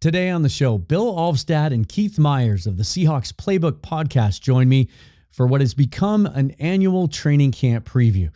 Today 0.00 0.30
on 0.30 0.40
the 0.40 0.48
show, 0.48 0.78
Bill 0.78 1.14
Alvstad 1.14 1.74
and 1.74 1.86
Keith 1.86 2.18
Myers 2.18 2.66
of 2.66 2.78
the 2.78 2.82
Seahawks 2.82 3.34
Playbook 3.34 3.80
podcast 3.80 4.40
join 4.40 4.66
me 4.66 4.88
for 5.30 5.46
what 5.46 5.60
has 5.60 5.74
become 5.74 6.24
an 6.24 6.52
annual 6.52 7.06
training 7.06 7.52
camp 7.52 7.86
preview. 7.86 8.30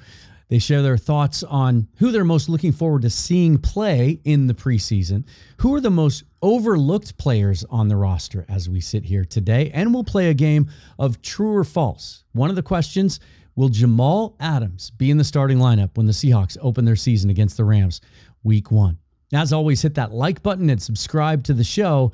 They 0.49 0.59
share 0.59 0.83
their 0.83 0.99
thoughts 0.99 1.43
on 1.43 1.89
who 1.97 2.13
they're 2.13 2.23
most 2.23 2.51
looking 2.51 2.73
forward 2.73 3.01
to 3.01 3.09
seeing 3.09 3.57
play 3.57 4.21
in 4.25 4.47
the 4.47 4.53
preseason, 4.53 5.25
who 5.57 5.75
are 5.75 5.81
the 5.81 5.89
most 5.89 6.25
overlooked 6.43 7.17
players 7.17 7.65
on 7.71 7.89
the 7.89 7.97
roster 7.97 8.45
as 8.51 8.69
we 8.69 8.83
sit 8.83 9.03
here 9.03 9.25
today, 9.25 9.71
and 9.73 9.95
we'll 9.95 10.05
play 10.05 10.29
a 10.29 10.35
game 10.35 10.71
of 10.99 11.23
true 11.23 11.57
or 11.57 11.65
false. 11.65 12.25
One 12.33 12.51
of 12.51 12.57
the 12.57 12.63
questions 12.63 13.21
Will 13.57 13.71
Jamal 13.71 14.37
Adams 14.39 14.91
be 14.91 15.11
in 15.11 15.17
the 15.17 15.25
starting 15.25 15.57
lineup 15.57 15.97
when 15.97 16.05
the 16.05 16.13
Seahawks 16.13 16.59
open 16.61 16.85
their 16.85 16.95
season 16.95 17.31
against 17.31 17.57
the 17.57 17.65
Rams 17.65 18.03
week 18.43 18.71
one? 18.71 18.99
As 19.33 19.53
always, 19.53 19.81
hit 19.83 19.95
that 19.95 20.13
like 20.13 20.43
button 20.43 20.69
and 20.69 20.81
subscribe 20.81 21.45
to 21.45 21.55
the 21.55 21.65
show. 21.65 22.13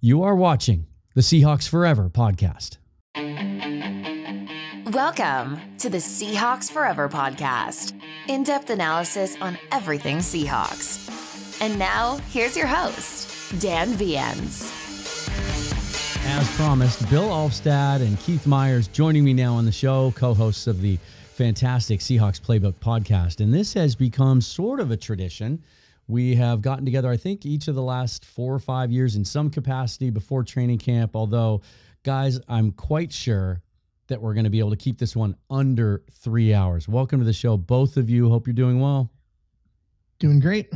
You 0.00 0.24
are 0.24 0.34
watching 0.34 0.86
the 1.14 1.20
Seahawks 1.20 1.68
Forever 1.68 2.10
podcast. 2.10 2.78
Welcome 4.92 5.60
to 5.78 5.88
the 5.88 5.98
Seahawks 5.98 6.70
Forever 6.70 7.08
podcast, 7.08 7.98
in 8.26 8.42
depth 8.42 8.70
analysis 8.70 9.36
on 9.40 9.56
everything 9.70 10.18
Seahawks. 10.18 11.60
And 11.60 11.78
now, 11.78 12.16
here's 12.30 12.56
your 12.56 12.66
host, 12.66 13.60
Dan 13.60 13.90
Viens. 13.92 14.72
As 16.26 16.56
promised, 16.56 17.08
Bill 17.08 17.28
Alvstad 17.28 18.00
and 18.00 18.18
Keith 18.20 18.46
Myers 18.46 18.88
joining 18.88 19.24
me 19.24 19.32
now 19.32 19.54
on 19.54 19.64
the 19.64 19.72
show, 19.72 20.12
co 20.16 20.34
hosts 20.34 20.66
of 20.66 20.80
the 20.80 20.98
fantastic 21.34 22.00
Seahawks 22.00 22.40
Playbook 22.40 22.74
podcast. 22.74 23.40
And 23.40 23.54
this 23.54 23.72
has 23.74 23.94
become 23.94 24.40
sort 24.40 24.80
of 24.80 24.90
a 24.90 24.96
tradition 24.96 25.62
we 26.08 26.34
have 26.36 26.62
gotten 26.62 26.86
together, 26.86 27.10
I 27.10 27.18
think, 27.18 27.44
each 27.44 27.68
of 27.68 27.74
the 27.74 27.82
last 27.82 28.24
four 28.24 28.54
or 28.54 28.58
five 28.58 28.90
years 28.90 29.14
in 29.14 29.24
some 29.26 29.50
capacity 29.50 30.08
before 30.08 30.42
training 30.42 30.78
camp. 30.78 31.14
Although, 31.14 31.60
guys, 32.02 32.40
I'm 32.48 32.72
quite 32.72 33.12
sure 33.12 33.60
that 34.08 34.20
we're 34.20 34.32
going 34.32 34.44
to 34.44 34.50
be 34.50 34.58
able 34.58 34.70
to 34.70 34.76
keep 34.76 34.98
this 34.98 35.14
one 35.14 35.36
under 35.50 36.02
three 36.10 36.54
hours. 36.54 36.88
Welcome 36.88 37.18
to 37.18 37.26
the 37.26 37.32
show, 37.34 37.58
both 37.58 37.98
of 37.98 38.08
you. 38.08 38.30
Hope 38.30 38.46
you're 38.46 38.54
doing 38.54 38.80
well. 38.80 39.12
Doing 40.18 40.40
great. 40.40 40.72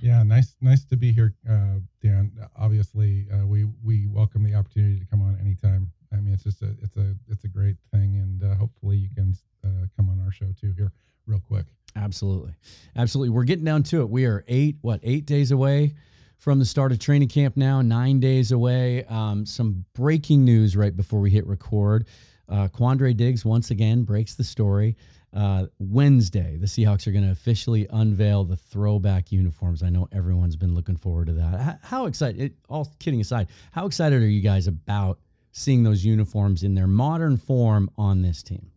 Yeah, 0.00 0.24
nice, 0.24 0.56
nice 0.60 0.84
to 0.86 0.96
be 0.96 1.12
here, 1.12 1.32
uh, 1.48 1.78
Dan. 2.02 2.32
Obviously, 2.56 3.28
uh, 3.32 3.46
we 3.46 3.66
we 3.84 4.08
welcome 4.08 4.42
the 4.42 4.52
opportunity 4.56 4.98
to 4.98 5.06
come 5.06 5.22
on 5.22 5.38
anytime. 5.40 5.92
I 6.12 6.16
mean, 6.16 6.34
it's 6.34 6.42
just 6.42 6.60
a 6.60 6.74
it's 6.82 6.96
a 6.96 7.14
it's 7.28 7.44
a 7.44 7.48
great 7.48 7.76
thing, 7.92 8.16
and 8.16 8.42
uh, 8.42 8.56
hopefully 8.56 8.96
you 8.96 9.08
can 9.14 9.32
uh, 9.64 9.86
come 9.96 10.10
on 10.10 10.20
our 10.20 10.32
show 10.32 10.52
too 10.60 10.72
here 10.76 10.92
real 11.26 11.40
quick. 11.40 11.66
Absolutely. 11.96 12.52
Absolutely. 12.96 13.30
We're 13.30 13.44
getting 13.44 13.64
down 13.64 13.82
to 13.84 14.00
it. 14.00 14.08
We 14.08 14.24
are 14.24 14.44
eight, 14.48 14.76
what, 14.80 15.00
eight 15.02 15.26
days 15.26 15.50
away 15.50 15.94
from 16.38 16.58
the 16.58 16.64
start 16.64 16.90
of 16.90 16.98
training 16.98 17.28
camp 17.28 17.56
now, 17.56 17.82
nine 17.82 18.18
days 18.18 18.50
away. 18.50 19.04
Um, 19.04 19.46
some 19.46 19.84
breaking 19.94 20.44
news 20.44 20.76
right 20.76 20.96
before 20.96 21.20
we 21.20 21.30
hit 21.30 21.46
record. 21.46 22.08
Uh, 22.48 22.68
Quandre 22.68 23.16
Diggs 23.16 23.44
once 23.44 23.70
again 23.70 24.02
breaks 24.02 24.34
the 24.34 24.44
story. 24.44 24.96
Uh, 25.34 25.66
Wednesday, 25.78 26.56
the 26.58 26.66
Seahawks 26.66 27.06
are 27.06 27.12
going 27.12 27.24
to 27.24 27.30
officially 27.30 27.86
unveil 27.90 28.44
the 28.44 28.56
throwback 28.56 29.30
uniforms. 29.32 29.82
I 29.82 29.88
know 29.88 30.08
everyone's 30.12 30.56
been 30.56 30.74
looking 30.74 30.96
forward 30.96 31.28
to 31.28 31.32
that. 31.34 31.60
How, 31.60 31.78
how 31.82 32.06
excited, 32.06 32.54
all 32.68 32.92
kidding 32.98 33.20
aside, 33.20 33.48
how 33.70 33.86
excited 33.86 34.20
are 34.20 34.26
you 34.26 34.42
guys 34.42 34.66
about 34.66 35.20
seeing 35.52 35.84
those 35.84 36.04
uniforms 36.04 36.64
in 36.64 36.74
their 36.74 36.86
modern 36.86 37.36
form 37.36 37.88
on 37.96 38.20
this 38.20 38.42
team? 38.42 38.71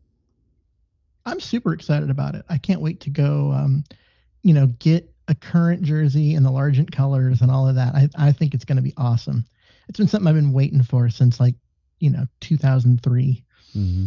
I'm 1.25 1.39
super 1.39 1.73
excited 1.73 2.09
about 2.09 2.35
it. 2.35 2.45
I 2.49 2.57
can't 2.57 2.81
wait 2.81 3.01
to 3.01 3.09
go, 3.09 3.51
um, 3.51 3.83
you 4.43 4.53
know, 4.53 4.67
get 4.79 5.09
a 5.27 5.35
current 5.35 5.81
jersey 5.81 6.35
in 6.35 6.43
the 6.43 6.51
Largent 6.51 6.91
colors 6.91 7.41
and 7.41 7.49
all 7.49 7.67
of 7.67 7.75
that. 7.75 7.95
I, 7.95 8.09
I 8.17 8.31
think 8.31 8.53
it's 8.53 8.65
going 8.65 8.75
to 8.75 8.81
be 8.81 8.93
awesome. 8.97 9.45
It's 9.87 9.97
been 9.97 10.07
something 10.07 10.27
I've 10.27 10.35
been 10.35 10.53
waiting 10.53 10.83
for 10.83 11.09
since 11.09 11.39
like, 11.39 11.55
you 11.99 12.09
know, 12.09 12.25
2003. 12.41 13.43
Mm-hmm. 13.75 14.05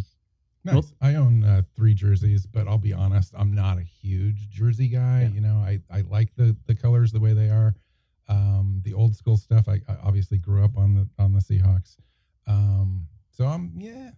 Nice. 0.65 0.75
Well, 0.75 0.85
I 1.01 1.15
own 1.15 1.45
uh, 1.45 1.63
three 1.75 1.95
jerseys, 1.95 2.45
but 2.47 2.67
I'll 2.67 2.79
be 2.79 2.93
honest, 2.93 3.33
I'm 3.37 3.55
not 3.55 3.79
a 3.79 3.83
huge 3.83 4.51
jersey 4.51 4.89
guy. 4.89 5.23
Yeah. 5.23 5.29
You 5.29 5.41
know, 5.41 5.57
I, 5.57 5.81
I 5.91 6.03
like 6.03 6.35
the 6.37 6.57
the 6.67 6.75
colors 6.75 7.13
the 7.13 7.21
way 7.21 7.33
they 7.33 7.49
are. 7.49 7.75
Um, 8.29 8.83
the 8.85 8.93
old 8.93 9.17
school 9.17 9.37
stuff. 9.37 9.69
I, 9.69 9.81
I, 9.89 9.97
obviously 10.03 10.37
grew 10.37 10.65
up 10.65 10.77
on 10.77 10.95
the 10.95 11.09
on 11.23 11.33
the 11.33 11.41
Seahawks. 11.41 11.97
Um, 12.47 13.07
so 13.31 13.47
I'm 13.47 13.73
yeah, 13.77 14.11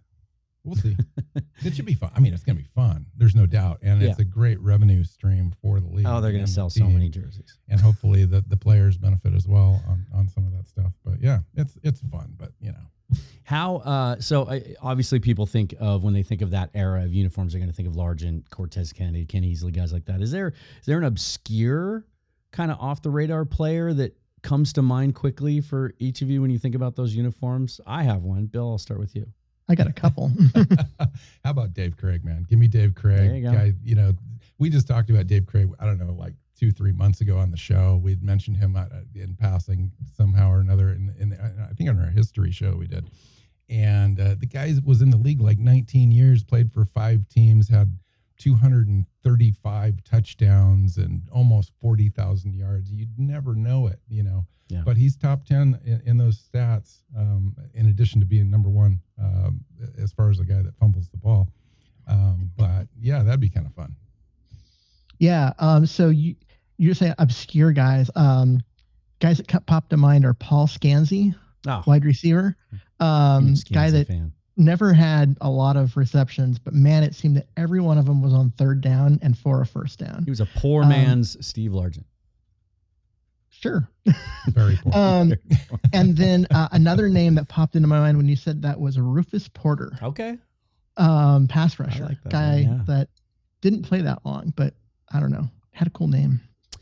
We'll 0.63 0.75
see. 0.75 0.95
it 1.65 1.75
should 1.75 1.85
be 1.85 1.95
fun. 1.95 2.11
I 2.15 2.19
mean, 2.19 2.33
it's 2.33 2.43
going 2.43 2.55
to 2.55 2.61
be 2.61 2.69
fun. 2.75 3.05
There's 3.17 3.35
no 3.35 3.45
doubt, 3.45 3.79
and 3.81 4.01
yeah. 4.01 4.09
it's 4.09 4.19
a 4.19 4.23
great 4.23 4.59
revenue 4.59 5.03
stream 5.03 5.53
for 5.61 5.79
the 5.79 5.87
league. 5.87 6.05
Oh, 6.07 6.21
they're 6.21 6.31
going 6.31 6.45
to 6.45 6.51
sell 6.51 6.69
so 6.69 6.85
many 6.85 7.09
jerseys, 7.09 7.57
and 7.69 7.79
hopefully 7.79 8.25
the 8.25 8.43
the 8.47 8.57
players 8.57 8.97
benefit 8.97 9.33
as 9.33 9.47
well 9.47 9.81
on 9.87 10.05
on 10.13 10.27
some 10.27 10.45
of 10.45 10.51
that 10.53 10.67
stuff. 10.67 10.91
But 11.03 11.21
yeah, 11.21 11.39
it's 11.55 11.77
it's 11.83 12.01
fun. 12.01 12.33
But 12.37 12.51
you 12.59 12.71
know, 12.71 13.17
how? 13.43 13.77
Uh, 13.77 14.19
so 14.19 14.43
uh, 14.43 14.59
obviously, 14.81 15.19
people 15.19 15.45
think 15.45 15.73
of 15.79 16.03
when 16.03 16.13
they 16.13 16.23
think 16.23 16.41
of 16.41 16.51
that 16.51 16.69
era 16.73 17.03
of 17.03 17.13
uniforms, 17.13 17.53
they're 17.53 17.59
going 17.59 17.71
to 17.71 17.75
think 17.75 17.89
of 17.89 17.95
Largent, 17.95 18.49
Cortez 18.49 18.93
Kennedy, 18.93 19.25
Ken 19.25 19.43
Easley, 19.43 19.73
guys 19.73 19.91
like 19.91 20.05
that. 20.05 20.21
Is 20.21 20.31
there 20.31 20.49
is 20.49 20.85
there 20.85 20.97
an 20.97 21.05
obscure 21.05 22.05
kind 22.51 22.71
of 22.71 22.79
off 22.79 23.01
the 23.01 23.09
radar 23.09 23.45
player 23.45 23.93
that 23.93 24.15
comes 24.41 24.73
to 24.73 24.81
mind 24.81 25.15
quickly 25.15 25.61
for 25.61 25.93
each 25.99 26.21
of 26.21 26.29
you 26.29 26.41
when 26.41 26.51
you 26.51 26.59
think 26.59 26.75
about 26.75 26.95
those 26.95 27.15
uniforms? 27.15 27.81
I 27.85 28.03
have 28.03 28.23
one. 28.23 28.45
Bill, 28.45 28.69
I'll 28.69 28.77
start 28.77 28.99
with 28.99 29.15
you. 29.15 29.27
I 29.71 29.75
got 29.75 29.87
a 29.87 29.93
couple. 29.93 30.29
How 31.45 31.51
about 31.51 31.73
Dave 31.73 31.95
Craig, 31.95 32.25
man? 32.25 32.45
Give 32.49 32.59
me 32.59 32.67
Dave 32.67 32.93
Krieg. 32.93 33.37
You 33.37 33.49
guy, 33.49 33.73
you 33.83 33.95
know, 33.95 34.13
we 34.59 34.69
just 34.69 34.85
talked 34.85 35.09
about 35.09 35.27
Dave 35.27 35.45
Craig. 35.45 35.69
I 35.79 35.85
don't 35.85 35.97
know, 35.97 36.11
like 36.11 36.33
two, 36.59 36.71
three 36.71 36.91
months 36.91 37.21
ago 37.21 37.37
on 37.37 37.51
the 37.51 37.57
show. 37.57 37.99
We'd 38.03 38.21
mentioned 38.21 38.57
him 38.57 38.75
uh, 38.75 38.85
in 39.15 39.33
passing 39.35 39.89
somehow 40.13 40.51
or 40.51 40.59
another. 40.59 40.89
In, 40.89 41.15
in 41.17 41.29
the, 41.29 41.41
I 41.41 41.73
think 41.73 41.89
on 41.89 41.97
our 41.99 42.09
history 42.09 42.51
show 42.51 42.75
we 42.75 42.87
did. 42.87 43.09
And 43.69 44.19
uh, 44.19 44.35
the 44.37 44.45
guy 44.45 44.73
was 44.85 45.01
in 45.01 45.09
the 45.09 45.17
league 45.17 45.39
like 45.39 45.57
19 45.57 46.11
years, 46.11 46.43
played 46.43 46.73
for 46.73 46.83
five 46.83 47.25
teams, 47.29 47.69
had 47.69 47.97
235 48.41 50.03
touchdowns 50.03 50.97
and 50.97 51.21
almost 51.31 51.71
40,000 51.81 52.53
yards. 52.53 52.91
You'd 52.91 53.17
never 53.17 53.55
know 53.55 53.87
it, 53.87 53.99
you 54.07 54.23
know. 54.23 54.45
Yeah. 54.67 54.81
But 54.85 54.97
he's 54.97 55.15
top 55.15 55.45
10 55.45 55.79
in, 55.85 56.01
in 56.05 56.17
those 56.17 56.41
stats, 56.41 56.99
um, 57.17 57.55
in 57.73 57.87
addition 57.87 58.19
to 58.21 58.25
being 58.25 58.49
number 58.49 58.69
one 58.69 58.99
um, 59.21 59.59
as 60.01 60.11
far 60.11 60.29
as 60.29 60.39
a 60.39 60.45
guy 60.45 60.61
that 60.61 60.75
fumbles 60.79 61.09
the 61.09 61.17
ball. 61.17 61.49
Um, 62.07 62.49
but 62.57 62.87
yeah, 62.99 63.21
that'd 63.21 63.39
be 63.39 63.49
kind 63.49 63.67
of 63.67 63.73
fun. 63.73 63.95
Yeah. 65.19 65.53
Um, 65.59 65.85
so 65.85 66.09
you, 66.09 66.35
you're 66.77 66.95
saying 66.95 67.13
obscure 67.19 67.71
guys. 67.71 68.09
Um, 68.15 68.61
guys 69.19 69.37
that 69.37 69.65
popped 69.67 69.91
to 69.91 69.97
mind 69.97 70.25
are 70.25 70.33
Paul 70.33 70.67
Skansi, 70.67 71.35
oh. 71.67 71.83
wide 71.85 72.05
receiver. 72.05 72.55
Um, 72.99 73.55
guy 73.71 73.91
that 73.91 74.07
fan. 74.07 74.31
Never 74.61 74.93
had 74.93 75.37
a 75.41 75.49
lot 75.49 75.75
of 75.75 75.97
receptions, 75.97 76.59
but 76.59 76.73
man, 76.73 77.03
it 77.03 77.15
seemed 77.15 77.37
that 77.37 77.47
every 77.57 77.81
one 77.81 77.97
of 77.97 78.05
them 78.05 78.21
was 78.21 78.33
on 78.33 78.51
third 78.51 78.81
down 78.81 79.19
and 79.21 79.37
for 79.37 79.61
a 79.61 79.65
first 79.65 79.99
down. 79.99 80.23
He 80.23 80.31
was 80.31 80.39
a 80.39 80.45
poor 80.45 80.85
man's 80.85 81.43
Steve 81.45 81.71
Largent. 81.71 82.05
Sure. 83.49 83.87
Very 84.47 84.77
cool. 84.77 84.95
um, 84.95 85.33
and 85.93 86.15
then 86.15 86.47
uh, 86.49 86.69
another 86.71 87.09
name 87.09 87.35
that 87.35 87.47
popped 87.47 87.75
into 87.75 87.87
my 87.87 87.99
mind 87.99 88.17
when 88.17 88.27
you 88.27 88.35
said 88.35 88.61
that 88.61 88.79
was 88.79 88.97
Rufus 88.97 89.47
Porter. 89.47 89.91
Okay. 90.01 90.37
Um, 90.97 91.47
pass 91.47 91.79
rusher 91.79 92.05
like 92.05 92.21
that 92.23 92.31
guy 92.31 92.57
yeah. 92.59 92.79
that 92.87 93.09
didn't 93.61 93.83
play 93.83 94.01
that 94.01 94.25
long, 94.25 94.53
but 94.55 94.73
I 95.11 95.19
don't 95.19 95.31
know, 95.31 95.49
had 95.71 95.87
a 95.87 95.91
cool 95.91 96.07
name. 96.07 96.41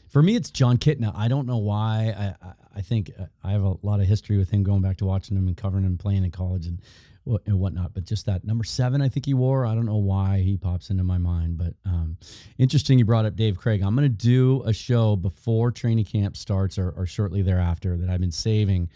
For 0.10 0.24
me, 0.24 0.36
it's 0.36 0.50
Jon 0.50 0.78
Kitna. 0.78 1.14
I 1.16 1.28
don't 1.28 1.46
know 1.46 1.58
why. 1.58 2.16
I, 2.18 2.48
I, 2.48 2.54
I 2.78 2.82
think 2.82 3.12
uh, 3.20 3.26
I 3.44 3.52
have 3.52 3.64
a 3.64 3.76
lot 3.84 4.00
of 4.00 4.08
history 4.08 4.38
with 4.38 4.50
him 4.50 4.64
going 4.64 4.82
back 4.82 4.98
to 4.98 5.06
watching 5.06 5.38
him 5.38 5.48
and 5.48 5.56
covering 5.56 5.84
him 5.84 5.98
playing 5.98 6.24
in 6.24 6.32
college 6.32 6.66
and 6.66 6.82
and 7.46 7.60
whatnot. 7.60 7.94
But 7.94 8.06
just 8.06 8.26
that 8.26 8.44
number 8.44 8.64
seven, 8.64 9.02
I 9.02 9.10
think 9.10 9.26
he 9.26 9.34
wore. 9.34 9.66
I 9.66 9.76
don't 9.76 9.86
know 9.86 9.98
why 9.98 10.40
he 10.40 10.58
pops 10.58 10.90
into 10.90 11.04
my 11.04 11.18
mind, 11.18 11.58
but 11.58 11.74
um, 11.86 12.18
interesting. 12.58 13.00
You 13.00 13.06
brought 13.06 13.26
up 13.26 13.36
Dave 13.36 13.58
Craig. 13.58 13.82
I'm 13.82 13.96
going 13.96 14.10
to 14.10 14.10
do 14.10 14.64
a 14.66 14.74
show 14.74 15.16
before 15.16 15.72
training 15.72 16.06
camp 16.06 16.36
starts 16.36 16.78
or, 16.78 16.92
or 16.92 17.06
shortly 17.06 17.42
thereafter 17.42 17.98
that 17.98 18.10
I've 18.10 18.22
been 18.22 18.32
saving. 18.32 18.90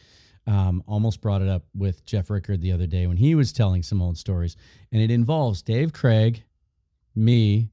Um, 0.45 0.83
almost 0.87 1.21
brought 1.21 1.41
it 1.41 1.47
up 1.47 1.63
with 1.73 2.05
Jeff 2.05 2.29
Rickard 2.29 2.59
the 2.59 2.73
other 2.73 2.87
day 2.87 3.07
when 3.07 3.15
he 3.15 3.33
was 3.33 3.53
telling 3.53 3.81
some 3.81 4.01
old 4.01 4.17
stories, 4.17 4.57
and 4.91 5.01
it 5.01 5.09
involves 5.09 5.61
Dave 5.61 5.93
Craig, 5.93 6.43
me, 7.15 7.69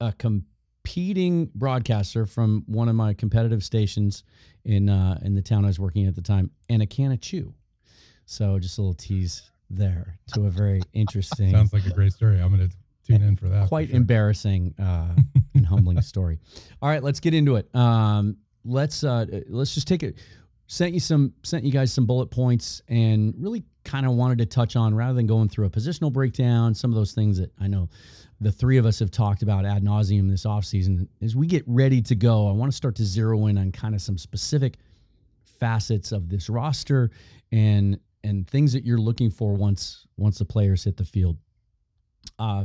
a 0.00 0.12
competing 0.12 1.50
broadcaster 1.54 2.26
from 2.26 2.62
one 2.66 2.90
of 2.90 2.94
my 2.94 3.14
competitive 3.14 3.64
stations 3.64 4.24
in 4.64 4.90
uh, 4.90 5.18
in 5.22 5.34
the 5.34 5.40
town 5.40 5.64
I 5.64 5.68
was 5.68 5.80
working 5.80 6.06
at 6.06 6.14
the 6.14 6.20
time, 6.20 6.50
and 6.68 6.82
a 6.82 6.86
can 6.86 7.12
of 7.12 7.20
chew. 7.22 7.54
So 8.26 8.58
just 8.58 8.76
a 8.76 8.82
little 8.82 8.94
tease 8.94 9.50
there 9.70 10.18
to 10.34 10.46
a 10.46 10.50
very 10.50 10.82
interesting. 10.92 11.50
Sounds 11.52 11.72
like 11.72 11.86
a 11.86 11.90
great 11.90 12.12
story. 12.12 12.40
I'm 12.40 12.54
going 12.54 12.68
to 12.68 12.76
tune 13.06 13.22
in 13.22 13.36
for 13.36 13.48
that. 13.48 13.68
Quite 13.68 13.86
for 13.86 13.92
sure. 13.92 13.96
embarrassing 13.96 14.74
uh, 14.78 15.14
and 15.54 15.66
humbling 15.66 16.00
story. 16.02 16.38
All 16.82 16.88
right, 16.88 17.02
let's 17.02 17.20
get 17.20 17.34
into 17.34 17.56
it. 17.56 17.74
Um, 17.74 18.36
let's 18.64 19.04
uh, 19.04 19.26
let's 19.48 19.74
just 19.74 19.88
take 19.88 20.02
it. 20.02 20.16
Sent 20.66 20.94
you 20.94 21.00
some 21.00 21.32
sent 21.42 21.64
you 21.64 21.72
guys 21.72 21.92
some 21.92 22.06
bullet 22.06 22.30
points 22.30 22.82
and 22.88 23.34
really 23.38 23.64
kind 23.84 24.06
of 24.06 24.12
wanted 24.12 24.38
to 24.38 24.46
touch 24.46 24.76
on 24.76 24.94
rather 24.94 25.14
than 25.14 25.26
going 25.26 25.48
through 25.48 25.66
a 25.66 25.70
positional 25.70 26.12
breakdown. 26.12 26.74
Some 26.74 26.90
of 26.90 26.94
those 26.94 27.12
things 27.12 27.38
that 27.38 27.50
I 27.60 27.66
know 27.66 27.88
the 28.40 28.52
three 28.52 28.78
of 28.78 28.86
us 28.86 28.98
have 29.00 29.10
talked 29.10 29.42
about 29.42 29.64
ad 29.64 29.84
nauseum 29.84 30.30
this 30.30 30.44
offseason 30.44 31.08
as 31.22 31.36
we 31.36 31.46
get 31.46 31.64
ready 31.66 32.00
to 32.02 32.14
go. 32.14 32.48
I 32.48 32.52
want 32.52 32.70
to 32.70 32.76
start 32.76 32.94
to 32.96 33.04
zero 33.04 33.46
in 33.46 33.58
on 33.58 33.72
kind 33.72 33.94
of 33.94 34.00
some 34.00 34.16
specific 34.16 34.76
facets 35.58 36.12
of 36.12 36.28
this 36.28 36.48
roster 36.48 37.10
and 37.52 37.98
and 38.24 38.48
things 38.48 38.72
that 38.72 38.84
you're 38.84 38.98
looking 38.98 39.30
for 39.30 39.54
once 39.54 40.06
once 40.16 40.38
the 40.38 40.44
players 40.44 40.84
hit 40.84 40.96
the 40.96 41.04
field. 41.04 41.36
Uh, 42.38 42.64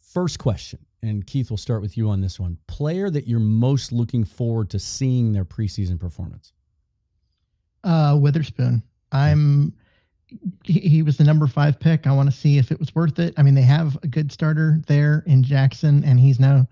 first 0.00 0.38
question, 0.38 0.78
and 1.02 1.26
Keith, 1.26 1.50
will 1.50 1.56
start 1.56 1.82
with 1.82 1.96
you 1.96 2.08
on 2.08 2.20
this 2.20 2.40
one. 2.40 2.56
Player 2.66 3.10
that 3.10 3.26
you're 3.26 3.38
most 3.40 3.92
looking 3.92 4.24
forward 4.24 4.70
to 4.70 4.78
seeing 4.78 5.32
their 5.32 5.44
preseason 5.44 5.98
performance. 5.98 6.52
Uh, 7.84 8.16
Witherspoon. 8.20 8.82
I'm. 9.12 9.72
He, 10.64 10.80
he 10.80 11.02
was 11.02 11.16
the 11.16 11.24
number 11.24 11.46
five 11.46 11.78
pick. 11.78 12.06
I 12.06 12.12
want 12.12 12.28
to 12.28 12.36
see 12.36 12.58
if 12.58 12.72
it 12.72 12.80
was 12.80 12.92
worth 12.96 13.20
it. 13.20 13.32
I 13.36 13.44
mean, 13.44 13.54
they 13.54 13.62
have 13.62 13.96
a 14.02 14.08
good 14.08 14.32
starter 14.32 14.80
there 14.88 15.22
in 15.26 15.44
Jackson, 15.44 16.02
and 16.02 16.18
he's 16.18 16.40
now, 16.40 16.66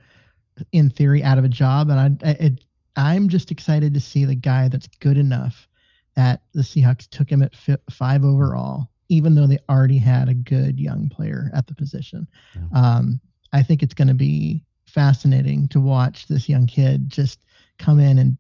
in 0.72 0.90
theory, 0.90 1.22
out 1.22 1.38
of 1.38 1.44
a 1.44 1.48
job. 1.48 1.88
And 1.88 2.20
I, 2.24 2.30
it, 2.30 2.64
I'm 2.96 3.28
just 3.28 3.52
excited 3.52 3.94
to 3.94 4.00
see 4.00 4.24
the 4.24 4.34
guy 4.34 4.66
that's 4.66 4.88
good 4.98 5.16
enough 5.16 5.68
that 6.16 6.42
the 6.52 6.62
Seahawks 6.62 7.08
took 7.08 7.30
him 7.30 7.42
at 7.42 7.54
five 7.90 8.24
overall, 8.24 8.88
even 9.08 9.34
though 9.34 9.46
they 9.46 9.58
already 9.68 9.98
had 9.98 10.28
a 10.28 10.34
good 10.34 10.78
young 10.78 11.08
player 11.08 11.50
at 11.54 11.66
the 11.66 11.74
position. 11.74 12.26
Yeah. 12.54 12.80
Um, 12.80 13.20
I 13.52 13.62
think 13.62 13.82
it's 13.82 13.94
going 13.94 14.08
to 14.08 14.14
be 14.14 14.64
fascinating 14.86 15.68
to 15.68 15.80
watch 15.80 16.26
this 16.26 16.48
young 16.48 16.66
kid 16.66 17.08
just 17.08 17.40
come 17.78 18.00
in 18.00 18.18
and 18.18 18.38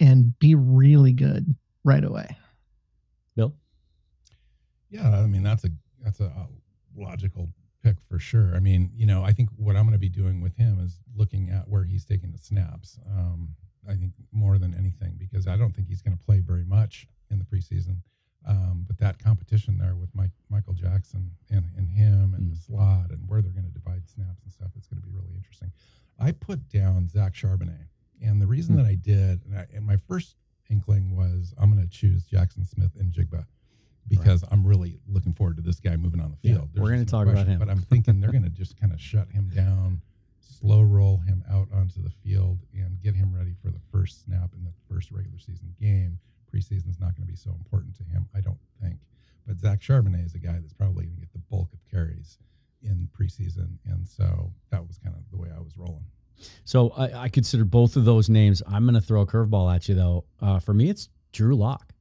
and 0.00 0.36
be 0.38 0.54
really 0.54 1.12
good 1.12 1.54
right 1.84 2.02
away. 2.02 2.36
Bill, 3.36 3.54
yeah, 4.90 5.08
I 5.10 5.26
mean 5.26 5.42
that's 5.42 5.64
a 5.64 5.70
that's 6.02 6.20
a 6.20 6.48
logical 6.96 7.48
pick 7.82 7.96
for 8.08 8.18
sure. 8.18 8.54
I 8.54 8.60
mean, 8.60 8.90
you 8.94 9.06
know, 9.06 9.22
I 9.22 9.32
think 9.32 9.50
what 9.56 9.76
I'm 9.76 9.82
going 9.82 9.92
to 9.92 9.98
be 9.98 10.08
doing 10.08 10.40
with 10.40 10.56
him 10.56 10.78
is 10.80 11.00
looking 11.14 11.50
at 11.50 11.68
where 11.68 11.84
he's 11.84 12.04
taking 12.04 12.32
the 12.32 12.38
snaps. 12.38 12.98
Um, 13.10 13.54
I 13.88 13.94
think 13.94 14.12
more 14.30 14.58
than 14.58 14.74
anything 14.74 15.16
because 15.18 15.46
I 15.46 15.56
don't 15.56 15.74
think 15.74 15.88
he's 15.88 16.02
going 16.02 16.16
to 16.16 16.24
play 16.24 16.40
very 16.40 16.64
much 16.64 17.06
in 17.30 17.38
the 17.38 17.44
preseason. 17.44 17.96
Um, 18.46 18.84
but 18.86 18.98
that 18.98 19.22
competition 19.22 19.78
there 19.78 19.94
with 19.94 20.10
Mike, 20.14 20.32
Michael 20.50 20.72
Jackson 20.72 21.30
and, 21.50 21.64
and 21.76 21.88
him 21.88 22.34
and 22.36 22.46
mm. 22.46 22.50
the 22.50 22.56
slot 22.56 23.10
and 23.10 23.28
where 23.28 23.40
they're 23.40 23.52
going 23.52 23.66
to 23.66 23.70
divide 23.70 24.08
snaps 24.08 24.42
and 24.42 24.52
stuff, 24.52 24.70
it's 24.76 24.88
going 24.88 25.00
to 25.00 25.06
be 25.06 25.14
really 25.14 25.32
interesting. 25.36 25.70
I 26.18 26.32
put 26.32 26.68
down 26.68 27.08
Zach 27.08 27.34
Charbonnet, 27.34 27.86
and 28.20 28.40
the 28.40 28.46
reason 28.46 28.74
mm. 28.74 28.78
that 28.78 28.86
I 28.86 28.94
did, 28.94 29.44
and, 29.44 29.58
I, 29.58 29.66
and, 29.74 29.86
my 29.86 29.96
first 29.96 30.36
inkling 30.70 31.16
was 31.16 31.54
I'm 31.58 31.72
going 31.72 31.82
to 31.82 31.88
choose 31.88 32.24
Jackson 32.24 32.64
Smith-Njigba 32.64 33.44
because 34.08 34.42
right. 34.42 34.52
I'm 34.52 34.66
really 34.66 34.98
looking 35.08 35.32
forward 35.32 35.56
to 35.56 35.62
this 35.62 35.78
guy 35.78 35.96
moving 35.96 36.20
on 36.20 36.30
the 36.30 36.48
field. 36.48 36.68
Yeah, 36.74 36.82
we're 36.82 36.90
going 36.90 37.04
to 37.04 37.10
talk 37.10 37.24
question, 37.24 37.42
about 37.42 37.52
him, 37.52 37.58
but 37.60 37.70
I'm 37.70 37.80
thinking 37.80 38.20
they're 38.20 38.32
going 38.32 38.42
to 38.42 38.50
just 38.50 38.78
kind 38.80 38.92
of 38.92 39.00
shut 39.00 39.30
him 39.30 39.50
down 39.54 40.00
slow 40.52 40.82
roll 40.82 41.18
him 41.18 41.42
out 41.50 41.68
onto 41.74 42.02
the 42.02 42.10
field 42.22 42.58
and 42.74 43.00
get 43.02 43.14
him 43.14 43.34
ready 43.34 43.54
for 43.62 43.70
the 43.70 43.80
first 43.90 44.24
snap 44.24 44.50
in 44.56 44.64
the 44.64 44.72
first 44.88 45.10
regular 45.10 45.38
season 45.38 45.74
game. 45.80 46.18
Preseason 46.52 46.88
is 46.90 47.00
not 47.00 47.16
going 47.16 47.26
to 47.26 47.32
be 47.32 47.36
so 47.36 47.50
important 47.50 47.96
to 47.96 48.04
him, 48.04 48.26
I 48.34 48.40
don't 48.40 48.58
think. 48.80 48.98
But 49.46 49.58
Zach 49.58 49.80
Charbonnet 49.80 50.24
is 50.24 50.34
a 50.34 50.38
guy 50.38 50.58
that's 50.60 50.74
probably 50.74 51.06
going 51.06 51.16
to 51.16 51.20
get 51.20 51.32
the 51.32 51.42
bulk 51.50 51.72
of 51.72 51.78
carries 51.90 52.38
in 52.82 53.08
preseason, 53.18 53.78
and 53.86 54.06
so 54.06 54.52
that 54.70 54.86
was 54.86 54.98
kind 54.98 55.14
of 55.16 55.22
the 55.30 55.36
way 55.36 55.48
I 55.54 55.60
was 55.60 55.76
rolling. 55.76 56.04
So 56.64 56.90
I, 56.90 57.24
I 57.24 57.28
consider 57.28 57.64
both 57.64 57.96
of 57.96 58.04
those 58.04 58.28
names. 58.28 58.62
I'm 58.66 58.84
going 58.84 58.94
to 58.94 59.00
throw 59.00 59.22
a 59.22 59.26
curveball 59.26 59.74
at 59.74 59.88
you 59.88 59.94
though. 59.94 60.24
Uh, 60.40 60.58
for 60.58 60.74
me, 60.74 60.90
it's 60.90 61.08
Drew 61.32 61.54
Lock 61.56 61.92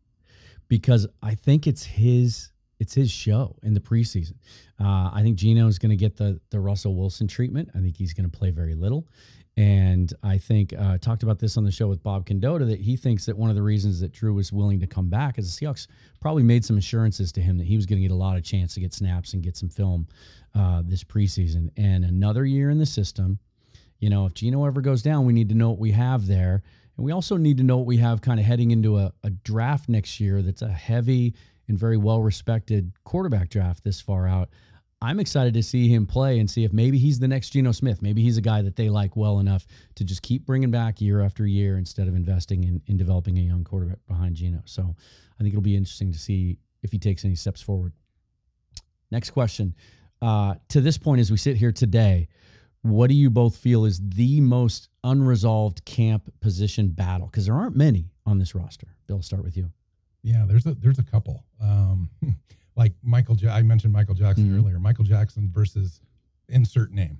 because 0.67 1.07
I 1.21 1.35
think 1.35 1.67
it's 1.67 1.83
his 1.83 2.50
it's 2.81 2.95
his 2.95 3.11
show 3.11 3.55
in 3.61 3.75
the 3.75 3.79
preseason. 3.79 4.33
Uh, 4.79 5.11
I 5.13 5.19
think 5.21 5.37
Geno 5.37 5.67
is 5.67 5.77
going 5.77 5.91
to 5.91 5.95
get 5.95 6.17
the 6.17 6.41
the 6.49 6.59
Russell 6.59 6.95
Wilson 6.95 7.27
treatment. 7.27 7.69
I 7.75 7.79
think 7.79 7.95
he's 7.95 8.11
going 8.11 8.29
to 8.29 8.37
play 8.37 8.49
very 8.49 8.73
little. 8.73 9.07
And 9.55 10.11
I 10.23 10.37
think 10.37 10.73
uh, 10.73 10.97
talked 10.97 11.23
about 11.23 11.37
this 11.37 11.57
on 11.57 11.63
the 11.63 11.71
show 11.71 11.87
with 11.87 12.01
Bob 12.01 12.25
Condotta 12.25 12.65
that 12.69 12.79
he 12.79 12.95
thinks 12.95 13.25
that 13.25 13.37
one 13.37 13.49
of 13.49 13.55
the 13.55 13.61
reasons 13.61 13.99
that 13.99 14.13
Drew 14.13 14.33
was 14.33 14.51
willing 14.51 14.79
to 14.79 14.87
come 14.87 15.09
back 15.09 15.37
is 15.37 15.55
the 15.55 15.65
Seahawks 15.65 15.87
probably 16.21 16.41
made 16.41 16.65
some 16.65 16.77
assurances 16.77 17.31
to 17.33 17.41
him 17.41 17.57
that 17.57 17.67
he 17.67 17.75
was 17.75 17.85
going 17.85 18.01
to 18.01 18.07
get 18.07 18.13
a 18.13 18.15
lot 18.15 18.37
of 18.37 18.43
chance 18.43 18.73
to 18.73 18.79
get 18.79 18.93
snaps 18.93 19.33
and 19.33 19.43
get 19.43 19.57
some 19.57 19.69
film 19.69 20.07
uh, 20.55 20.81
this 20.85 21.03
preseason. 21.03 21.69
And 21.77 22.05
another 22.05 22.45
year 22.45 22.69
in 22.71 22.79
the 22.79 22.85
system, 22.85 23.37
you 23.99 24.09
know, 24.09 24.25
if 24.25 24.33
Geno 24.33 24.65
ever 24.65 24.81
goes 24.81 25.03
down, 25.03 25.25
we 25.25 25.33
need 25.33 25.49
to 25.49 25.55
know 25.55 25.69
what 25.69 25.79
we 25.79 25.91
have 25.91 26.25
there. 26.25 26.63
And 26.97 27.05
we 27.05 27.11
also 27.11 27.37
need 27.37 27.57
to 27.57 27.63
know 27.63 27.77
what 27.77 27.85
we 27.85 27.97
have 27.97 28.21
kind 28.21 28.39
of 28.39 28.45
heading 28.45 28.71
into 28.71 28.97
a, 28.97 29.11
a 29.23 29.29
draft 29.29 29.89
next 29.89 30.19
year 30.19 30.41
that's 30.41 30.61
a 30.61 30.69
heavy 30.71 31.35
and 31.71 31.79
very 31.79 31.97
well 31.97 32.21
respected 32.21 32.91
quarterback 33.05 33.49
draft 33.49 33.83
this 33.83 33.99
far 33.99 34.27
out. 34.27 34.49
I'm 35.01 35.19
excited 35.19 35.55
to 35.55 35.63
see 35.63 35.87
him 35.87 36.05
play 36.05 36.37
and 36.39 36.47
see 36.47 36.63
if 36.63 36.73
maybe 36.73 36.99
he's 36.99 37.17
the 37.17 37.27
next 37.27 37.49
Geno 37.49 37.71
Smith. 37.71 38.03
Maybe 38.03 38.21
he's 38.21 38.37
a 38.37 38.41
guy 38.41 38.61
that 38.61 38.75
they 38.75 38.89
like 38.89 39.15
well 39.15 39.39
enough 39.39 39.65
to 39.95 40.03
just 40.03 40.21
keep 40.21 40.45
bringing 40.45 40.69
back 40.69 41.01
year 41.01 41.23
after 41.23 41.47
year 41.47 41.79
instead 41.79 42.07
of 42.07 42.13
investing 42.13 42.65
in, 42.65 42.81
in 42.85 42.97
developing 42.97 43.39
a 43.39 43.41
young 43.41 43.63
quarterback 43.63 43.97
behind 44.07 44.35
Geno. 44.35 44.61
So 44.65 44.83
I 44.83 45.37
think 45.41 45.53
it'll 45.53 45.63
be 45.63 45.75
interesting 45.75 46.11
to 46.11 46.19
see 46.19 46.59
if 46.83 46.91
he 46.91 46.99
takes 46.99 47.25
any 47.25 47.33
steps 47.33 47.61
forward. 47.61 47.93
Next 49.09 49.31
question. 49.31 49.73
Uh, 50.21 50.55
to 50.69 50.81
this 50.81 50.99
point, 50.99 51.19
as 51.19 51.31
we 51.31 51.37
sit 51.37 51.57
here 51.57 51.71
today, 51.71 52.27
what 52.83 53.07
do 53.07 53.15
you 53.15 53.31
both 53.31 53.55
feel 53.55 53.85
is 53.85 53.99
the 54.09 54.39
most 54.41 54.89
unresolved 55.03 55.83
camp 55.85 56.31
position 56.41 56.89
battle? 56.89 57.27
Because 57.27 57.45
there 57.45 57.55
aren't 57.55 57.75
many 57.75 58.11
on 58.27 58.37
this 58.37 58.53
roster. 58.53 58.87
Bill, 59.07 59.17
I'll 59.17 59.23
start 59.23 59.43
with 59.43 59.57
you. 59.57 59.71
Yeah, 60.23 60.45
there's 60.47 60.65
a 60.65 60.73
there's 60.75 60.99
a 60.99 61.03
couple. 61.03 61.43
Um, 61.61 62.09
like 62.75 62.93
Michael, 63.03 63.35
ja- 63.35 63.53
I 63.53 63.61
mentioned 63.61 63.93
Michael 63.93 64.15
Jackson 64.15 64.45
mm-hmm. 64.45 64.59
earlier. 64.59 64.79
Michael 64.79 65.05
Jackson 65.05 65.49
versus 65.51 66.01
insert 66.47 66.91
name, 66.91 67.19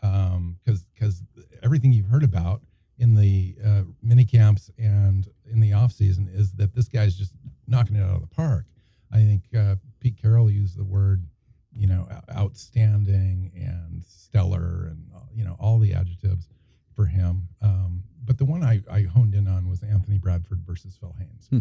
because 0.00 0.34
um, 0.34 0.58
because 0.94 1.22
everything 1.62 1.92
you've 1.92 2.06
heard 2.06 2.24
about 2.24 2.62
in 2.98 3.14
the 3.14 3.56
uh, 3.64 3.82
mini 4.02 4.24
camps 4.24 4.70
and 4.78 5.28
in 5.50 5.60
the 5.60 5.72
off 5.72 5.92
season 5.92 6.28
is 6.32 6.52
that 6.52 6.74
this 6.74 6.86
guy's 6.86 7.16
just 7.16 7.32
knocking 7.66 7.96
it 7.96 8.02
out 8.02 8.16
of 8.16 8.20
the 8.20 8.34
park. 8.34 8.66
I 9.12 9.16
think 9.16 9.42
uh, 9.56 9.76
Pete 10.00 10.20
Carroll 10.20 10.50
used 10.50 10.76
the 10.76 10.84
word, 10.84 11.24
you 11.72 11.86
know, 11.86 12.06
outstanding 12.36 13.50
and 13.54 14.04
stellar, 14.04 14.88
and 14.90 15.06
uh, 15.14 15.20
you 15.32 15.44
know 15.44 15.56
all 15.58 15.78
the 15.78 15.94
adjectives 15.94 16.48
for 16.94 17.06
him. 17.06 17.48
Um, 17.62 18.02
but 18.24 18.38
the 18.38 18.44
one 18.44 18.62
I, 18.62 18.82
I 18.90 19.02
honed 19.02 19.34
in 19.34 19.48
on 19.48 19.68
was 19.68 19.82
Anthony 19.82 20.18
Bradford 20.18 20.60
versus 20.66 20.96
Phil 21.00 21.14
Haynes. 21.18 21.46
Hmm. 21.50 21.58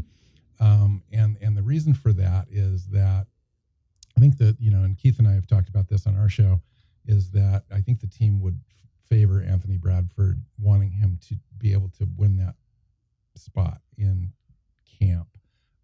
Um, 0.60 1.04
and 1.12 1.38
and 1.42 1.56
the 1.56 1.62
reason 1.64 1.94
for 1.94 2.12
that 2.14 2.48
is 2.52 2.88
that 2.88 3.28
I 4.18 4.20
think 4.20 4.38
that 4.38 4.58
you 4.60 4.72
know, 4.72 4.84
and 4.84 4.98
Keith 4.98 5.20
and 5.20 5.28
I 5.28 5.34
have 5.34 5.48
talked 5.48 5.70
about 5.70 5.88
this 5.88 6.06
on 6.06 6.18
our 6.18 6.30
show, 6.30 6.62
is 7.06 7.32
that 7.32 7.64
I 7.72 7.82
think 7.82 8.00
the 8.00 8.08
team 8.08 8.42
would 8.42 8.60
favor 9.10 9.42
Anthony 9.42 9.78
Bradford, 9.78 10.42
wanting 10.60 10.92
him 10.92 11.18
to 11.28 11.36
be 11.58 11.74
able 11.74 11.90
to 11.98 12.08
win 12.18 12.38
that 12.38 12.56
spot 13.36 13.82
in 13.98 14.32
camp. 15.00 15.28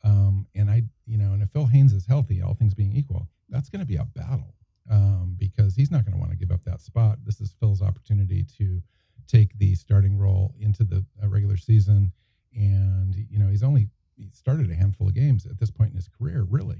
Um, 0.04 0.45
and 0.54 0.69
I, 0.69 0.83
you 1.07 1.18
know, 1.18 1.33
and 1.33 1.42
if 1.42 1.50
Phil 1.50 1.66
Haynes 1.66 1.94
is 1.94 2.06
healthy, 2.06 2.42
all 2.42 2.54
things 2.54 2.73
being 2.73 2.94
equal, 2.94 3.28
that's 3.50 3.69
going 3.69 3.80
to 3.80 3.85
be 3.85 3.95
a 3.95 4.04
battle 4.04 4.54
um, 4.92 5.35
because 5.38 5.76
he's 5.76 5.90
not 5.92 6.06
going 6.06 6.14
to 6.14 6.19
want 6.19 6.31
to 6.31 6.38
give 6.38 6.52
up 6.52 6.64
that 6.66 6.81
spot. 6.81 7.18
This 7.26 7.42
is 7.42 7.56
Phil's 7.59 7.81
opportunity 7.81 8.45
to 8.57 8.81
take 9.28 9.57
the 9.57 9.73
starting 9.73 10.18
role 10.18 10.54
into 10.59 10.83
the 10.83 11.04
uh, 11.23 11.28
regular 11.28 11.57
season, 11.57 12.11
and 12.54 13.16
you 13.16 13.40
know, 13.40 13.50
he's 13.50 13.64
only 13.64 13.88
he 14.18 14.30
started 14.34 14.72
a 14.72 14.76
handful 14.76 15.07
of 15.07 15.14
games 15.14 15.45
at 15.45 15.60
this 15.60 15.72
point 15.72 15.92
in 15.92 15.95
his 15.95 16.07
career. 16.07 16.45
Really, 16.50 16.78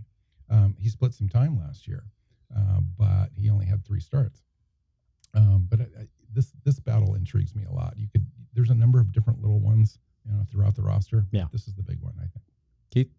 um, 0.50 0.76
he 0.80 0.90
split 0.90 1.14
some 1.14 1.30
time 1.30 1.60
last 1.60 1.88
year, 1.88 2.04
uh, 2.56 2.80
but 2.98 3.30
he 3.36 3.50
only 3.50 3.66
had 3.66 3.86
three 3.86 4.00
starts. 4.00 4.42
Um, 5.34 5.68
but 5.70 5.82
I, 5.82 5.84
I, 5.84 6.08
this 6.34 6.52
this 6.64 6.80
battle 6.80 7.16
intrigues 7.16 7.56
me 7.56 7.64
a 7.70 7.74
lot. 7.74 7.94
You 7.98 8.08
could 8.08 8.26
there's 8.54 8.70
a 8.70 8.76
number 8.76 9.00
of 9.00 9.12
different 9.12 9.42
little 9.42 9.60
ones 9.60 10.00
you 10.26 10.34
know 10.34 10.44
throughout 10.52 10.76
the 10.76 10.82
roster. 10.82 11.26
Yeah, 11.32 11.46
this 11.52 11.68
is 11.68 11.74
the 11.76 11.84
big 11.84 12.02
one, 12.02 12.14
I 12.18 12.28
think. 12.28 12.46
Keith. 12.92 13.12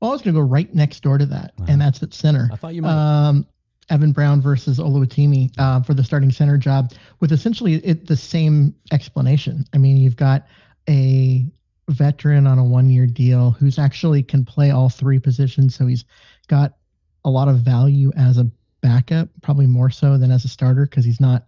Well, 0.00 0.10
I 0.10 0.14
was 0.14 0.22
going 0.22 0.34
to 0.34 0.40
go 0.40 0.46
right 0.46 0.72
next 0.74 1.00
door 1.00 1.16
to 1.16 1.26
that, 1.26 1.52
and 1.68 1.80
that's 1.80 2.02
at 2.02 2.12
center. 2.12 2.48
I 2.52 2.56
thought 2.56 2.74
you 2.74 2.82
might. 2.82 2.90
Um, 3.28 3.46
Evan 3.90 4.12
Brown 4.12 4.40
versus 4.40 4.78
Oluwatimi 4.78 5.52
uh, 5.58 5.82
for 5.82 5.94
the 5.94 6.02
starting 6.02 6.30
center 6.30 6.56
job, 6.56 6.92
with 7.20 7.30
essentially 7.30 7.74
it, 7.74 8.06
the 8.06 8.16
same 8.16 8.74
explanation. 8.90 9.64
I 9.72 9.78
mean, 9.78 9.96
you've 9.96 10.16
got 10.16 10.46
a 10.88 11.46
veteran 11.92 12.46
on 12.46 12.58
a 12.58 12.64
one 12.64 12.90
year 12.90 13.06
deal 13.06 13.50
who's 13.52 13.78
actually 13.78 14.22
can 14.22 14.44
play 14.44 14.70
all 14.70 14.88
three 14.88 15.18
positions. 15.18 15.74
So 15.74 15.86
he's 15.86 16.04
got 16.48 16.74
a 17.24 17.30
lot 17.30 17.48
of 17.48 17.58
value 17.58 18.10
as 18.16 18.38
a 18.38 18.50
backup, 18.80 19.28
probably 19.42 19.66
more 19.66 19.90
so 19.90 20.18
than 20.18 20.30
as 20.30 20.44
a 20.44 20.48
starter 20.48 20.86
because 20.86 21.04
he's 21.04 21.20
not. 21.20 21.46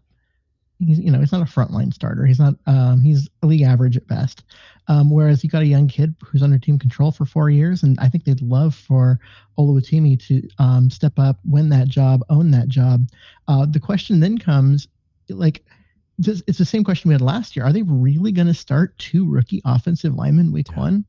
He's 0.80 0.98
you 0.98 1.10
know 1.12 1.20
he's 1.20 1.32
not 1.32 1.42
a 1.42 1.50
frontline 1.50 1.94
starter. 1.94 2.26
He's 2.26 2.40
not. 2.40 2.54
Um, 2.66 3.00
he's 3.00 3.28
league 3.42 3.62
average 3.62 3.96
at 3.96 4.06
best. 4.06 4.44
Um, 4.88 5.10
whereas 5.10 5.42
you 5.42 5.48
got 5.48 5.62
a 5.62 5.66
young 5.66 5.88
kid 5.88 6.14
who's 6.22 6.42
under 6.42 6.58
team 6.58 6.78
control 6.78 7.10
for 7.10 7.24
four 7.24 7.48
years, 7.48 7.82
and 7.82 7.98
I 8.00 8.08
think 8.08 8.24
they'd 8.24 8.42
love 8.42 8.74
for 8.74 9.18
Oluwatimi 9.58 10.20
to 10.26 10.46
um, 10.58 10.90
step 10.90 11.18
up, 11.18 11.38
win 11.44 11.68
that 11.70 11.88
job, 11.88 12.22
own 12.28 12.50
that 12.50 12.68
job. 12.68 13.08
Uh, 13.48 13.66
the 13.66 13.80
question 13.80 14.20
then 14.20 14.36
comes, 14.36 14.88
like, 15.30 15.64
it's 16.18 16.58
the 16.58 16.64
same 16.64 16.84
question 16.84 17.08
we 17.08 17.14
had 17.14 17.20
last 17.20 17.56
year. 17.56 17.64
Are 17.64 17.72
they 17.72 17.82
really 17.82 18.32
going 18.32 18.46
to 18.46 18.54
start 18.54 18.96
two 18.98 19.28
rookie 19.28 19.62
offensive 19.64 20.14
linemen 20.14 20.52
week 20.52 20.68
yeah. 20.70 20.78
one? 20.78 21.04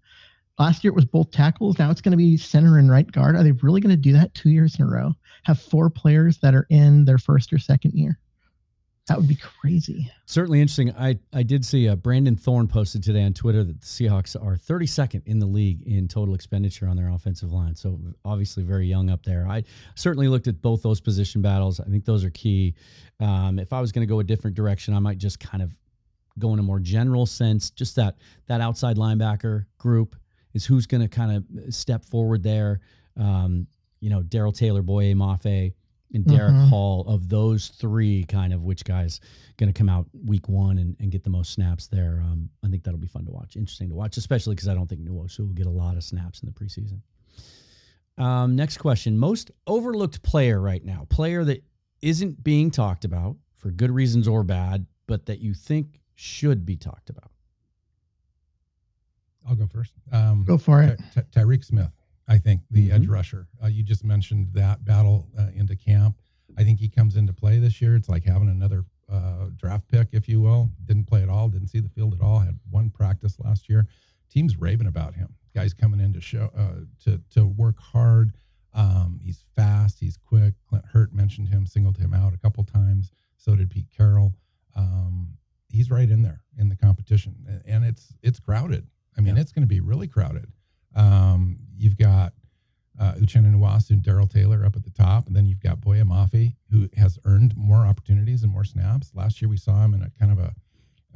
Last 0.58 0.84
year 0.84 0.92
it 0.92 0.96
was 0.96 1.06
both 1.06 1.32
tackles. 1.32 1.78
Now 1.78 1.92
it's 1.92 2.02
going 2.02 2.12
to 2.12 2.18
be 2.18 2.38
center 2.38 2.78
and 2.78 2.90
right 2.90 3.12
guard. 3.12 3.36
Are 3.36 3.44
they 3.44 3.52
really 3.52 3.82
going 3.82 3.96
to 3.96 4.02
do 4.02 4.14
that 4.14 4.34
two 4.34 4.50
years 4.50 4.76
in 4.80 4.86
a 4.86 4.90
row? 4.90 5.14
Have 5.44 5.60
four 5.60 5.90
players 5.90 6.38
that 6.40 6.56
are 6.56 6.66
in 6.70 7.06
their 7.06 7.18
first 7.18 7.52
or 7.52 7.60
second 7.60 7.94
year? 7.94 8.18
That 9.08 9.18
would 9.18 9.28
be 9.28 9.36
crazy. 9.36 10.12
Certainly 10.26 10.62
interesting. 10.62 10.92
I, 10.96 11.20
I 11.32 11.44
did 11.44 11.64
see 11.64 11.88
uh, 11.88 11.96
Brandon 11.96 12.36
Thorn 12.36 12.68
posted 12.68 13.04
today 13.04 13.24
on 13.24 13.34
Twitter 13.34 13.64
that 13.64 13.80
the 13.80 13.86
Seahawks 13.86 14.36
are 14.36 14.56
32nd 14.56 15.22
in 15.28 15.38
the 15.38 15.46
league 15.46 15.84
in 15.84 16.08
total 16.08 16.34
expenditure 16.34 16.88
on 16.88 16.98
their 16.98 17.10
offensive 17.10 17.52
line. 17.52 17.76
So 17.76 18.00
obviously 18.24 18.64
very 18.64 18.88
young 18.88 19.12
up 19.12 19.24
there. 19.24 19.48
I 19.48 19.64
certainly 19.94 20.28
looked 20.28 20.48
at 20.48 20.60
both 20.60 20.82
those 20.82 21.00
position 21.00 21.44
battles. 21.44 21.80
I 21.80 21.84
think 21.84 22.04
those 22.04 22.24
are 22.24 22.32
key. 22.32 22.74
Um, 23.20 23.60
if 23.60 23.74
I 23.74 23.80
was 23.80 23.92
going 23.92 24.02
to 24.02 24.12
go 24.12 24.22
a 24.22 24.24
different 24.24 24.56
direction, 24.56 24.96
I 24.96 25.00
might 25.00 25.20
just 25.20 25.40
kind 25.40 25.62
of 25.62 25.76
go 26.40 26.54
in 26.54 26.60
a 26.60 26.64
more 26.64 26.80
general 26.80 27.28
sense. 27.28 27.70
Just 27.70 27.96
that 27.98 28.16
that 28.48 28.60
outside 28.60 28.98
linebacker 28.98 29.66
group 29.78 30.16
is 30.56 30.66
who's 30.66 30.88
going 30.88 31.02
to 31.02 31.08
kind 31.08 31.32
of 31.38 31.74
step 31.74 32.04
forward 32.04 32.42
there. 32.42 32.80
Um, 33.18 33.68
you 34.00 34.10
know, 34.10 34.24
Darrell 34.24 34.52
Taylor, 34.52 34.82
Boye 34.82 35.14
Mafe 35.14 35.74
and 36.14 36.26
Derick 36.26 36.54
mm-hmm. 36.54 36.68
Hall 36.68 37.06
of 37.08 37.30
those 37.30 37.70
three, 37.70 38.24
kind 38.26 38.54
of 38.54 38.64
which 38.64 38.86
guy's 38.86 39.20
going 39.58 39.72
to 39.72 39.78
come 39.78 39.90
out 39.90 40.06
week 40.26 40.48
one 40.48 40.78
and, 40.78 40.96
and 41.00 41.12
get 41.12 41.24
the 41.24 41.30
most 41.30 41.52
snaps 41.52 41.88
there. 41.88 42.22
Um, 42.24 42.50
I 42.64 42.70
think 42.70 42.84
that'll 42.84 43.00
be 43.00 43.08
fun 43.08 43.26
to 43.26 43.32
watch. 43.32 43.56
Interesting 43.56 43.90
to 43.90 43.96
watch, 43.96 44.18
especially 44.18 44.56
because 44.56 44.70
I 44.70 44.74
don't 44.74 44.88
think 44.88 45.02
Nwosu 45.02 45.40
will 45.40 45.48
get 45.48 45.66
a 45.66 45.72
lot 45.72 45.98
of 45.98 46.04
snaps 46.04 46.42
in 46.42 46.46
the 46.48 46.54
preseason. 46.54 47.00
Um, 48.18 48.56
next 48.56 48.78
question: 48.78 49.18
Most 49.18 49.52
overlooked 49.68 50.24
player 50.24 50.62
right 50.62 50.84
now, 50.84 51.06
player 51.10 51.44
that 51.44 51.64
isn't 52.02 52.44
being 52.44 52.72
talked 52.72 53.04
about 53.04 53.36
for 53.58 53.72
good 53.72 53.92
reasons 53.92 54.28
or 54.28 54.44
bad, 54.44 54.86
but 55.08 55.26
that 55.26 55.40
you 55.40 55.54
think 55.54 56.00
should 56.16 56.66
be 56.66 56.78
talked 56.78 57.10
about. 57.10 57.32
I'll 59.48 59.56
go 59.56 59.68
first. 59.68 59.92
Um, 60.12 60.44
go 60.46 60.58
for 60.58 60.82
it. 60.82 61.00
Ty- 61.14 61.22
Ty- 61.22 61.42
Tyreke 61.42 61.66
Smith. 61.66 61.92
I 62.28 62.38
think 62.38 62.62
the 62.72 62.88
mm-hmm. 62.88 62.96
edge 62.96 63.08
rusher. 63.08 63.48
Uh, 63.64 63.68
you 63.68 63.84
just 63.84 64.04
mentioned 64.04 64.50
that 64.54 64.84
battle 64.84 65.28
uh, 65.38 65.48
into 65.54 65.76
camp. 65.76 66.18
I 66.58 66.64
think 66.64 66.80
he 66.80 66.90
comes 66.90 67.16
into 67.16 67.34
play 67.34 67.60
this 67.60 67.82
year. 67.82 67.96
It's 67.96 68.10
like 68.10 68.24
having 68.24 68.50
another 68.50 68.86
uh, 69.12 69.48
draft 69.56 69.88
pick, 69.88 70.10
if 70.12 70.28
you 70.28 70.42
will. 70.42 70.70
Didn't 70.86 71.06
play 71.06 71.22
at 71.22 71.30
all. 71.30 71.50
Didn't 71.50 71.68
see 71.68 71.80
the 71.80 71.90
field 71.90 72.14
at 72.14 72.22
all. 72.22 72.40
Had 72.40 72.58
one 72.70 72.90
practice 72.90 73.40
last 73.40 73.70
year. 73.70 73.88
Teams 74.32 74.58
raving 74.58 74.88
about 74.88 75.16
him. 75.16 75.34
Guys 75.54 75.74
coming 75.74 76.00
in 76.00 76.14
to 76.14 76.22
show 76.22 76.52
uh, 76.58 76.82
to 77.04 77.22
to 77.32 77.46
work 77.46 77.80
hard. 77.80 78.34
Um, 78.74 79.20
he's 79.24 79.46
fast. 79.56 80.00
He's 80.00 80.18
quick. 80.18 80.54
Clint 80.68 80.86
Hurtt 80.86 81.14
mentioned 81.14 81.48
him, 81.48 81.66
singled 81.66 81.98
him 81.98 82.14
out 82.14 82.34
a 82.34 82.38
couple 82.38 82.64
times. 82.64 83.12
So 83.38 83.56
did 83.56 83.70
Pete 83.70 83.88
Carroll. 83.96 84.34
Um, 84.76 85.38
he's 85.70 85.90
right 85.90 86.10
in 86.10 86.22
there 86.22 86.42
in 86.58 86.68
the 86.68 86.76
competition, 86.76 87.62
and 87.66 87.86
it's 87.86 88.14
it's 88.22 88.40
crowded. 88.40 88.88
I 89.18 89.22
mean, 89.22 89.36
yeah. 89.36 89.42
it's 89.42 89.52
going 89.52 89.64
to 89.64 89.68
be 89.68 89.80
really 89.80 90.08
crowded. 90.08 90.52
Um, 90.96 91.58
you've 91.78 91.98
got 91.98 92.34
uh, 93.00 93.14
Uchenna 93.14 93.54
Nwosu 93.54 93.92
and 93.92 94.04
Darrell 94.04 94.28
Taylor 94.28 94.66
up 94.66 94.76
at 94.76 94.84
the 94.84 94.92
top, 94.92 95.28
and 95.28 95.36
then 95.36 95.46
you've 95.46 95.60
got 95.60 95.82
Boye 95.82 96.04
Mafe, 96.04 96.56
who 96.72 96.88
has 96.96 97.20
earned 97.26 97.56
more 97.58 97.86
opportunities 97.86 98.44
and 98.44 98.52
more 98.52 98.64
snaps. 98.64 99.12
Last 99.14 99.42
year 99.42 99.50
we 99.50 99.58
saw 99.58 99.84
him 99.84 99.94
in 99.94 100.02
a 100.02 100.10
kind 100.18 100.32
of 100.32 100.40
a, 100.40 100.54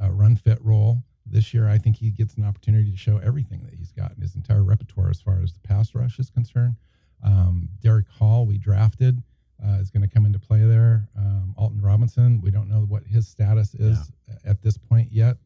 a 0.02 0.12
run 0.12 0.36
fit 0.36 0.60
role. 0.62 1.04
This 1.26 1.54
year, 1.54 1.70
I 1.70 1.78
think 1.78 1.96
he 1.96 2.10
gets 2.10 2.34
an 2.36 2.44
opportunity 2.44 2.92
to 2.92 2.98
show 2.98 3.18
everything 3.18 3.64
that 3.64 3.76
he's 3.76 3.92
got 3.92 4.12
in 4.16 4.22
his 4.22 4.36
entire 4.36 4.64
repertoire 4.64 5.10
as 5.10 5.22
far 5.22 5.40
as 5.42 5.54
the 5.54 5.60
pass 5.60 5.94
rush 5.94 6.18
is 6.18 6.30
concerned. 6.30 6.76
Um, 7.24 7.70
Derick 7.82 8.08
Hall, 8.10 8.46
we 8.48 8.58
drafted, 8.58 9.22
uh, 9.64 9.78
is 9.80 9.92
going 9.92 10.02
to 10.02 10.08
come 10.08 10.26
into 10.26 10.40
play 10.40 10.62
there. 10.62 11.08
Um, 11.18 11.54
Alton 11.56 11.82
Robinson, 11.82 12.42
we 12.42 12.50
don't 12.50 12.68
know 12.68 12.82
what 12.88 13.04
his 13.06 13.28
status 13.28 13.76
is 13.76 14.12
yeah. 14.28 14.36
at 14.50 14.62
this 14.62 14.78
point 14.78 15.12
yet, 15.12 15.38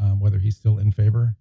um, 0.00 0.20
whether 0.20 0.38
he's 0.38 0.56
still 0.56 0.78
in 0.78 0.92
favor. 0.92 1.34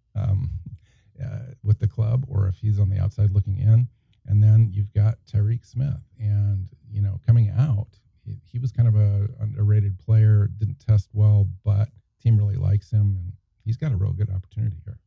Uh, 1.24 1.53
with 1.63 1.80
the 1.80 1.88
club 1.88 2.25
or 2.27 2.48
if 2.48 2.58
he's 2.58 2.80
on 2.80 2.89
the 2.89 3.00
outside 3.00 3.32
looking 3.32 3.58
in. 3.60 3.88
And 4.27 4.42
then 4.42 4.70
you've 4.72 4.94
got 4.94 5.15
Tyreke 5.32 5.65
Smith. 5.65 6.01
And, 6.20 6.70
you 6.89 7.01
know, 7.01 7.20
coming 7.25 7.51
out, 7.58 7.88
he, 8.25 8.38
he 8.46 8.60
was 8.60 8.72
kind 8.72 8.88
of 8.88 8.96
a 8.96 9.27
underrated 9.39 9.98
player, 10.00 10.50
didn't 10.58 10.80
test 10.80 11.10
well, 11.13 11.48
but 11.63 11.89
team 12.22 12.38
really 12.38 12.56
likes 12.56 12.89
him. 12.89 13.18
And 13.20 13.34
he's 13.65 13.77
got 13.77 13.92
a 13.92 13.96
real 13.96 14.13
good 14.13 14.30
opportunity 14.30 14.77
here. 14.86 15.00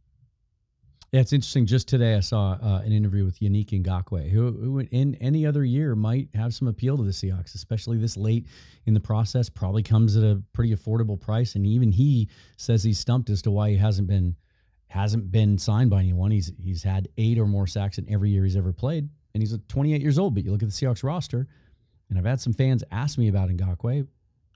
Yeah, 1.13 1.21
it's 1.21 1.33
interesting. 1.33 1.67
Just 1.67 1.89
today, 1.89 2.15
I 2.15 2.21
saw 2.21 2.59
uh, 2.61 2.83
an 2.85 2.93
interview 2.93 3.25
with 3.25 3.39
Yannick 3.39 3.71
Ngakoue, 3.71 4.29
who, 4.29 4.53
who, 4.53 4.81
in 4.81 5.15
any 5.15 5.47
other 5.47 5.65
year 5.65 5.95
might 5.95 6.29
have 6.35 6.53
some 6.53 6.69
appeal 6.69 6.97
to 6.97 7.05
the 7.05 7.11
Seahawks, 7.11 7.55
especially 7.55 7.97
this 7.97 8.17
late 8.17 8.47
in 8.87 8.93
the 8.93 9.01
process. 9.01 9.49
Probably 9.49 9.83
comes 9.83 10.17
at 10.17 10.25
a 10.25 10.43
pretty 10.53 10.75
affordable 10.75 11.19
price, 11.19 11.55
and 11.55 11.65
even 11.65 11.93
he 11.93 12.29
says 12.57 12.83
he's 12.83 12.99
stumped 12.99 13.31
as 13.31 13.41
to 13.43 13.51
why 13.51 13.71
he 13.71 13.77
hasn't 13.77 14.09
been 14.09 14.35
hasn't 14.97 15.31
been 15.31 15.59
signed 15.59 15.91
by 15.91 16.01
anyone. 16.01 16.31
He's 16.31 16.53
he's 16.59 16.83
had 16.83 17.09
eight 17.19 17.39
or 17.39 17.47
more 17.47 17.67
sacks 17.67 17.99
in 17.99 18.11
every 18.11 18.31
year 18.31 18.45
he's 18.45 18.57
ever 18.57 18.73
played, 18.73 19.09
and 19.35 19.43
he's 19.43 19.57
28 19.69 20.01
years 20.01 20.19
old. 20.19 20.35
But 20.35 20.45
you 20.45 20.51
look 20.51 20.63
at 20.63 20.69
the 20.69 20.75
Seahawks 20.75 21.05
roster, 21.05 21.47
and 22.09 22.19
I've 22.19 22.25
had 22.25 22.41
some 22.41 22.53
fans 22.53 22.83
ask 22.91 23.19
me 23.19 23.29
about 23.29 23.51
Ngakoue. 23.51 24.07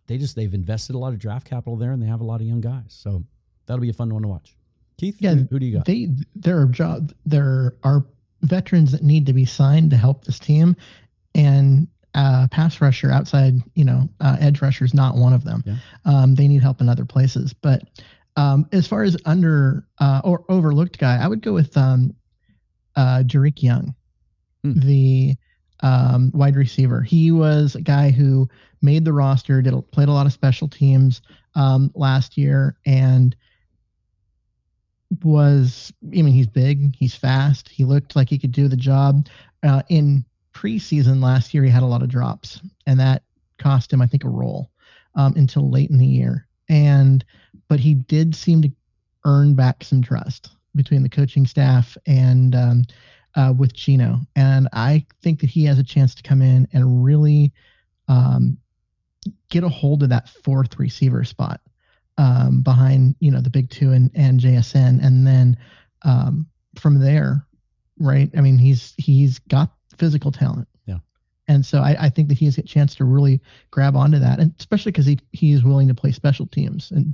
They 0.06 0.18
just 0.18 0.34
they've 0.34 0.52
invested 0.52 0.96
a 0.96 0.98
lot 0.98 1.12
of 1.12 1.18
draft 1.18 1.46
capital 1.46 1.76
there, 1.76 1.92
and 1.92 2.02
they 2.02 2.06
have 2.06 2.20
a 2.20 2.24
lot 2.24 2.40
of 2.40 2.46
young 2.46 2.60
guys. 2.60 2.86
So 2.88 3.22
that'll 3.66 3.82
be 3.82 3.90
a 3.90 3.94
fun 3.94 4.12
one 4.12 4.22
to 4.22 4.28
watch. 4.28 4.56
Keith, 4.98 5.16
yeah, 5.20 5.34
who, 5.34 5.46
who 5.50 5.58
do 5.58 5.66
you 5.66 5.76
got? 5.76 5.84
They 5.86 6.08
there 6.34 6.60
are 6.60 6.66
job 6.66 7.12
there 7.26 7.74
are 7.84 8.04
veterans 8.42 8.92
that 8.92 9.02
need 9.02 9.26
to 9.26 9.32
be 9.32 9.44
signed 9.44 9.90
to 9.90 9.96
help 9.96 10.24
this 10.24 10.38
team, 10.38 10.74
and 11.34 11.86
uh, 12.14 12.48
pass 12.50 12.80
rusher 12.80 13.10
outside, 13.10 13.54
you 13.74 13.84
know, 13.84 14.08
uh, 14.20 14.36
edge 14.40 14.60
rusher 14.60 14.84
is 14.84 14.94
not 14.94 15.16
one 15.16 15.32
of 15.32 15.44
them. 15.44 15.62
Yeah. 15.64 15.76
Um, 16.04 16.34
they 16.34 16.48
need 16.48 16.62
help 16.62 16.80
in 16.80 16.88
other 16.88 17.04
places, 17.04 17.52
but 17.52 17.82
um, 18.40 18.66
as 18.72 18.86
far 18.86 19.02
as 19.02 19.18
under 19.26 19.84
uh, 19.98 20.22
or 20.24 20.44
overlooked 20.48 20.98
guy, 20.98 21.22
I 21.22 21.28
would 21.28 21.42
go 21.42 21.52
with 21.52 21.76
um, 21.76 22.14
uh, 22.96 23.22
Dareke 23.26 23.62
Young, 23.62 23.94
hmm. 24.62 24.80
the 24.80 25.34
um, 25.80 26.30
wide 26.32 26.56
receiver. 26.56 27.02
He 27.02 27.32
was 27.32 27.74
a 27.74 27.82
guy 27.82 28.10
who 28.10 28.48
made 28.80 29.04
the 29.04 29.12
roster, 29.12 29.60
did 29.60 29.74
played 29.92 30.08
a 30.08 30.12
lot 30.12 30.24
of 30.24 30.32
special 30.32 30.68
teams 30.68 31.20
um, 31.54 31.90
last 31.94 32.38
year, 32.38 32.76
and 32.86 33.36
was 35.22 35.92
I 36.02 36.22
mean 36.22 36.28
he's 36.28 36.46
big, 36.46 36.96
he's 36.96 37.14
fast, 37.14 37.68
he 37.68 37.84
looked 37.84 38.16
like 38.16 38.30
he 38.30 38.38
could 38.38 38.52
do 38.52 38.68
the 38.68 38.76
job. 38.76 39.28
Uh, 39.62 39.82
in 39.90 40.24
preseason 40.54 41.22
last 41.22 41.52
year, 41.52 41.62
he 41.62 41.68
had 41.68 41.82
a 41.82 41.86
lot 41.86 42.02
of 42.02 42.08
drops, 42.08 42.58
and 42.86 42.98
that 43.00 43.22
cost 43.58 43.92
him, 43.92 44.00
I 44.00 44.06
think, 44.06 44.24
a 44.24 44.30
role 44.30 44.70
um, 45.14 45.34
until 45.36 45.70
late 45.70 45.90
in 45.90 45.98
the 45.98 46.06
year. 46.06 46.46
And 46.70 47.22
but 47.68 47.80
he 47.80 47.94
did 47.94 48.34
seem 48.34 48.62
to 48.62 48.70
earn 49.26 49.54
back 49.54 49.84
some 49.84 50.00
trust 50.00 50.50
between 50.74 51.02
the 51.02 51.08
coaching 51.08 51.46
staff 51.46 51.96
and 52.06 52.54
um, 52.54 52.84
uh, 53.34 53.52
with 53.56 53.72
Geno, 53.74 54.20
And 54.36 54.68
I 54.72 55.04
think 55.22 55.40
that 55.40 55.50
he 55.50 55.64
has 55.64 55.78
a 55.78 55.84
chance 55.84 56.14
to 56.14 56.22
come 56.22 56.42
in 56.42 56.66
and 56.72 57.04
really 57.04 57.52
um, 58.08 58.56
get 59.48 59.64
a 59.64 59.68
hold 59.68 60.02
of 60.02 60.08
that 60.08 60.28
fourth 60.28 60.78
receiver 60.78 61.24
spot 61.24 61.60
um, 62.18 62.62
behind, 62.62 63.14
you 63.20 63.30
know, 63.30 63.40
the 63.40 63.50
big 63.50 63.70
two 63.70 63.92
and, 63.92 64.10
and 64.14 64.40
JSN. 64.40 65.04
And 65.04 65.26
then 65.26 65.56
um, 66.02 66.46
from 66.76 66.98
there, 66.98 67.46
right? 67.98 68.30
I 68.36 68.40
mean, 68.40 68.58
he's 68.58 68.94
he's 68.96 69.38
got 69.38 69.70
physical 69.96 70.32
talent. 70.32 70.68
And 71.50 71.66
so 71.66 71.80
I, 71.80 71.96
I 71.98 72.08
think 72.08 72.28
that 72.28 72.38
he 72.38 72.44
has 72.44 72.58
a 72.58 72.62
chance 72.62 72.94
to 72.94 73.04
really 73.04 73.40
grab 73.72 73.96
onto 73.96 74.20
that, 74.20 74.38
and 74.38 74.54
especially 74.60 74.92
because 74.92 75.04
he 75.04 75.18
he 75.32 75.50
is 75.50 75.64
willing 75.64 75.88
to 75.88 75.94
play 75.94 76.12
special 76.12 76.46
teams 76.46 76.92
and 76.92 77.12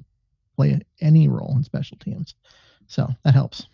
play 0.57 0.79
any 1.01 1.27
role 1.27 1.55
in 1.57 1.65
special 1.65 1.97
teams. 1.97 2.35
So 2.87 3.09
that 3.25 3.33
helps. 3.33 3.67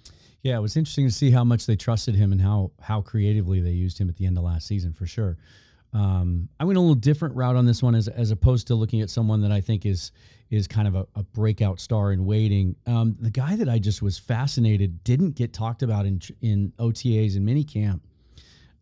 Yeah, 0.42 0.56
it 0.56 0.60
was 0.60 0.76
interesting 0.76 1.04
to 1.08 1.12
see 1.12 1.32
how 1.32 1.42
much 1.42 1.66
they 1.66 1.74
trusted 1.74 2.14
him 2.14 2.30
and 2.30 2.40
how 2.40 2.70
how 2.80 3.00
creatively 3.00 3.58
they 3.58 3.72
used 3.72 3.98
him 3.98 4.08
at 4.08 4.14
the 4.14 4.24
end 4.24 4.38
of 4.38 4.44
last 4.44 4.68
season 4.68 4.92
for 4.92 5.04
sure. 5.04 5.36
Um, 5.92 6.48
I 6.60 6.64
went 6.64 6.78
a 6.78 6.80
little 6.80 6.94
different 6.94 7.34
route 7.34 7.56
on 7.56 7.66
this 7.66 7.82
one 7.82 7.96
as 7.96 8.06
as 8.06 8.30
opposed 8.30 8.68
to 8.68 8.76
looking 8.76 9.00
at 9.00 9.10
someone 9.10 9.40
that 9.40 9.50
I 9.50 9.60
think 9.60 9.84
is 9.84 10.12
is 10.50 10.68
kind 10.68 10.86
of 10.86 10.94
a, 10.94 11.06
a 11.16 11.24
breakout 11.24 11.80
star 11.80 12.12
in 12.12 12.24
waiting. 12.24 12.76
Um, 12.86 13.16
the 13.18 13.30
guy 13.30 13.56
that 13.56 13.68
I 13.68 13.80
just 13.80 14.00
was 14.00 14.16
fascinated 14.16 15.02
didn't 15.02 15.32
get 15.32 15.52
talked 15.52 15.82
about 15.82 16.06
in 16.06 16.20
in 16.40 16.72
OTAs 16.78 17.34
and 17.34 17.48
minicamp. 17.48 18.00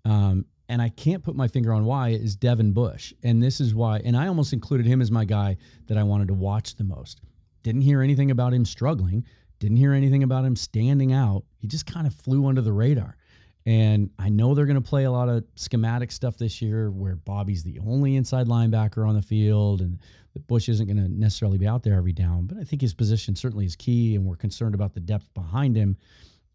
Um, 0.05 0.45
and 0.71 0.81
I 0.81 0.89
can't 0.89 1.25
put 1.25 1.35
my 1.35 1.49
finger 1.49 1.73
on 1.73 1.85
why 1.85 2.11
is 2.11 2.37
Devin 2.37 2.71
Bush. 2.71 3.12
And 3.25 3.43
this 3.43 3.61
is 3.61 3.75
why, 3.75 4.00
and 4.05 4.17
I 4.17 4.29
almost 4.29 4.53
included 4.53 4.87
him 4.87 5.03
as 5.03 5.11
my 5.11 5.25
guy 5.25 5.57
that 5.89 5.99
I 5.99 6.05
wanted 6.05 6.29
to 6.29 6.35
watch 6.35 6.77
the 6.77 6.85
most. 6.85 7.21
Didn't 7.65 7.81
hear 7.81 8.03
anything 8.03 8.31
about 8.31 8.55
him 8.55 8.65
struggling. 8.65 9.27
Didn't 9.59 9.79
hear 9.79 9.93
anything 9.93 10.23
about 10.23 10.45
him 10.45 10.55
standing 10.55 11.12
out. 11.12 11.43
He 11.59 11.67
just 11.67 11.87
kind 11.87 12.07
of 12.07 12.15
flew 12.15 12.47
under 12.47 12.62
the 12.62 12.73
radar. 12.73 13.17
And 13.67 14.11
I 14.21 14.29
know 14.29 14.55
they're 14.55 14.65
going 14.65 14.81
to 14.81 14.89
play 14.89 15.05
a 15.05 15.11
lot 15.11 15.29
of 15.29 15.45
schematic 15.57 16.12
stuff 16.12 16.39
this 16.39 16.62
year 16.62 16.93
where 16.93 17.17
Bobby's 17.17 17.65
the 17.65 17.81
only 17.81 18.15
inside 18.15 18.47
linebacker 18.47 19.07
on 19.07 19.17
the 19.17 19.23
field 19.23 19.81
and 19.81 19.99
Bush 20.47 20.69
isn't 20.69 20.87
going 20.87 20.97
to 20.97 21.09
necessarily 21.09 21.59
be 21.59 21.67
out 21.67 21.83
there 21.83 21.95
every 21.95 22.12
down. 22.12 22.47
But 22.47 22.59
I 22.59 22.62
think 22.62 22.81
his 22.81 22.95
position 22.95 23.35
certainly 23.35 23.67
is 23.67 23.75
key, 23.75 24.15
and 24.15 24.25
we're 24.25 24.37
concerned 24.37 24.77
about 24.77 24.95
the 24.95 25.00
depth 25.00 25.29
behind 25.35 25.75
him. 25.77 25.97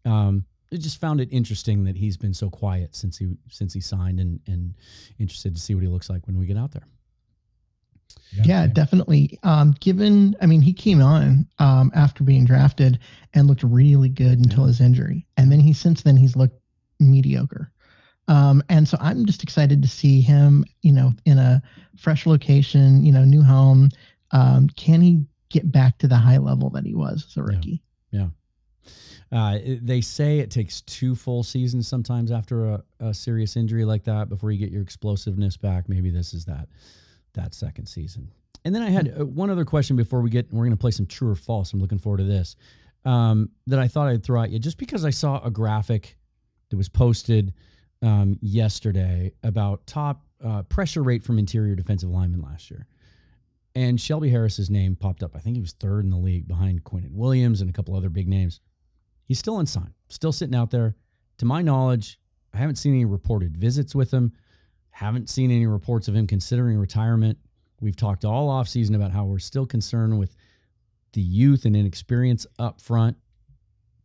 Um, 0.06 0.46
I 0.72 0.76
just 0.76 1.00
found 1.00 1.20
it 1.20 1.28
interesting 1.30 1.84
that 1.84 1.96
he's 1.96 2.16
been 2.16 2.34
so 2.34 2.50
quiet 2.50 2.94
since 2.94 3.16
he 3.16 3.28
since 3.48 3.72
he 3.72 3.80
signed, 3.80 4.20
and 4.20 4.40
and 4.46 4.74
interested 5.18 5.54
to 5.54 5.60
see 5.60 5.74
what 5.74 5.82
he 5.82 5.88
looks 5.88 6.10
like 6.10 6.26
when 6.26 6.38
we 6.38 6.46
get 6.46 6.56
out 6.56 6.72
there. 6.72 6.86
Yeah, 8.32 8.42
yeah 8.44 8.66
definitely. 8.66 9.38
Um, 9.42 9.74
given, 9.80 10.36
I 10.40 10.46
mean, 10.46 10.60
he 10.60 10.72
came 10.72 11.00
on 11.00 11.46
um, 11.58 11.92
after 11.94 12.24
being 12.24 12.44
drafted 12.44 12.98
and 13.34 13.46
looked 13.46 13.62
really 13.62 14.08
good 14.08 14.38
until 14.38 14.62
yeah. 14.62 14.68
his 14.68 14.80
injury, 14.80 15.26
and 15.36 15.50
then 15.50 15.60
he 15.60 15.72
since 15.72 16.02
then 16.02 16.16
he's 16.16 16.36
looked 16.36 16.60
mediocre. 16.98 17.70
Um, 18.28 18.62
and 18.68 18.88
so 18.88 18.96
I'm 19.00 19.24
just 19.24 19.44
excited 19.44 19.82
to 19.82 19.88
see 19.88 20.20
him, 20.20 20.64
you 20.82 20.92
know, 20.92 21.12
in 21.26 21.38
a 21.38 21.62
fresh 21.96 22.26
location, 22.26 23.04
you 23.04 23.12
know, 23.12 23.24
new 23.24 23.42
home, 23.42 23.90
Um, 24.32 24.68
can 24.70 25.00
he 25.00 25.24
get 25.48 25.70
back 25.70 25.98
to 25.98 26.08
the 26.08 26.16
high 26.16 26.38
level 26.38 26.70
that 26.70 26.84
he 26.84 26.94
was 26.94 27.24
as 27.28 27.36
a 27.36 27.42
rookie? 27.42 27.82
Yeah. 28.10 28.20
yeah. 28.20 28.26
Uh, 29.32 29.58
they 29.82 30.00
say 30.00 30.38
it 30.38 30.50
takes 30.50 30.82
two 30.82 31.14
full 31.14 31.42
seasons 31.42 31.88
sometimes 31.88 32.30
after 32.30 32.66
a, 32.66 32.82
a, 33.00 33.12
serious 33.12 33.56
injury 33.56 33.84
like 33.84 34.04
that 34.04 34.28
before 34.28 34.52
you 34.52 34.58
get 34.58 34.70
your 34.70 34.82
explosiveness 34.82 35.56
back. 35.56 35.88
Maybe 35.88 36.10
this 36.10 36.32
is 36.32 36.44
that 36.44 36.68
that 37.34 37.52
second 37.52 37.86
season. 37.86 38.30
And 38.64 38.74
then 38.74 38.82
I 38.82 38.90
had 38.90 39.14
uh, 39.18 39.26
one 39.26 39.50
other 39.50 39.64
question 39.64 39.96
before 39.96 40.20
we 40.20 40.30
get. 40.30 40.52
We're 40.52 40.64
going 40.64 40.70
to 40.70 40.76
play 40.76 40.92
some 40.92 41.06
true 41.06 41.30
or 41.30 41.34
false. 41.34 41.72
I'm 41.72 41.80
looking 41.80 41.98
forward 41.98 42.18
to 42.18 42.24
this. 42.24 42.56
Um, 43.04 43.50
that 43.66 43.78
I 43.78 43.88
thought 43.88 44.08
I'd 44.08 44.24
throw 44.24 44.42
at 44.42 44.50
you 44.50 44.58
just 44.58 44.78
because 44.78 45.04
I 45.04 45.10
saw 45.10 45.40
a 45.44 45.50
graphic 45.50 46.16
that 46.70 46.76
was 46.76 46.88
posted 46.88 47.52
um, 48.02 48.38
yesterday 48.42 49.32
about 49.42 49.86
top 49.86 50.24
uh, 50.44 50.62
pressure 50.62 51.02
rate 51.02 51.22
from 51.22 51.38
interior 51.38 51.74
defensive 51.74 52.10
linemen 52.10 52.42
last 52.42 52.70
year. 52.70 52.86
And 53.74 54.00
Shelby 54.00 54.30
Harris's 54.30 54.70
name 54.70 54.96
popped 54.96 55.22
up. 55.22 55.36
I 55.36 55.38
think 55.38 55.56
he 55.56 55.60
was 55.60 55.72
third 55.72 56.04
in 56.04 56.10
the 56.10 56.16
league 56.16 56.48
behind 56.48 56.82
Quinnen 56.84 57.12
Williams 57.12 57.60
and 57.60 57.68
a 57.68 57.72
couple 57.72 57.94
other 57.94 58.08
big 58.08 58.28
names. 58.28 58.60
He's 59.26 59.38
still 59.38 59.58
unsigned, 59.58 59.92
still 60.08 60.32
sitting 60.32 60.54
out 60.54 60.70
there. 60.70 60.94
To 61.38 61.44
my 61.44 61.60
knowledge, 61.60 62.18
I 62.54 62.58
haven't 62.58 62.76
seen 62.76 62.94
any 62.94 63.04
reported 63.04 63.56
visits 63.56 63.94
with 63.94 64.10
him. 64.10 64.32
Haven't 64.90 65.28
seen 65.28 65.50
any 65.50 65.66
reports 65.66 66.08
of 66.08 66.16
him 66.16 66.26
considering 66.26 66.78
retirement. 66.78 67.38
We've 67.80 67.96
talked 67.96 68.24
all 68.24 68.48
offseason 68.48 68.94
about 68.94 69.12
how 69.12 69.24
we're 69.24 69.38
still 69.38 69.66
concerned 69.66 70.18
with 70.18 70.34
the 71.12 71.20
youth 71.20 71.66
and 71.66 71.76
inexperience 71.76 72.46
up 72.58 72.80
front. 72.80 73.16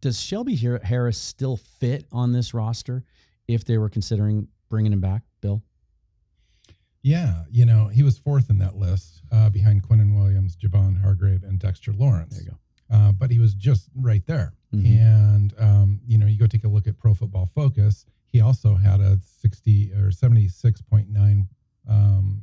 Does 0.02 0.20
Shelby 0.20 0.56
Harris 0.56 1.18
still 1.18 1.58
fit 1.58 2.06
on 2.12 2.32
this 2.32 2.54
roster 2.54 3.04
if 3.48 3.64
they 3.64 3.78
were 3.78 3.90
considering 3.90 4.48
bringing 4.70 4.92
him 4.92 5.02
back, 5.02 5.22
Bill? 5.40 5.62
Yeah, 7.04 7.44
you 7.52 7.66
know, 7.66 7.88
he 7.88 8.04
was 8.04 8.18
fourth 8.18 8.50
in 8.50 8.58
that 8.60 8.76
list 8.76 9.22
uh, 9.32 9.50
behind 9.50 9.88
Quinnen 9.88 10.16
Williams, 10.16 10.56
Javon 10.56 11.00
Hargrave, 11.00 11.44
and 11.44 11.60
Dexter 11.60 11.94
Lawrence. 11.94 12.34
There 12.36 12.44
you 12.44 12.52
go. 12.52 12.96
Uh, 12.96 13.12
but 13.12 13.32
he 13.32 13.40
was 13.40 13.54
just 13.54 13.90
right 13.96 14.26
there. 14.26 14.54
Mm-hmm. 14.74 15.02
And, 15.02 15.54
um, 15.60 16.00
you 16.08 16.18
know, 16.18 16.26
you 16.26 16.38
go 16.38 16.48
take 16.48 16.64
a 16.64 16.68
look 16.68 16.88
at 16.88 16.98
Pro 16.98 17.14
Football 17.14 17.50
Focus. 17.54 18.06
He 18.28 18.42
also 18.42 18.76
had 18.76 19.02
a 19.02 19.20
60 19.42 19.92
or 19.94 20.10
76.9 20.10 21.48
um, 21.90 22.42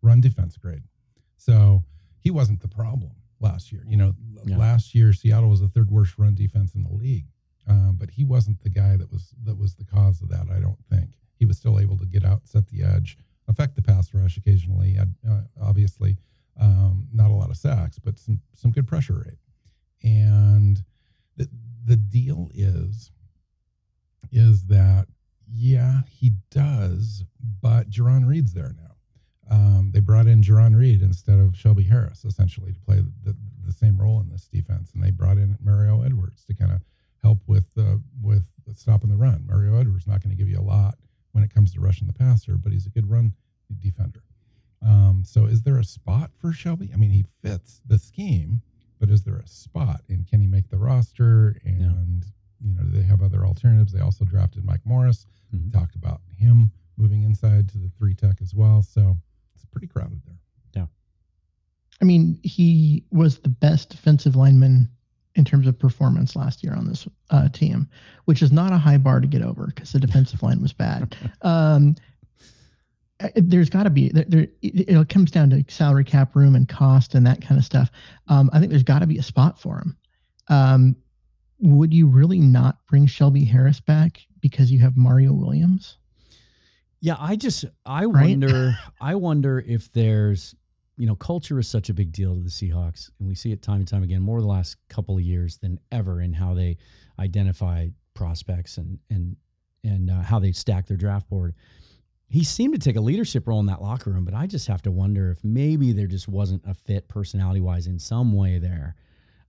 run 0.00 0.20
defense 0.20 0.56
grade. 0.56 0.82
So 1.36 1.82
he 2.20 2.30
wasn't 2.30 2.60
the 2.60 2.68
problem 2.68 3.12
last 3.40 3.72
year. 3.72 3.82
You 3.86 3.96
know, 3.96 4.14
yeah. 4.44 4.56
last 4.56 4.94
year 4.94 5.12
Seattle 5.12 5.50
was 5.50 5.60
the 5.60 5.68
third 5.68 5.90
worst 5.90 6.14
run 6.18 6.34
defense 6.34 6.74
in 6.74 6.84
the 6.84 6.92
league. 6.92 7.26
Um, 7.68 7.96
but 7.98 8.10
he 8.10 8.24
wasn't 8.24 8.60
the 8.62 8.70
guy 8.70 8.96
that 8.96 9.10
was 9.10 9.34
that 9.44 9.56
was 9.56 9.74
the 9.74 9.84
cause 9.84 10.20
of 10.20 10.28
that. 10.30 10.46
I 10.54 10.58
don't 10.58 10.78
think 10.90 11.10
he 11.38 11.44
was 11.44 11.56
still 11.56 11.78
able 11.78 11.96
to 11.98 12.06
get 12.06 12.24
out, 12.24 12.40
set 12.44 12.66
the 12.66 12.82
edge, 12.82 13.18
affect 13.48 13.76
the 13.76 13.82
pass 13.82 14.12
rush 14.12 14.36
occasionally. 14.36 14.98
Uh, 14.98 15.40
obviously, 15.60 16.16
um, 16.60 17.06
not 17.12 17.30
a 17.30 17.34
lot 17.34 17.50
of 17.50 17.56
sacks, 17.56 17.98
but 17.98 18.18
some 18.18 18.40
some 18.54 18.72
good 18.72 18.86
pressure 18.86 19.14
rate. 19.24 19.38
And 20.02 20.82
the 21.36 21.48
the 21.84 21.96
deal 21.96 22.50
is 22.54 23.10
is 24.30 24.64
that 24.66 25.06
yeah, 25.54 26.00
he 26.08 26.32
does, 26.50 27.24
but 27.60 27.90
Jarran 27.90 28.26
Reed's 28.26 28.54
there 28.54 28.74
now. 28.76 28.92
Um, 29.50 29.90
they 29.92 30.00
brought 30.00 30.26
in 30.26 30.42
Jarran 30.42 30.74
Reed 30.74 31.02
instead 31.02 31.38
of 31.38 31.56
Shelby 31.56 31.82
Harris, 31.82 32.24
essentially, 32.24 32.72
to 32.72 32.80
play 32.80 32.96
the, 32.96 33.12
the, 33.24 33.36
the, 33.66 33.72
same 33.72 34.00
role 34.00 34.20
in 34.20 34.30
this 34.30 34.46
defense. 34.46 34.92
And 34.94 35.02
they 35.02 35.10
brought 35.10 35.36
in 35.36 35.58
Mario 35.60 36.02
Edwards 36.02 36.44
to 36.44 36.54
kind 36.54 36.72
of 36.72 36.80
help 37.22 37.40
with 37.46 37.66
uh, 37.76 37.96
with 38.22 38.44
stopping 38.76 39.10
the 39.10 39.16
run. 39.16 39.44
Mario 39.46 39.78
Edwards 39.78 40.06
not 40.06 40.22
going 40.22 40.34
to 40.34 40.36
give 40.36 40.48
you 40.48 40.58
a 40.58 40.62
lot 40.62 40.96
when 41.32 41.44
it 41.44 41.52
comes 41.52 41.72
to 41.74 41.80
rushing 41.80 42.06
the 42.06 42.14
passer, 42.14 42.56
but 42.56 42.72
he's 42.72 42.86
a 42.86 42.90
good 42.90 43.10
run 43.10 43.32
defender. 43.80 44.22
Um, 44.80 45.22
so, 45.26 45.44
is 45.44 45.62
there 45.62 45.78
a 45.78 45.84
spot 45.84 46.30
for 46.38 46.52
Shelby? 46.52 46.90
I 46.92 46.96
mean, 46.96 47.10
he 47.10 47.24
fits 47.42 47.80
the 47.86 47.98
scheme, 47.98 48.62
but 49.02 49.10
is 49.10 49.24
there 49.24 49.38
a 49.38 49.48
spot? 49.48 50.00
And 50.08 50.28
can 50.28 50.40
he 50.40 50.46
make 50.46 50.68
the 50.68 50.78
roster? 50.78 51.56
And 51.64 52.24
yeah. 52.24 52.68
you 52.68 52.74
know, 52.76 52.84
do 52.84 52.96
they 52.96 53.04
have 53.04 53.20
other 53.20 53.44
alternatives? 53.44 53.92
They 53.92 53.98
also 53.98 54.24
drafted 54.24 54.64
Mike 54.64 54.82
Morris. 54.84 55.26
Mm-hmm. 55.52 55.76
Talked 55.76 55.96
about 55.96 56.20
him 56.38 56.70
moving 56.96 57.24
inside 57.24 57.68
to 57.70 57.78
the 57.78 57.90
three 57.98 58.14
tech 58.14 58.36
as 58.40 58.54
well. 58.54 58.80
So 58.80 59.18
it's 59.56 59.64
pretty 59.64 59.88
crowded 59.88 60.22
there. 60.24 60.38
Yeah. 60.76 60.86
I 62.00 62.04
mean, 62.04 62.38
he 62.44 63.02
was 63.10 63.40
the 63.40 63.48
best 63.48 63.90
defensive 63.90 64.36
lineman 64.36 64.88
in 65.34 65.44
terms 65.44 65.66
of 65.66 65.80
performance 65.80 66.36
last 66.36 66.62
year 66.62 66.74
on 66.74 66.86
this 66.86 67.08
uh, 67.30 67.48
team, 67.48 67.88
which 68.26 68.40
is 68.40 68.52
not 68.52 68.72
a 68.72 68.78
high 68.78 68.98
bar 68.98 69.18
to 69.18 69.26
get 69.26 69.42
over 69.42 69.66
because 69.66 69.90
the 69.90 69.98
defensive 69.98 70.44
line 70.44 70.62
was 70.62 70.72
bad. 70.72 71.16
Um, 71.42 71.96
there's 73.36 73.70
got 73.70 73.84
to 73.84 73.90
be 73.90 74.08
there, 74.08 74.24
there, 74.28 74.46
it, 74.62 74.88
it, 74.88 75.08
comes 75.08 75.30
down 75.30 75.50
to 75.50 75.64
salary 75.68 76.04
cap 76.04 76.34
room 76.34 76.54
and 76.54 76.68
cost 76.68 77.14
and 77.14 77.26
that 77.26 77.42
kind 77.42 77.58
of 77.58 77.64
stuff. 77.64 77.90
Um, 78.28 78.50
I 78.52 78.58
think 78.58 78.70
there's 78.70 78.82
got 78.82 79.00
to 79.00 79.06
be 79.06 79.18
a 79.18 79.22
spot 79.22 79.60
for 79.60 79.78
him. 79.78 79.96
Um, 80.48 80.96
would 81.60 81.94
you 81.94 82.06
really 82.06 82.40
not 82.40 82.78
bring 82.88 83.06
Shelby 83.06 83.44
Harris 83.44 83.80
back 83.80 84.20
because 84.40 84.70
you 84.70 84.80
have 84.80 84.96
Mario 84.96 85.32
Williams? 85.32 85.98
Yeah, 87.00 87.16
I 87.18 87.36
just 87.36 87.64
I 87.86 88.04
right? 88.04 88.30
wonder 88.30 88.76
I 89.00 89.14
wonder 89.14 89.60
if 89.66 89.92
there's 89.92 90.54
you 90.96 91.06
know 91.06 91.16
culture 91.16 91.58
is 91.58 91.68
such 91.68 91.88
a 91.88 91.94
big 91.94 92.12
deal 92.12 92.34
to 92.34 92.40
the 92.40 92.50
Seahawks, 92.50 93.10
and 93.18 93.28
we 93.28 93.34
see 93.34 93.52
it 93.52 93.62
time 93.62 93.76
and 93.76 93.88
time 93.88 94.02
again 94.02 94.22
more 94.22 94.40
the 94.40 94.46
last 94.46 94.76
couple 94.88 95.16
of 95.16 95.22
years 95.22 95.58
than 95.58 95.78
ever 95.90 96.20
in 96.20 96.32
how 96.32 96.54
they 96.54 96.78
identify 97.18 97.88
prospects 98.14 98.78
and 98.78 98.98
and 99.10 99.36
and 99.84 100.10
uh, 100.10 100.22
how 100.22 100.38
they 100.38 100.52
stack 100.52 100.86
their 100.86 100.96
draft 100.96 101.28
board 101.28 101.54
he 102.32 102.44
seemed 102.44 102.72
to 102.72 102.80
take 102.80 102.96
a 102.96 103.00
leadership 103.00 103.46
role 103.46 103.60
in 103.60 103.66
that 103.66 103.82
locker 103.82 104.08
room, 104.08 104.24
but 104.24 104.32
I 104.32 104.46
just 104.46 104.66
have 104.66 104.80
to 104.82 104.90
wonder 104.90 105.30
if 105.30 105.44
maybe 105.44 105.92
there 105.92 106.06
just 106.06 106.28
wasn't 106.28 106.62
a 106.66 106.72
fit 106.72 107.06
personality 107.06 107.60
wise 107.60 107.86
in 107.86 107.98
some 107.98 108.32
way 108.32 108.58
there. 108.58 108.96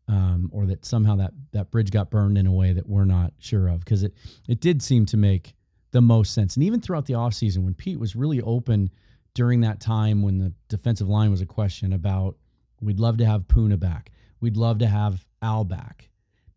Um, 0.10 0.50
or 0.52 0.66
that 0.66 0.84
somehow 0.84 1.16
that 1.16 1.32
that 1.54 1.72
bridge 1.72 1.90
got 1.90 2.10
burned 2.10 2.38
in 2.38 2.46
a 2.46 2.52
way 2.52 2.74
that 2.74 2.86
we're 2.86 3.06
not 3.06 3.32
sure 3.40 3.70
of 3.70 3.80
because 3.80 4.04
it 4.04 4.14
it 4.50 4.60
did 4.60 4.84
seem 4.84 5.06
to 5.06 5.16
make 5.16 5.56
the 5.92 6.02
most 6.02 6.34
sense. 6.34 6.58
And 6.58 6.64
even 6.66 6.82
throughout 6.82 7.06
the 7.06 7.14
offseason 7.14 7.60
when 7.60 7.74
Pete 7.74 7.98
was 7.98 8.18
really 8.18 8.42
open 8.42 8.90
during 9.34 9.62
that 9.62 9.80
time 9.80 10.22
when 10.22 10.38
the 10.38 10.52
defensive 10.68 11.08
line 11.08 11.32
was 11.32 11.40
a 11.40 11.46
question 11.46 11.94
about 11.94 12.36
we'd 12.82 13.00
love 13.00 13.16
to 13.20 13.26
have 13.26 13.48
Poona 13.48 13.80
back. 13.80 14.12
We'd 14.42 14.58
love 14.58 14.80
to 14.80 14.88
have 14.88 15.26
Al 15.42 15.64
back. 15.64 16.10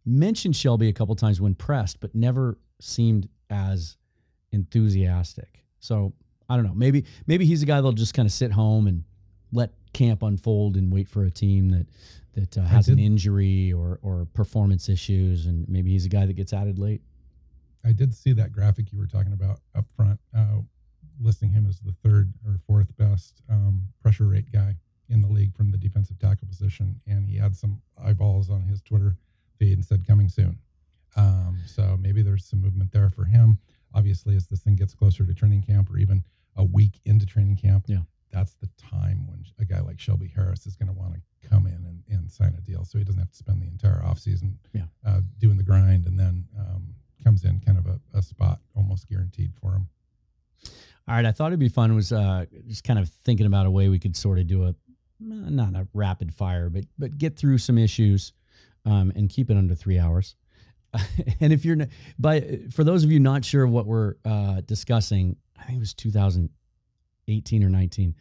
Mentioned 0.04 0.56
Shelby 0.56 0.88
a 0.88 0.92
couple 0.92 1.14
times 1.14 1.40
when 1.40 1.54
pressed 1.54 2.00
but 2.00 2.16
never 2.16 2.58
seemed 2.80 3.28
as 3.48 3.96
enthusiastic 4.50 5.62
so 5.86 6.12
I 6.48 6.56
don't 6.56 6.64
know. 6.64 6.74
Maybe 6.74 7.04
maybe 7.26 7.46
he's 7.46 7.62
a 7.62 7.66
guy 7.66 7.76
that'll 7.76 7.92
just 7.92 8.14
kind 8.14 8.26
of 8.26 8.32
sit 8.32 8.52
home 8.52 8.86
and 8.86 9.04
let 9.52 9.70
camp 9.92 10.22
unfold 10.22 10.76
and 10.76 10.92
wait 10.92 11.08
for 11.08 11.24
a 11.24 11.30
team 11.30 11.70
that 11.70 11.86
that 12.34 12.58
uh, 12.58 12.62
has 12.62 12.88
an 12.88 12.98
injury 12.98 13.72
or 13.72 13.98
or 14.02 14.26
performance 14.34 14.88
issues, 14.88 15.46
and 15.46 15.68
maybe 15.68 15.90
he's 15.90 16.04
a 16.04 16.08
guy 16.08 16.26
that 16.26 16.34
gets 16.34 16.52
added 16.52 16.78
late. 16.78 17.00
I 17.84 17.92
did 17.92 18.12
see 18.12 18.32
that 18.32 18.52
graphic 18.52 18.90
you 18.92 18.98
were 18.98 19.06
talking 19.06 19.32
about 19.32 19.60
up 19.76 19.86
front, 19.96 20.18
uh, 20.36 20.58
listing 21.20 21.50
him 21.50 21.66
as 21.66 21.78
the 21.80 21.94
third 22.02 22.32
or 22.44 22.58
fourth 22.66 22.94
best 22.96 23.42
um, 23.48 23.82
pressure 24.02 24.26
rate 24.26 24.50
guy 24.52 24.74
in 25.08 25.22
the 25.22 25.28
league 25.28 25.54
from 25.56 25.70
the 25.70 25.78
defensive 25.78 26.18
tackle 26.18 26.48
position, 26.48 27.00
and 27.06 27.28
he 27.28 27.36
had 27.36 27.54
some 27.54 27.80
eyeballs 28.04 28.50
on 28.50 28.62
his 28.62 28.82
Twitter 28.82 29.16
feed 29.56 29.74
and 29.74 29.84
said 29.84 30.06
coming 30.06 30.28
soon. 30.28 30.58
Um, 31.16 31.58
so 31.64 31.96
maybe 31.98 32.22
there's 32.22 32.44
some 32.44 32.60
movement 32.60 32.92
there 32.92 33.08
for 33.08 33.24
him 33.24 33.58
obviously 33.94 34.36
as 34.36 34.46
this 34.46 34.60
thing 34.60 34.76
gets 34.76 34.94
closer 34.94 35.24
to 35.24 35.34
training 35.34 35.62
camp 35.62 35.90
or 35.90 35.98
even 35.98 36.24
a 36.56 36.64
week 36.64 37.00
into 37.04 37.26
training 37.26 37.56
camp, 37.56 37.84
yeah. 37.86 38.00
that's 38.32 38.54
the 38.54 38.68
time 38.76 39.26
when 39.26 39.44
a 39.58 39.64
guy 39.64 39.80
like 39.80 39.98
Shelby 39.98 40.32
Harris 40.34 40.66
is 40.66 40.76
going 40.76 40.88
to 40.88 40.94
want 40.94 41.14
to 41.14 41.48
come 41.48 41.66
in 41.66 41.74
and, 41.74 42.02
and 42.08 42.30
sign 42.30 42.54
a 42.56 42.60
deal 42.60 42.84
so 42.84 42.98
he 42.98 43.04
doesn't 43.04 43.20
have 43.20 43.30
to 43.30 43.36
spend 43.36 43.62
the 43.62 43.66
entire 43.66 44.02
offseason 44.02 44.54
yeah. 44.72 44.84
uh, 45.06 45.20
doing 45.38 45.56
the 45.56 45.62
grind 45.62 46.06
and 46.06 46.18
then 46.18 46.44
um, 46.58 46.94
comes 47.22 47.44
in 47.44 47.60
kind 47.60 47.78
of 47.78 47.86
a, 47.86 48.00
a, 48.14 48.22
spot 48.22 48.60
almost 48.74 49.08
guaranteed 49.08 49.52
for 49.60 49.72
him. 49.72 49.88
All 51.08 51.14
right, 51.14 51.24
I 51.24 51.32
thought 51.32 51.48
it'd 51.48 51.60
be 51.60 51.68
fun 51.68 51.94
was 51.94 52.12
uh, 52.12 52.46
just 52.66 52.84
kind 52.84 52.98
of 52.98 53.08
thinking 53.24 53.46
about 53.46 53.66
a 53.66 53.70
way 53.70 53.88
we 53.88 53.98
could 53.98 54.16
sort 54.16 54.38
of 54.38 54.46
do 54.46 54.64
a 54.64 54.74
not 55.18 55.74
a 55.74 55.86
rapid 55.94 56.34
fire, 56.34 56.68
but 56.68 56.84
but 56.98 57.16
get 57.16 57.36
through 57.36 57.58
some 57.58 57.78
issues 57.78 58.32
um, 58.84 59.12
and 59.16 59.30
keep 59.30 59.50
it 59.50 59.56
under 59.56 59.74
three 59.74 59.98
hours. 59.98 60.36
and 61.40 61.52
if 61.52 61.64
you're 61.64 61.76
by 62.18 62.60
for 62.72 62.84
those 62.84 63.04
of 63.04 63.10
you 63.10 63.20
not 63.20 63.44
sure 63.44 63.66
what 63.66 63.86
we're 63.86 64.14
uh, 64.24 64.60
discussing, 64.62 65.36
I 65.58 65.64
think 65.64 65.76
it 65.76 65.80
was 65.80 65.94
2018 65.94 67.64
or 67.64 67.68
19. 67.68 68.14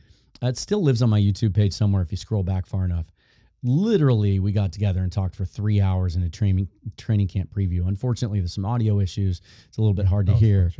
Uh, 0.43 0.47
it 0.47 0.57
still 0.57 0.83
lives 0.83 1.01
on 1.01 1.09
my 1.09 1.19
YouTube 1.19 1.53
page 1.55 1.73
somewhere 1.73 2.01
if 2.01 2.11
you 2.11 2.17
scroll 2.17 2.43
back 2.43 2.65
far 2.65 2.85
enough. 2.85 3.05
Literally, 3.63 4.39
we 4.39 4.51
got 4.51 4.71
together 4.71 5.01
and 5.01 5.11
talked 5.11 5.35
for 5.35 5.45
three 5.45 5.81
hours 5.81 6.15
in 6.15 6.23
a 6.23 6.29
training 6.29 6.67
training 6.97 7.27
camp 7.27 7.49
preview. 7.53 7.87
Unfortunately, 7.87 8.39
there's 8.39 8.53
some 8.53 8.65
audio 8.65 8.99
issues. 8.99 9.41
It's 9.67 9.77
a 9.77 9.81
little 9.81 9.95
bit 9.95 10.05
hard 10.05 10.27
to 10.27 10.33
hear. 10.33 10.71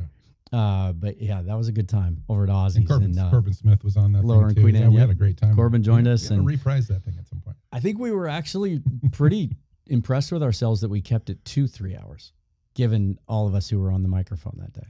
Uh, 0.53 0.93
but 0.93 1.19
yeah, 1.19 1.41
that 1.41 1.55
was 1.55 1.67
a 1.67 1.71
good 1.71 1.89
time 1.89 2.23
over 2.29 2.43
at 2.43 2.49
Ozzy's. 2.49 2.75
And 2.77 2.87
Corbin, 2.87 3.11
and, 3.11 3.19
uh, 3.19 3.29
Corbin 3.31 3.53
Smith 3.53 3.83
was 3.83 3.97
on 3.97 4.13
that. 4.13 4.23
Lower 4.23 4.47
and 4.47 4.55
Queen 4.55 4.75
yeah, 4.75 4.87
we 4.87 4.97
had 4.97 5.09
a 5.09 5.15
great 5.15 5.37
time. 5.37 5.55
Corbin 5.55 5.81
joined 5.81 6.07
us 6.07 6.29
and 6.29 6.45
reprise 6.45 6.87
that 6.87 7.03
thing 7.03 7.15
at 7.17 7.27
some 7.27 7.41
point. 7.41 7.57
I 7.71 7.79
think 7.79 7.97
we 7.97 8.11
were 8.11 8.27
actually 8.27 8.81
pretty 9.11 9.51
impressed 9.87 10.31
with 10.31 10.43
ourselves 10.43 10.81
that 10.81 10.89
we 10.89 11.01
kept 11.01 11.29
it 11.29 11.43
to 11.45 11.67
three 11.67 11.95
hours, 11.95 12.33
given 12.73 13.19
all 13.27 13.47
of 13.47 13.55
us 13.55 13.69
who 13.69 13.79
were 13.79 13.91
on 13.91 14.03
the 14.03 14.09
microphone 14.09 14.57
that 14.59 14.73
day. 14.73 14.87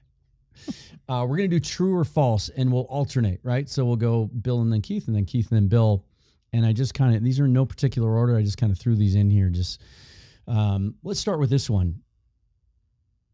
uh, 1.10 1.26
we're 1.28 1.38
going 1.38 1.50
to 1.50 1.56
do 1.56 1.60
true 1.60 1.96
or 1.96 2.06
false, 2.06 2.50
and 2.50 2.72
we'll 2.72 2.84
alternate, 2.84 3.40
right? 3.44 3.70
So 3.70 3.86
we'll 3.86 3.96
go 3.96 4.26
Bill 4.26 4.62
and 4.62 4.72
then 4.72 4.82
Keith, 4.82 5.08
and 5.08 5.16
then 5.16 5.26
Keith 5.26 5.52
and 5.52 5.58
then 5.58 5.68
Bill. 5.68 6.06
and 6.54 6.66
I 6.66 6.74
just 6.74 6.94
kind 6.94 7.16
of 7.16 7.24
these 7.24 7.40
are 7.40 7.46
in 7.46 7.54
no 7.54 7.66
particular 7.66 8.10
order. 8.12 8.38
I 8.38 8.42
just 8.42 8.58
kind 8.58 8.72
of 8.72 8.80
threw 8.80 8.96
these 8.96 9.16
in 9.16 9.30
here. 9.30 9.50
Just 9.50 9.82
um, 10.48 10.96
let's 11.04 11.20
start 11.20 11.40
with 11.40 11.50
this 11.50 11.70
one. 11.70 12.02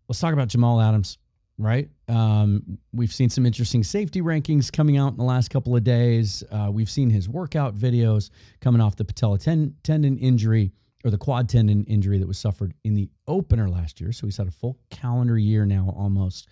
Let's 0.08 0.20
talk 0.20 0.34
about 0.34 0.50
Jamal 0.50 0.82
Adams, 0.82 1.18
right? 1.58 1.90
Um, 2.10 2.78
we've 2.92 3.14
seen 3.14 3.30
some 3.30 3.46
interesting 3.46 3.84
safety 3.84 4.22
rankings 4.22 4.72
coming 4.72 4.98
out 4.98 5.12
in 5.12 5.18
the 5.18 5.24
last 5.24 5.50
couple 5.50 5.76
of 5.76 5.84
days. 5.84 6.44
Uh, 6.52 6.70
we've 6.72 6.90
seen 6.90 7.10
his 7.10 7.30
workout 7.30 7.78
videos 7.78 8.30
coming 8.60 8.82
off 8.82 8.96
the 8.96 9.06
patella 9.06 9.38
ten- 9.38 9.74
tendon 9.84 10.18
injury 10.18 10.74
or 11.04 11.12
the 11.12 11.18
quad 11.18 11.50
tendon 11.50 11.84
injury 11.86 12.20
that 12.20 12.28
was 12.28 12.38
suffered 12.38 12.74
in 12.84 12.94
the 12.94 13.10
opener 13.28 13.70
last 13.70 14.00
year. 14.00 14.12
So 14.12 14.28
he's 14.28 14.38
had 14.38 14.48
a 14.48 14.52
full 14.52 14.78
calendar 14.90 15.38
year 15.38 15.66
now 15.66 15.94
almost 15.98 16.48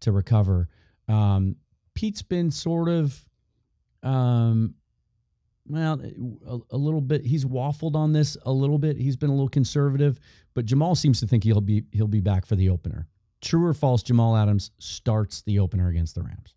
to 0.00 0.12
recover. 0.12 0.68
Um, 1.08 1.56
Pete's 1.94 2.22
been 2.22 2.50
sort 2.50 2.88
of, 2.88 3.24
um, 4.02 4.74
well, 5.66 6.00
a, 6.46 6.58
a, 6.72 6.76
little 6.76 7.00
bit. 7.00 7.24
He's 7.24 7.44
waffled 7.44 7.94
on 7.94 8.12
this 8.12 8.36
a 8.44 8.52
little 8.52 8.78
bit. 8.78 8.96
He's 8.98 9.16
been 9.16 9.30
a 9.30 9.32
little 9.32 9.48
conservative, 9.48 10.20
but 10.52 10.66
Jamal 10.66 10.94
seems 10.94 11.20
to 11.20 11.26
think 11.26 11.44
he'll 11.44 11.60
be 11.60 11.84
he'll 11.92 12.06
be 12.06 12.20
back 12.20 12.44
for 12.44 12.56
the 12.56 12.68
opener. 12.68 13.06
True 13.40 13.64
or 13.64 13.72
false? 13.72 14.02
Jamal 14.02 14.36
Adams 14.36 14.70
starts 14.78 15.42
the 15.42 15.58
opener 15.58 15.88
against 15.88 16.14
the 16.14 16.22
Rams. 16.22 16.54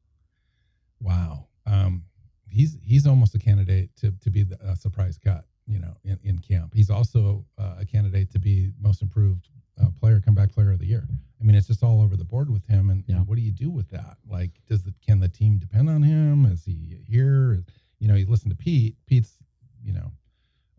Wow, 1.00 1.48
um, 1.66 2.04
he's 2.50 2.78
he's 2.84 3.08
almost 3.08 3.34
a 3.36 3.40
candidate 3.40 3.92
to 3.98 4.12
to 4.12 4.30
be 4.30 4.44
the, 4.44 4.58
a 4.62 4.76
surprise 4.76 5.18
cut 5.18 5.46
you 5.68 5.80
know, 5.80 5.96
in, 6.04 6.18
in 6.24 6.40
camp. 6.40 6.74
He's 6.74 6.90
also 6.90 7.46
uh, 7.58 7.76
a 7.80 7.86
candidate 7.86 8.32
to 8.32 8.40
be 8.40 8.72
most 8.80 9.02
improved 9.02 9.50
uh, 9.82 9.88
player, 10.00 10.20
comeback 10.20 10.52
player 10.52 10.72
of 10.72 10.80
the 10.80 10.86
year. 10.86 11.08
I 11.40 11.44
mean, 11.44 11.56
it's 11.56 11.68
just 11.68 11.84
all 11.84 12.02
over 12.02 12.16
the 12.16 12.24
board 12.24 12.50
with 12.50 12.66
him. 12.68 12.90
And, 12.90 13.04
yeah. 13.08 13.18
and, 13.18 13.28
what 13.28 13.36
do 13.36 13.42
you 13.42 13.52
do 13.52 13.70
with 13.70 13.90
that? 13.90 14.18
Like, 14.28 14.52
does 14.68 14.84
the 14.84 14.94
can 15.06 15.20
the 15.20 15.28
team 15.28 15.58
depend 15.58 15.90
on 15.90 16.02
him? 16.02 16.46
Is 16.46 16.64
he 16.66 17.04
here? 17.08 17.64
You 18.00 18.08
know, 18.08 18.16
you 18.16 18.26
listen 18.26 18.50
to 18.50 18.56
Pete. 18.56 18.96
Pete's, 19.06 19.38
you 19.84 19.94
know, 19.94 20.12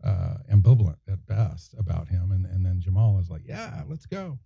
uh, 0.03 0.37
ambivalent 0.51 0.97
at 1.07 1.25
best 1.27 1.75
about 1.77 2.07
him, 2.07 2.31
and 2.31 2.45
and 2.45 2.65
then 2.65 2.81
Jamal 2.81 3.19
is 3.19 3.29
like, 3.29 3.43
yeah, 3.45 3.83
let's 3.87 4.05
go. 4.05 4.37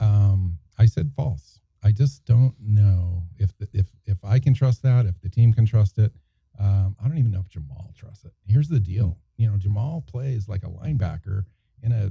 Um, 0.00 0.58
I 0.78 0.86
said 0.86 1.12
false. 1.16 1.60
I 1.82 1.92
just 1.92 2.24
don't 2.24 2.54
know 2.60 3.22
if 3.38 3.56
the, 3.58 3.68
if 3.72 3.86
if 4.06 4.18
I 4.24 4.38
can 4.38 4.54
trust 4.54 4.82
that, 4.82 5.06
if 5.06 5.20
the 5.20 5.28
team 5.28 5.52
can 5.52 5.66
trust 5.66 5.98
it. 5.98 6.12
Um, 6.58 6.96
I 7.02 7.08
don't 7.08 7.18
even 7.18 7.32
know 7.32 7.40
if 7.40 7.48
Jamal 7.48 7.92
trusts 7.96 8.24
it. 8.24 8.32
Here's 8.46 8.68
the 8.68 8.80
deal 8.80 9.18
you 9.36 9.50
know, 9.50 9.56
Jamal 9.56 10.04
plays 10.06 10.48
like 10.48 10.62
a 10.62 10.68
linebacker 10.68 11.44
in 11.82 11.92
a 11.92 12.10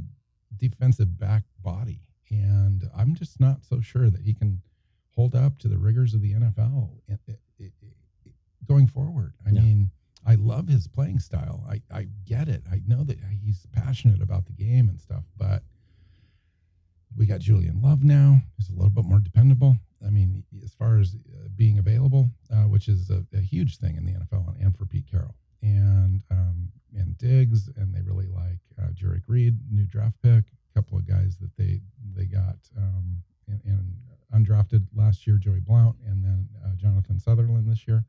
defensive 0.57 1.17
back 1.17 1.43
body. 1.61 2.01
And 2.29 2.89
I'm 2.95 3.15
just 3.15 3.39
not 3.39 3.63
so 3.63 3.79
sure 3.81 4.09
that 4.09 4.21
he 4.21 4.33
can 4.33 4.61
hold 5.15 5.35
up 5.35 5.59
to 5.59 5.67
the 5.67 5.77
rigors 5.77 6.13
of 6.13 6.21
the 6.21 6.33
NFL 6.33 6.89
going 8.67 8.87
forward. 8.87 9.33
I 9.45 9.51
yeah. 9.51 9.61
mean, 9.61 9.91
I 10.25 10.35
love 10.35 10.67
his 10.67 10.87
playing 10.87 11.19
style. 11.19 11.65
I, 11.69 11.81
I 11.93 12.07
get 12.25 12.47
it. 12.47 12.63
I 12.71 12.81
know 12.87 13.03
that 13.03 13.19
he's 13.41 13.65
passionate 13.71 14.21
about 14.21 14.45
the 14.45 14.53
game 14.53 14.89
and 14.89 14.99
stuff, 14.99 15.23
but 15.37 15.63
we 17.17 17.25
got 17.25 17.41
Julian 17.41 17.81
Love 17.81 18.03
now. 18.03 18.41
He's 18.57 18.69
a 18.69 18.73
little 18.73 18.89
bit 18.89 19.05
more 19.05 19.19
dependable. 19.19 19.77
I 20.05 20.09
mean, 20.09 20.43
as 20.63 20.73
far 20.73 20.99
as 20.99 21.15
uh, 21.15 21.47
being 21.55 21.79
available, 21.79 22.29
uh, 22.51 22.63
which 22.63 22.87
is 22.87 23.09
a, 23.09 23.25
a, 23.33 23.41
huge 23.41 23.77
thing 23.77 23.95
in 23.95 24.05
the 24.05 24.13
NFL 24.13 24.55
and 24.61 24.75
for 24.75 24.85
Pete 24.85 25.05
Carroll. 25.09 25.35
And 25.61 26.21
um, 26.29 26.69
and 26.95 27.17
Diggs, 27.17 27.69
and 27.77 27.93
they 27.93 28.01
really 28.01 28.27
like 28.27 28.59
uh, 28.81 28.89
Jerrick 28.91 29.23
Reed, 29.27 29.57
new 29.71 29.85
draft 29.85 30.21
pick. 30.21 30.43
A 30.45 30.79
couple 30.79 30.97
of 30.97 31.07
guys 31.07 31.37
that 31.39 31.55
they 31.57 31.79
they 32.15 32.25
got 32.25 32.57
um, 32.77 33.17
in, 33.47 33.61
in 33.65 33.95
undrafted 34.33 34.85
last 34.95 35.25
year, 35.25 35.37
Joey 35.37 35.59
Blount, 35.59 35.95
and 36.05 36.23
then 36.23 36.49
uh, 36.65 36.75
Jonathan 36.75 37.19
Sutherland 37.19 37.69
this 37.69 37.87
year. 37.87 38.03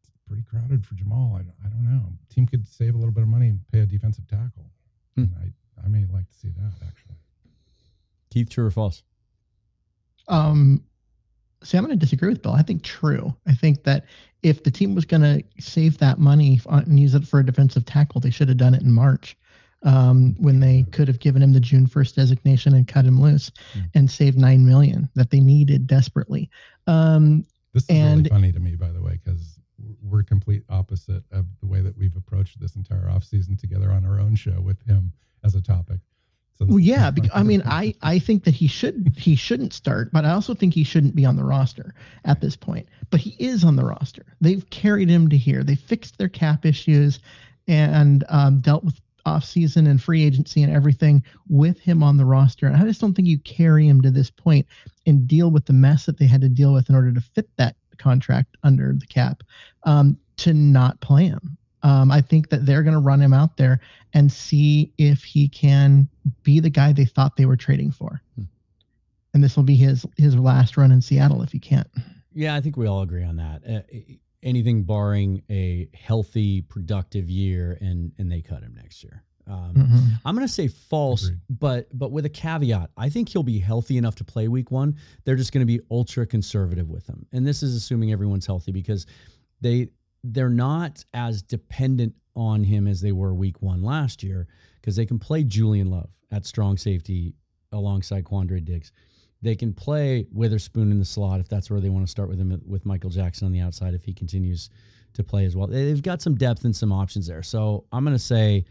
It's 0.00 0.10
pretty 0.26 0.44
crowded 0.48 0.86
for 0.86 0.94
Jamal. 0.94 1.34
I, 1.36 1.40
I 1.66 1.68
don't 1.68 1.84
know. 1.84 2.12
Team 2.30 2.46
could 2.46 2.66
save 2.66 2.94
a 2.94 2.98
little 2.98 3.12
bit 3.12 3.22
of 3.22 3.28
money 3.28 3.48
and 3.48 3.60
pay 3.72 3.80
a 3.80 3.86
defensive 3.86 4.26
tackle. 4.26 4.70
Hmm. 5.16 5.24
And 5.24 5.34
I 5.42 5.84
I 5.84 5.88
may 5.88 6.06
like 6.12 6.28
to 6.28 6.34
see 6.34 6.48
that 6.48 6.72
actually. 6.86 7.16
Keith, 8.30 8.50
true 8.50 8.66
or 8.66 8.70
false? 8.70 9.02
Um, 10.28 10.82
see, 11.62 11.76
I'm 11.76 11.84
going 11.84 11.98
to 11.98 12.04
disagree 12.04 12.28
with 12.28 12.42
Bill. 12.42 12.52
I 12.52 12.62
think 12.62 12.82
true. 12.82 13.34
I 13.46 13.54
think 13.54 13.84
that 13.84 14.04
if 14.42 14.62
the 14.62 14.70
team 14.70 14.94
was 14.94 15.04
going 15.04 15.22
to 15.22 15.42
save 15.60 15.98
that 15.98 16.18
money 16.18 16.60
and 16.68 17.00
use 17.00 17.14
it 17.14 17.26
for 17.26 17.40
a 17.40 17.46
defensive 17.46 17.84
tackle, 17.84 18.20
they 18.20 18.30
should 18.30 18.48
have 18.48 18.56
done 18.56 18.74
it 18.74 18.82
in 18.82 18.92
March 18.92 19.36
um, 19.82 20.36
when 20.38 20.60
they 20.60 20.84
could 20.92 21.08
have 21.08 21.20
given 21.20 21.42
him 21.42 21.52
the 21.52 21.60
June 21.60 21.86
1st 21.86 22.14
designation 22.14 22.74
and 22.74 22.86
cut 22.86 23.04
him 23.04 23.20
loose 23.20 23.50
mm. 23.74 23.88
and 23.94 24.10
saved 24.10 24.38
nine 24.38 24.66
million 24.66 25.08
that 25.14 25.30
they 25.30 25.40
needed 25.40 25.86
desperately. 25.86 26.50
Um, 26.86 27.44
this 27.74 27.84
is 27.84 27.90
and, 27.90 28.18
really 28.18 28.30
funny 28.30 28.52
to 28.52 28.60
me, 28.60 28.76
by 28.76 28.90
the 28.90 29.02
way, 29.02 29.18
because 29.22 29.58
we're 30.02 30.22
complete 30.22 30.64
opposite 30.68 31.22
of 31.30 31.46
the 31.60 31.66
way 31.66 31.80
that 31.80 31.96
we've 31.96 32.16
approached 32.16 32.60
this 32.60 32.76
entire 32.76 33.06
offseason 33.08 33.58
together 33.58 33.92
on 33.92 34.04
our 34.04 34.20
own 34.20 34.34
show 34.34 34.60
with 34.60 34.80
him 34.86 35.12
as 35.44 35.54
a 35.54 35.62
topic. 35.62 36.00
Well, 36.60 36.80
yeah, 36.80 37.10
because, 37.10 37.30
I 37.32 37.44
mean, 37.44 37.62
I 37.66 37.94
I 38.02 38.18
think 38.18 38.44
that 38.44 38.54
he 38.54 38.66
should 38.66 39.14
he 39.16 39.36
shouldn't 39.36 39.72
start, 39.72 40.10
but 40.12 40.24
I 40.24 40.30
also 40.30 40.54
think 40.54 40.74
he 40.74 40.82
shouldn't 40.82 41.14
be 41.14 41.24
on 41.24 41.36
the 41.36 41.44
roster 41.44 41.94
at 42.24 42.40
this 42.40 42.56
point. 42.56 42.88
But 43.10 43.20
he 43.20 43.36
is 43.38 43.62
on 43.62 43.76
the 43.76 43.84
roster. 43.84 44.26
They've 44.40 44.68
carried 44.70 45.08
him 45.08 45.28
to 45.28 45.36
here. 45.36 45.62
They 45.62 45.76
fixed 45.76 46.18
their 46.18 46.28
cap 46.28 46.66
issues 46.66 47.20
and 47.68 48.24
um, 48.28 48.60
dealt 48.60 48.82
with 48.82 49.00
offseason 49.24 49.88
and 49.88 50.02
free 50.02 50.24
agency 50.24 50.62
and 50.62 50.72
everything 50.72 51.22
with 51.48 51.78
him 51.78 52.02
on 52.02 52.16
the 52.16 52.24
roster. 52.24 52.66
And 52.66 52.76
I 52.76 52.84
just 52.84 53.00
don't 53.00 53.14
think 53.14 53.28
you 53.28 53.38
carry 53.40 53.86
him 53.86 54.00
to 54.00 54.10
this 54.10 54.30
point 54.30 54.66
and 55.06 55.28
deal 55.28 55.50
with 55.50 55.66
the 55.66 55.72
mess 55.72 56.06
that 56.06 56.18
they 56.18 56.26
had 56.26 56.40
to 56.40 56.48
deal 56.48 56.72
with 56.72 56.88
in 56.88 56.94
order 56.94 57.12
to 57.12 57.20
fit 57.20 57.48
that 57.56 57.76
contract 57.98 58.56
under 58.62 58.94
the 58.94 59.06
cap 59.06 59.42
um, 59.84 60.18
to 60.38 60.54
not 60.54 60.98
play 61.00 61.26
him. 61.26 61.57
Um, 61.82 62.10
I 62.10 62.20
think 62.20 62.50
that 62.50 62.66
they're 62.66 62.82
going 62.82 62.94
to 62.94 63.00
run 63.00 63.20
him 63.20 63.32
out 63.32 63.56
there 63.56 63.80
and 64.12 64.30
see 64.32 64.92
if 64.98 65.22
he 65.22 65.48
can 65.48 66.08
be 66.42 66.60
the 66.60 66.70
guy 66.70 66.92
they 66.92 67.04
thought 67.04 67.36
they 67.36 67.46
were 67.46 67.56
trading 67.56 67.90
for. 67.90 68.22
Hmm. 68.34 68.44
And 69.34 69.44
this 69.44 69.56
will 69.56 69.64
be 69.64 69.76
his 69.76 70.06
his 70.16 70.34
last 70.36 70.76
run 70.76 70.90
in 70.90 71.00
Seattle 71.00 71.42
if 71.42 71.52
he 71.52 71.58
can't. 71.58 71.86
Yeah, 72.32 72.54
I 72.54 72.60
think 72.60 72.76
we 72.76 72.86
all 72.86 73.02
agree 73.02 73.24
on 73.24 73.36
that. 73.36 73.62
Uh, 73.68 73.98
anything 74.42 74.82
barring 74.82 75.42
a 75.50 75.88
healthy, 75.94 76.62
productive 76.62 77.28
year, 77.28 77.78
and 77.80 78.12
and 78.18 78.30
they 78.32 78.40
cut 78.40 78.62
him 78.62 78.74
next 78.74 79.04
year. 79.04 79.22
Um, 79.46 79.74
mm-hmm. 79.74 79.98
I'm 80.24 80.34
going 80.34 80.46
to 80.46 80.52
say 80.52 80.68
false, 80.68 81.26
Agreed. 81.26 81.40
but 81.48 81.98
but 81.98 82.10
with 82.10 82.26
a 82.26 82.30
caveat. 82.30 82.90
I 82.96 83.08
think 83.08 83.28
he'll 83.28 83.42
be 83.42 83.58
healthy 83.58 83.96
enough 83.96 84.14
to 84.16 84.24
play 84.24 84.48
Week 84.48 84.70
One. 84.70 84.96
They're 85.24 85.36
just 85.36 85.52
going 85.52 85.66
to 85.66 85.66
be 85.66 85.80
ultra 85.90 86.26
conservative 86.26 86.88
with 86.88 87.06
him, 87.06 87.26
and 87.32 87.46
this 87.46 87.62
is 87.62 87.74
assuming 87.74 88.12
everyone's 88.12 88.46
healthy 88.46 88.72
because 88.72 89.06
they 89.60 89.88
they're 90.24 90.50
not 90.50 91.04
as 91.14 91.42
dependent 91.42 92.14
on 92.34 92.62
him 92.62 92.86
as 92.86 93.00
they 93.00 93.12
were 93.12 93.34
week 93.34 93.60
one 93.62 93.82
last 93.82 94.22
year 94.22 94.46
because 94.80 94.96
they 94.96 95.06
can 95.06 95.18
play 95.18 95.42
Julian 95.42 95.90
Love 95.90 96.10
at 96.30 96.46
strong 96.46 96.76
safety 96.76 97.34
alongside 97.72 98.24
Quandre 98.24 98.64
Diggs. 98.64 98.92
They 99.42 99.54
can 99.54 99.72
play 99.72 100.26
Witherspoon 100.32 100.90
in 100.90 100.98
the 100.98 101.04
slot 101.04 101.40
if 101.40 101.48
that's 101.48 101.70
where 101.70 101.80
they 101.80 101.90
want 101.90 102.06
to 102.06 102.10
start 102.10 102.28
with 102.28 102.38
him 102.38 102.60
with 102.66 102.86
Michael 102.86 103.10
Jackson 103.10 103.46
on 103.46 103.52
the 103.52 103.60
outside 103.60 103.94
if 103.94 104.04
he 104.04 104.12
continues 104.12 104.70
to 105.14 105.22
play 105.22 105.44
as 105.44 105.56
well. 105.56 105.66
They've 105.66 106.02
got 106.02 106.20
some 106.20 106.34
depth 106.34 106.64
and 106.64 106.74
some 106.74 106.92
options 106.92 107.26
there. 107.26 107.42
So 107.42 107.84
I'm 107.92 108.04
going 108.04 108.16
to 108.16 108.22
say 108.22 108.64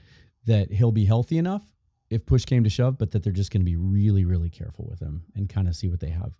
that 0.46 0.72
he'll 0.72 0.92
be 0.92 1.06
healthy 1.06 1.38
enough 1.38 1.64
if 2.10 2.26
push 2.26 2.46
came 2.46 2.64
to 2.64 2.70
shove, 2.70 2.98
but 2.98 3.12
that 3.12 3.24
they're 3.24 3.34
just 3.34 3.52
going 3.52 3.62
to 3.62 3.66
be 3.66 3.76
really, 3.76 4.26
really 4.26 4.50
careful 4.50 4.86
with 4.90 5.00
him 5.00 5.24
and 5.36 5.50
kind 5.50 5.68
of 5.68 5.76
see 5.76 5.90
what 5.90 6.00
they 6.00 6.10
have. 6.10 6.32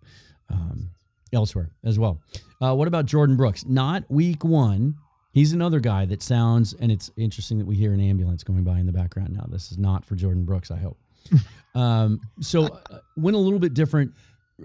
Um, 0.50 0.90
elsewhere 1.32 1.70
as 1.84 1.98
well. 1.98 2.20
Uh, 2.60 2.74
what 2.74 2.88
about 2.88 3.06
Jordyn 3.06 3.36
Brooks? 3.36 3.64
Not 3.66 4.04
week 4.10 4.44
one. 4.44 4.96
He's 5.32 5.52
another 5.52 5.78
guy 5.78 6.04
that 6.06 6.22
sounds, 6.22 6.74
and 6.74 6.90
it's 6.90 7.10
interesting 7.16 7.58
that 7.58 7.66
we 7.66 7.76
hear 7.76 7.92
an 7.92 8.00
ambulance 8.00 8.42
going 8.42 8.64
by 8.64 8.78
in 8.78 8.86
the 8.86 8.92
background 8.92 9.34
now. 9.34 9.44
This 9.48 9.70
is 9.70 9.78
not 9.78 10.04
for 10.04 10.16
Jordyn 10.16 10.44
Brooks, 10.44 10.70
I 10.70 10.78
hope. 10.78 10.98
um, 11.74 12.20
so, 12.40 12.64
uh, 12.64 12.98
went 13.16 13.36
a 13.36 13.40
little 13.40 13.58
bit 13.58 13.74
different. 13.74 14.12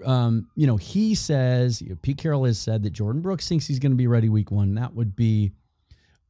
Um, 0.04 0.48
you 0.56 0.66
know, 0.66 0.76
he 0.76 1.14
says, 1.14 1.80
you 1.80 1.90
know, 1.90 1.96
Pete 2.02 2.18
Carroll 2.18 2.44
has 2.44 2.58
said 2.58 2.82
that 2.82 2.92
Jordyn 2.92 3.22
Brooks 3.22 3.48
thinks 3.48 3.66
he's 3.66 3.78
going 3.78 3.92
to 3.92 3.96
be 3.96 4.08
ready 4.08 4.28
week 4.28 4.50
one. 4.50 4.74
That 4.74 4.92
would 4.94 5.14
be 5.14 5.52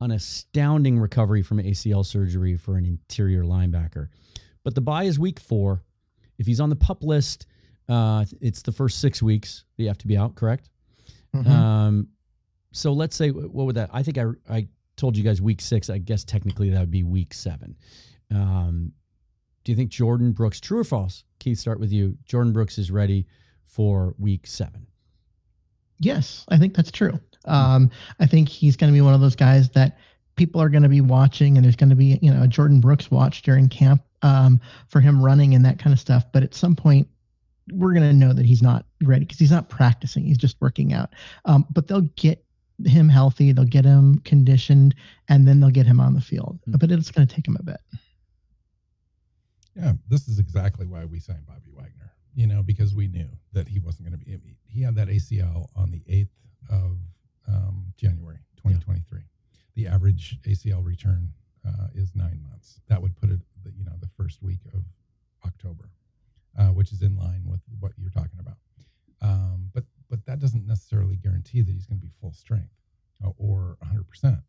an 0.01 0.11
astounding 0.11 0.99
recovery 0.99 1.43
from 1.43 1.59
ACL 1.59 2.05
surgery 2.05 2.57
for 2.57 2.77
an 2.77 2.85
interior 2.85 3.43
linebacker. 3.43 4.09
But 4.65 4.75
the 4.75 4.81
bye 4.81 5.05
is 5.05 5.19
week 5.19 5.41
four. 5.41 5.83
If 6.39 6.47
he's 6.47 6.61
on 6.61 6.69
the 6.69 6.77
pup 6.77 7.03
list, 7.03 7.47
uh, 7.89 8.25
it's 8.41 8.63
the 8.63 8.73
first 8.73 9.01
six 9.01 9.23
weeks 9.23 9.65
that 9.77 9.83
you 9.83 9.89
have 9.89 9.99
to 9.99 10.07
be 10.07 10.17
out, 10.17 10.35
correct? 10.35 10.71
Mm-hmm. 11.35 11.51
Um, 11.51 12.09
so 12.73 12.93
let's 12.93 13.17
say 13.17 13.31
what 13.31 13.67
would 13.67 13.77
that? 13.77 13.91
I 13.93 14.03
think 14.03 14.19
I 14.19 14.25
I 14.49 14.69
told 14.97 15.17
you 15.17 15.25
guys 15.25 15.41
week 15.41 15.61
six. 15.61 15.91
I 15.91 15.99
guess 15.99 16.25
technically 16.25 16.71
that 16.71 16.81
would 16.81 16.91
be 16.91 17.03
week 17.03 17.35
seven. 17.35 17.77
Um, 18.31 18.93
do 19.65 19.73
you 19.73 19.77
think 19.77 19.91
Jordyn 19.91 20.35
Brooks, 20.35 20.61
true 20.61 20.79
or 20.79 20.85
false? 20.85 21.25
Keith, 21.39 21.59
start 21.59 21.81
with 21.81 21.93
you. 21.93 22.17
Jordyn 22.29 22.53
Brooks 22.53 22.79
is 22.79 22.91
ready 22.91 23.27
for 23.67 24.15
week 24.19 24.47
seven. 24.47 24.87
Yes, 26.01 26.45
I 26.49 26.59
think 26.59 26.75
that's 26.75 26.91
true. 26.91 27.19
Um, 27.47 27.91
I 28.21 28.27
think 28.27 28.49
he's 28.49 28.77
going 28.77 28.93
to 28.93 28.97
be 28.97 29.01
one 29.01 29.15
of 29.15 29.21
those 29.21 29.37
guys 29.37 29.69
that 29.71 29.99
people 30.37 30.61
are 30.61 30.69
going 30.69 30.83
to 30.83 30.89
be 30.89 31.01
watching, 31.01 31.57
and 31.57 31.65
there's 31.65 31.77
going 31.77 31.91
to 31.91 31.97
be 31.97 32.19
you 32.21 32.33
know 32.33 32.43
a 32.43 32.47
Jordyn 32.47 32.81
Brooks 32.81 33.11
watch 33.11 33.43
during 33.43 33.69
camp 33.69 34.03
um, 34.23 34.61
for 34.89 35.01
him 35.01 35.23
running 35.23 35.55
and 35.55 35.65
that 35.65 35.79
kind 35.79 35.93
of 35.93 36.01
stuff. 36.01 36.25
But 36.33 36.43
at 36.43 36.55
some 36.55 36.75
point, 36.75 37.09
we're 37.73 37.95
going 37.95 38.09
to 38.09 38.13
know 38.13 38.33
that 38.33 38.45
he's 38.45 38.63
not 38.63 38.85
ready 39.03 39.25
because 39.25 39.39
he's 39.39 39.51
not 39.51 39.69
practicing. 39.69 40.25
He's 40.25 40.39
just 40.39 40.57
working 40.61 40.93
out. 40.93 41.11
Um, 41.45 41.67
but 41.71 41.89
they'll 41.89 42.09
get 42.17 42.45
him 42.85 43.09
healthy, 43.09 43.53
they'll 43.53 43.65
get 43.65 43.85
him 43.85 44.19
conditioned, 44.21 44.95
and 45.29 45.47
then 45.47 45.61
they'll 45.61 45.71
get 45.71 45.87
him 45.87 46.01
on 46.01 46.15
the 46.15 46.21
field. 46.21 46.59
Mm-hmm. 46.63 46.79
But 46.79 46.91
it's 46.91 47.11
going 47.11 47.27
to 47.27 47.35
take 47.35 47.47
him 47.47 47.57
a 47.59 47.63
bit. 47.63 47.81
Yeah, 49.77 49.93
this 50.09 50.29
is 50.29 50.39
exactly 50.39 50.87
why 50.87 51.05
we 51.05 51.19
signed 51.19 51.47
Bobby 51.47 51.71
Wagner. 51.75 52.13
You 52.35 52.49
know, 52.49 52.63
because 52.63 52.95
we 52.95 53.07
knew 53.07 53.29
that 53.53 53.69
he 53.69 53.79
wasn't 53.79 54.09
going 54.09 54.19
to 54.19 54.25
be. 54.25 54.57
He 54.67 54.83
had 54.83 54.97
that 54.97 55.09
ACL 55.09 55.69
on 55.77 55.93
the 55.93 56.03
eighth 56.09 56.35
of 56.69 56.99
um, 57.47 57.87
January, 57.97 58.39
2023. 58.57 59.21
Yeah. 59.21 59.25
The 59.77 59.95
average 59.95 60.39
ACL 60.43 60.85
return 60.85 61.29
uh, 61.67 61.87
is 61.95 62.11
nine 62.15 62.41
months. 62.49 62.81
That 62.89 63.01
would 63.01 63.17
put 63.17 63.31
it, 63.31 63.41
you 63.77 63.85
know, 63.85 63.93
the 64.01 64.09
first 64.17 64.43
week 64.43 64.61
of 64.73 64.83
October, 65.47 65.91
uh, 66.59 66.69
which 66.69 66.93
is 66.93 67.03
in 67.03 67.17
line 67.17 67.43
with 67.47 67.61
what 67.81 67.93
you're 67.97 68.11
talking 68.11 68.39
about. 68.39 68.57
Um, 69.23 69.71
but 69.73 69.85
but 70.11 70.25
that 70.27 70.39
doesn't 70.39 70.67
necessarily 70.67 71.17
guarantee 71.17 71.63
that 71.63 71.73
he's 71.73 71.87
going 71.87 71.99
to 71.99 72.07
be 72.07 72.13
full 72.21 72.33
strength 72.33 72.75
uh, 73.25 73.31
or 73.39 73.77
100%. 73.85 74.43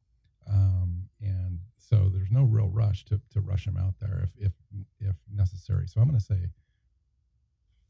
Um, 0.47 1.07
and 1.21 1.59
so 1.77 2.09
there's 2.13 2.31
no 2.31 2.43
real 2.43 2.69
rush 2.69 3.05
to, 3.05 3.19
to 3.31 3.41
rush 3.41 3.65
him 3.65 3.77
out 3.77 3.95
there 3.99 4.21
if, 4.23 4.47
if, 4.47 4.53
if 4.99 5.15
necessary. 5.33 5.87
So 5.87 6.01
I'm 6.01 6.07
going 6.07 6.19
to 6.19 6.25
say 6.25 6.49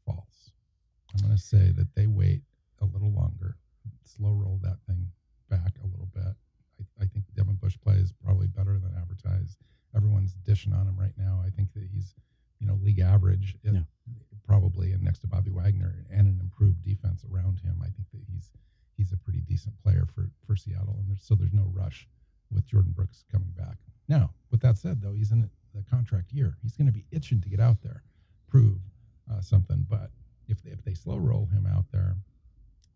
false. 0.06 0.52
I'm 1.12 1.26
going 1.26 1.36
to 1.36 1.42
say 1.42 1.72
that 1.76 1.94
they 1.94 2.06
wait 2.06 2.42
a 2.80 2.86
little 2.86 3.12
longer, 3.12 3.56
slow 4.04 4.32
roll 4.32 4.60
that 4.62 4.78
thing 4.86 5.08
back 5.50 5.72
a 5.82 5.86
little 5.86 6.08
bit. 6.14 6.34
I, 6.80 7.04
I 7.04 7.06
think 7.06 7.24
Devin 7.34 7.56
Bush 7.56 7.76
plays 7.82 8.12
probably 8.24 8.46
better 8.46 8.78
than 8.78 8.94
advertised. 8.96 9.58
Everyone's 9.94 10.34
dishing 10.44 10.72
on 10.72 10.86
him 10.86 10.98
right 10.98 11.16
now. 11.16 11.42
I 11.44 11.50
think 11.50 11.72
that 11.74 11.84
he's, 11.92 12.14
you 12.60 12.66
know, 12.66 12.78
league 12.82 13.00
average. 13.00 13.56
Yeah 13.62 13.80
probably, 14.46 14.92
and 14.92 15.02
next 15.02 15.18
to 15.20 15.26
Bobby 15.26 15.50
Wagner 15.50 16.06
and 16.10 16.28
an 16.28 16.38
improved 16.40 16.82
defense 16.84 17.24
around 17.30 17.58
him, 17.60 17.80
I 17.82 17.90
think 17.90 18.10
that 18.12 18.22
he's 18.30 18.50
he's 18.96 19.12
a 19.12 19.16
pretty 19.16 19.40
decent 19.40 19.74
player 19.82 20.06
for 20.14 20.30
for 20.46 20.56
Seattle. 20.56 20.96
And 20.98 21.10
there's, 21.10 21.22
so 21.22 21.34
there's 21.34 21.52
no 21.52 21.70
rush 21.74 22.08
with 22.52 22.66
Jordyn 22.68 22.94
Brooks 22.94 23.24
coming 23.30 23.52
back. 23.56 23.76
Now, 24.08 24.30
with 24.50 24.60
that 24.60 24.78
said, 24.78 25.02
though, 25.02 25.12
he's 25.12 25.32
in 25.32 25.50
the 25.74 25.82
contract 25.90 26.32
year. 26.32 26.56
He's 26.62 26.76
going 26.76 26.86
to 26.86 26.92
be 26.92 27.04
itching 27.10 27.40
to 27.42 27.48
get 27.48 27.60
out 27.60 27.82
there, 27.82 28.02
prove 28.48 28.78
uh, 29.30 29.40
something. 29.40 29.84
But 29.88 30.10
if 30.48 30.62
they, 30.62 30.70
if 30.70 30.82
they 30.84 30.94
slow 30.94 31.16
roll 31.16 31.46
him 31.46 31.66
out 31.66 31.84
there, 31.92 32.16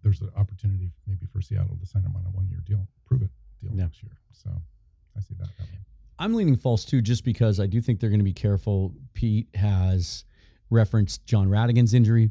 there's 0.02 0.20
an 0.20 0.30
opportunity 0.36 0.92
maybe 1.06 1.26
for 1.26 1.42
Seattle 1.42 1.76
to 1.78 1.86
sign 1.86 2.04
him 2.04 2.14
on 2.16 2.24
a 2.26 2.30
one 2.30 2.48
year 2.48 2.60
deal, 2.64 2.86
prove 3.06 3.22
it 3.22 3.30
deal 3.60 3.72
yeah. 3.74 3.82
next 3.82 4.02
year. 4.02 4.16
So 4.32 4.50
I 5.16 5.20
see 5.20 5.34
that 5.38 5.48
happening. 5.58 5.84
I'm 6.20 6.34
leaning 6.34 6.56
false 6.56 6.84
too, 6.84 7.00
just 7.00 7.24
because 7.24 7.58
I 7.60 7.66
do 7.66 7.80
think 7.80 7.98
they're 7.98 8.10
going 8.10 8.20
to 8.20 8.24
be 8.24 8.32
careful. 8.34 8.92
Pete 9.14 9.48
has 9.54 10.24
referenced 10.68 11.24
Jon 11.24 11.48
Rhattigan's 11.48 11.94
injury. 11.94 12.30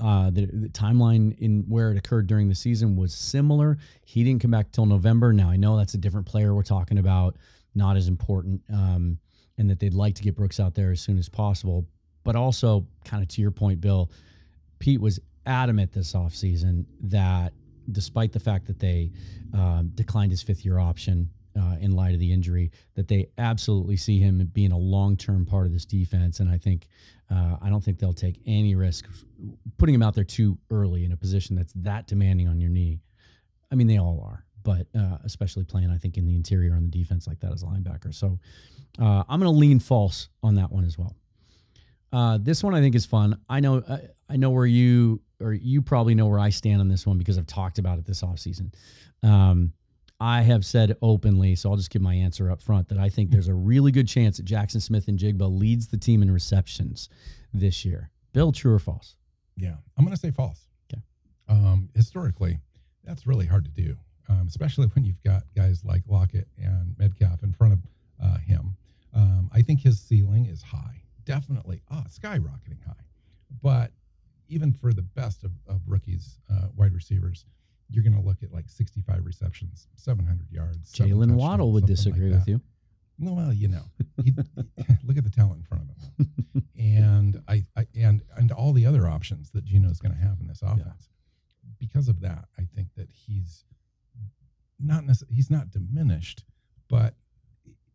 Uh, 0.00 0.30
the, 0.30 0.46
the, 0.46 0.68
timeline 0.68 1.36
in 1.38 1.64
where 1.68 1.92
it 1.92 1.96
occurred 1.96 2.26
during 2.26 2.48
the 2.48 2.54
season 2.54 2.96
was 2.96 3.12
similar. 3.12 3.76
He 4.04 4.24
didn't 4.24 4.40
come 4.40 4.50
back 4.52 4.72
till 4.72 4.86
November. 4.86 5.32
Now 5.32 5.50
I 5.50 5.56
know 5.56 5.76
that's 5.76 5.94
a 5.94 5.98
different 5.98 6.26
player 6.26 6.54
we're 6.54 6.62
talking 6.62 6.98
about, 6.98 7.36
not 7.74 7.96
as 7.96 8.08
important, 8.08 8.62
um, 8.72 9.18
and 9.58 9.68
that 9.68 9.78
they'd 9.78 9.94
like 9.94 10.14
to 10.16 10.22
get 10.22 10.36
Brooks 10.36 10.58
out 10.58 10.74
there 10.74 10.90
as 10.92 11.00
soon 11.00 11.18
as 11.18 11.28
possible. 11.28 11.86
But 12.24 12.34
also, 12.34 12.86
kind 13.04 13.22
of 13.22 13.28
to 13.30 13.40
your 13.40 13.52
point, 13.52 13.80
Bill, 13.80 14.10
Pete 14.78 15.00
was 15.00 15.20
adamant 15.44 15.92
this 15.92 16.14
offseason 16.14 16.84
that 17.02 17.52
despite 17.92 18.32
the 18.32 18.40
fact 18.40 18.66
that 18.66 18.80
they 18.80 19.12
um, 19.54 19.92
declined 19.94 20.32
his 20.32 20.42
fifth 20.42 20.64
year 20.64 20.78
option 20.80 21.30
uh, 21.58 21.76
in 21.80 21.92
light 21.92 22.14
of 22.14 22.20
the 22.20 22.32
injury, 22.32 22.70
that 22.94 23.08
they 23.08 23.28
absolutely 23.38 23.96
see 23.96 24.18
him 24.18 24.48
being 24.52 24.72
a 24.72 24.78
long 24.78 25.16
term 25.16 25.46
part 25.46 25.66
of 25.66 25.72
this 25.72 25.84
defense. 25.84 26.40
And 26.40 26.50
I 26.50 26.58
think 26.58 26.88
uh, 27.30 27.56
I 27.60 27.68
don't 27.68 27.82
think 27.82 27.98
they'll 27.98 28.12
take 28.12 28.40
any 28.46 28.74
risk 28.74 29.06
putting 29.78 29.94
him 29.94 30.02
out 30.02 30.14
there 30.14 30.24
too 30.24 30.58
early 30.70 31.04
in 31.04 31.12
a 31.12 31.16
position 31.16 31.56
that's 31.56 31.72
that 31.76 32.06
demanding 32.06 32.48
on 32.48 32.60
your 32.60 32.70
knee. 32.70 33.00
I 33.70 33.74
mean, 33.74 33.86
they 33.86 33.98
all 33.98 34.22
are, 34.24 34.44
but 34.62 34.86
uh, 34.98 35.18
especially 35.24 35.64
playing, 35.64 35.90
I 35.90 35.98
think, 35.98 36.16
in 36.16 36.26
the 36.26 36.36
interior 36.36 36.74
on 36.74 36.82
the 36.82 36.88
defense 36.88 37.26
like 37.26 37.40
that 37.40 37.52
as 37.52 37.62
a 37.62 37.66
linebacker. 37.66 38.14
So 38.14 38.38
uh, 39.00 39.24
I'm 39.28 39.40
going 39.40 39.52
to 39.52 39.58
lean 39.58 39.80
false 39.80 40.28
on 40.42 40.54
that 40.54 40.70
one 40.70 40.84
as 40.84 40.96
well. 40.96 41.16
Uh, 42.12 42.38
this 42.40 42.62
one 42.62 42.74
I 42.74 42.80
think 42.80 42.94
is 42.94 43.04
fun. 43.04 43.38
I 43.48 43.60
know 43.60 43.82
I, 43.88 44.00
I 44.30 44.36
know 44.36 44.50
where 44.50 44.66
you 44.66 45.20
or 45.40 45.52
you 45.52 45.82
probably 45.82 46.14
know 46.14 46.26
where 46.26 46.38
I 46.38 46.50
stand 46.50 46.80
on 46.80 46.88
this 46.88 47.06
one 47.06 47.18
because 47.18 47.36
I've 47.36 47.46
talked 47.46 47.78
about 47.78 47.98
it 47.98 48.04
this 48.04 48.22
offseason. 48.22 48.72
Um, 49.22 49.72
I 50.18 50.42
have 50.42 50.64
said 50.64 50.96
openly, 51.02 51.54
so 51.56 51.70
I'll 51.70 51.76
just 51.76 51.90
give 51.90 52.00
my 52.00 52.14
answer 52.14 52.50
up 52.50 52.62
front 52.62 52.88
that 52.88 52.98
I 52.98 53.08
think 53.08 53.30
there's 53.30 53.48
a 53.48 53.54
really 53.54 53.92
good 53.92 54.08
chance 54.08 54.38
that 54.38 54.44
Jackson 54.44 54.80
Smith-Njigba 54.80 55.58
leads 55.58 55.88
the 55.88 55.98
team 55.98 56.22
in 56.22 56.30
receptions 56.30 57.10
this 57.52 57.84
year. 57.84 58.10
Bill, 58.32 58.50
true 58.50 58.74
or 58.74 58.78
false? 58.78 59.16
Yeah, 59.56 59.74
I'm 59.96 60.04
going 60.04 60.14
to 60.14 60.20
say 60.20 60.30
false. 60.30 60.68
Okay. 60.90 61.02
Um, 61.48 61.88
historically, 61.94 62.58
that's 63.04 63.26
really 63.26 63.46
hard 63.46 63.64
to 63.66 63.70
do, 63.70 63.96
um, 64.28 64.46
especially 64.48 64.86
when 64.88 65.04
you've 65.04 65.22
got 65.22 65.42
guys 65.54 65.84
like 65.84 66.02
Lockett 66.08 66.48
and 66.58 66.94
Metcalf 66.98 67.42
in 67.42 67.52
front 67.52 67.74
of 67.74 67.78
uh, 68.22 68.38
him. 68.38 68.76
Um, 69.14 69.50
I 69.52 69.62
think 69.62 69.80
his 69.80 70.00
ceiling 70.00 70.46
is 70.46 70.62
high, 70.62 71.02
definitely 71.24 71.82
ah, 71.90 72.04
skyrocketing 72.10 72.82
high. 72.86 72.94
But 73.62 73.92
even 74.48 74.72
for 74.72 74.92
the 74.92 75.02
best 75.02 75.44
of, 75.44 75.52
of 75.68 75.80
rookies, 75.86 76.38
uh, 76.50 76.68
wide 76.76 76.94
receivers, 76.94 77.44
you're 77.88 78.02
going 78.02 78.20
to 78.20 78.26
look 78.26 78.42
at 78.42 78.52
like 78.52 78.68
65 78.68 79.24
receptions, 79.24 79.86
700 79.96 80.50
yards. 80.50 80.92
Jaylen 80.92 81.32
Waddle 81.32 81.72
would 81.72 81.86
disagree 81.86 82.30
like 82.30 82.40
with 82.40 82.48
you. 82.48 82.60
No, 83.18 83.32
well, 83.32 83.52
you 83.52 83.68
know, 83.68 83.84
he, 84.22 84.32
look 85.04 85.16
at 85.16 85.24
the 85.24 85.30
talent 85.30 85.58
in 85.58 85.62
front 85.64 85.84
of 85.84 86.26
him, 86.26 86.64
and 86.78 87.42
I, 87.48 87.64
I, 87.76 87.86
and 87.94 88.22
and 88.36 88.52
all 88.52 88.74
the 88.74 88.84
other 88.84 89.08
options 89.08 89.50
that 89.52 89.64
Geno 89.64 89.88
is 89.88 90.00
going 90.00 90.12
to 90.12 90.20
have 90.20 90.38
in 90.40 90.48
this 90.48 90.60
offense. 90.60 90.82
Yeah. 90.84 91.70
Because 91.78 92.08
of 92.08 92.20
that, 92.20 92.44
I 92.58 92.66
think 92.74 92.88
that 92.96 93.08
he's 93.10 93.64
not 94.78 95.04
necessarily 95.04 95.34
he's 95.34 95.50
not 95.50 95.70
diminished, 95.70 96.44
but 96.88 97.14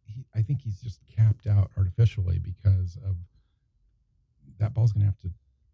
he, 0.05 0.25
I 0.35 0.41
think 0.41 0.61
he's 0.61 0.81
just 0.81 0.99
capped 1.15 1.45
out 1.45 1.69
artificially 1.77 2.39
because 2.39 2.97
of 3.05 3.15
that 4.57 4.73
ball's 4.73 4.91
going 4.91 5.01
to 5.01 5.07
have 5.07 5.19
to 5.19 5.31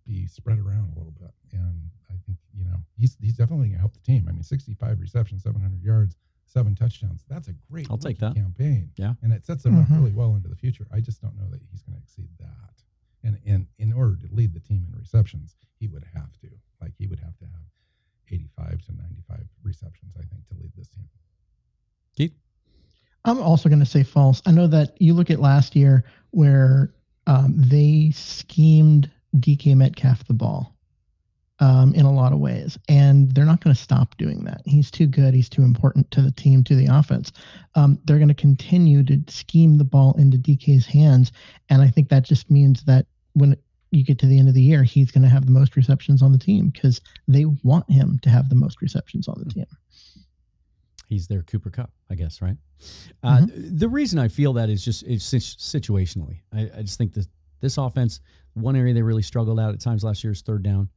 be 0.07 0.27
spread 0.27 0.59
around 0.59 0.93
a 0.95 0.97
little 0.97 1.13
bit. 1.19 1.31
And 1.51 1.89
I 2.09 2.15
think, 2.25 2.37
you 2.57 2.65
know, 2.65 2.77
he's 2.97 3.17
he's 3.21 3.35
definitely 3.35 3.67
going 3.67 3.77
to 3.77 3.79
help 3.79 3.93
the 3.93 3.99
team. 3.99 4.25
I 4.27 4.31
mean, 4.31 4.43
65 4.43 4.99
receptions, 4.99 5.43
700 5.43 5.83
yards, 5.83 6.15
seven 6.45 6.75
touchdowns. 6.75 7.23
That's 7.29 7.49
a 7.49 7.53
great 7.69 7.87
I'll 7.91 7.97
take 7.97 8.19
that. 8.19 8.35
campaign. 8.35 8.89
Yeah. 8.95 9.13
And 9.21 9.33
it 9.33 9.45
sets 9.45 9.65
him 9.65 9.73
mm-hmm. 9.73 9.93
up 9.93 9.99
really 9.99 10.13
well 10.13 10.35
into 10.35 10.47
the 10.47 10.55
future. 10.55 10.87
I 10.91 11.01
just 11.01 11.21
don't 11.21 11.35
know 11.35 11.47
that 11.51 11.59
he's 11.69 11.81
going 11.81 11.95
to 11.95 12.01
exceed 12.01 12.29
that. 12.39 12.47
And, 13.23 13.37
and 13.45 13.67
in 13.77 13.91
order 13.91 14.15
to 14.15 14.33
lead 14.33 14.53
the 14.53 14.59
team 14.59 14.85
in 14.91 14.97
receptions, 14.97 15.55
he 15.79 15.87
would 15.87 16.05
have 16.13 16.31
to. 16.41 16.47
Like, 16.81 16.93
he 16.97 17.07
would 17.07 17.19
have 17.19 17.37
to 17.39 17.45
have 17.45 17.67
85 18.31 18.81
to 18.85 18.91
95 18.95 19.39
receptions, 19.63 20.13
I 20.17 20.23
think, 20.23 20.47
to 20.47 20.53
lead 20.55 20.71
this 20.77 20.87
team. 20.87 21.09
Keith? 22.15 22.33
I'm 23.25 23.41
also 23.41 23.67
going 23.67 23.79
to 23.79 23.85
say 23.85 24.03
false. 24.03 24.41
I 24.45 24.51
know 24.51 24.67
that 24.67 24.95
you 25.01 25.13
look 25.13 25.29
at 25.29 25.39
last 25.39 25.75
year 25.75 26.05
where 26.31 26.93
um, 27.25 27.53
they 27.57 28.11
schemed 28.15 29.11
DK 29.35 29.75
Metcalf 29.75 30.25
the 30.27 30.33
ball 30.33 30.75
um, 31.59 31.93
in 31.95 32.05
a 32.05 32.11
lot 32.11 32.33
of 32.33 32.39
ways, 32.39 32.77
and 32.87 33.33
they're 33.33 33.45
not 33.45 33.61
going 33.61 33.75
to 33.75 33.81
stop 33.81 34.15
doing 34.17 34.43
that. 34.45 34.61
He's 34.65 34.91
too 34.91 35.07
good. 35.07 35.33
He's 35.33 35.49
too 35.49 35.63
important 35.63 36.09
to 36.11 36.21
the 36.21 36.31
team, 36.31 36.63
to 36.65 36.75
the 36.75 36.87
offense. 36.87 37.31
Um, 37.75 37.99
they're 38.05 38.17
going 38.17 38.27
to 38.27 38.33
continue 38.33 39.03
to 39.03 39.19
scheme 39.27 39.77
the 39.77 39.83
ball 39.83 40.15
into 40.17 40.37
DK's 40.37 40.85
hands, 40.85 41.31
and 41.69 41.81
I 41.81 41.87
think 41.89 42.09
that 42.09 42.23
just 42.23 42.51
means 42.51 42.83
that 42.83 43.05
when 43.33 43.55
you 43.91 44.03
get 44.03 44.19
to 44.19 44.25
the 44.25 44.37
end 44.37 44.49
of 44.49 44.53
the 44.53 44.61
year, 44.61 44.83
he's 44.83 45.11
going 45.11 45.23
to 45.23 45.29
have 45.29 45.45
the 45.45 45.51
most 45.51 45.75
receptions 45.75 46.21
on 46.21 46.31
the 46.31 46.37
team 46.37 46.69
because 46.69 47.01
they 47.27 47.45
want 47.63 47.89
him 47.89 48.19
to 48.21 48.29
have 48.29 48.49
the 48.49 48.55
most 48.55 48.81
receptions 48.81 49.27
on 49.27 49.41
the 49.43 49.53
team. 49.53 49.65
He's 51.07 51.27
their 51.27 51.41
Cooper 51.43 51.69
Kupp, 51.69 51.89
I 52.09 52.15
guess, 52.15 52.41
right? 52.41 52.57
Uh, 53.23 53.37
mm-hmm. 53.39 53.77
The 53.77 53.87
reason 53.87 54.19
I 54.19 54.27
feel 54.27 54.53
that 54.53 54.69
is 54.69 54.83
just 54.83 55.03
it's 55.03 55.31
situationally. 55.31 56.41
I, 56.53 56.69
I 56.77 56.81
just 56.81 56.97
think 56.97 57.13
that 57.13 57.27
this 57.59 57.77
offense 57.77 58.21
one 58.53 58.75
area 58.75 58.93
they 58.93 59.01
really 59.01 59.21
struggled 59.21 59.59
out 59.59 59.73
at 59.73 59.79
times 59.79 60.03
last 60.03 60.23
year 60.23 60.33
is 60.33 60.41
third 60.41 60.63
down. 60.63 60.89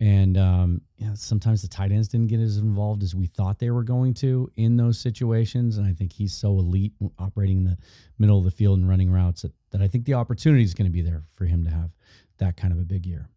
And 0.00 0.36
um, 0.36 0.80
you 0.96 1.06
know, 1.06 1.14
sometimes 1.14 1.62
the 1.62 1.68
tight 1.68 1.92
ends 1.92 2.08
didn't 2.08 2.26
get 2.26 2.40
as 2.40 2.56
involved 2.56 3.02
as 3.02 3.14
we 3.14 3.26
thought 3.26 3.58
they 3.58 3.70
were 3.70 3.84
going 3.84 4.14
to 4.14 4.50
in 4.56 4.76
those 4.76 4.98
situations. 4.98 5.78
And 5.78 5.86
I 5.86 5.92
think 5.92 6.12
he's 6.12 6.34
so 6.34 6.58
elite 6.58 6.92
operating 7.18 7.58
in 7.58 7.64
the 7.64 7.78
middle 8.18 8.38
of 8.38 8.44
the 8.44 8.50
field 8.50 8.78
and 8.78 8.88
running 8.88 9.10
routes 9.10 9.42
that, 9.42 9.52
that 9.70 9.80
I 9.80 9.86
think 9.86 10.04
the 10.04 10.14
opportunity 10.14 10.64
is 10.64 10.74
going 10.74 10.86
to 10.86 10.92
be 10.92 11.02
there 11.02 11.22
for 11.34 11.44
him 11.44 11.62
to 11.64 11.70
have 11.70 11.90
that 12.38 12.56
kind 12.56 12.72
of 12.72 12.80
a 12.80 12.84
big 12.84 13.06
year. 13.06 13.28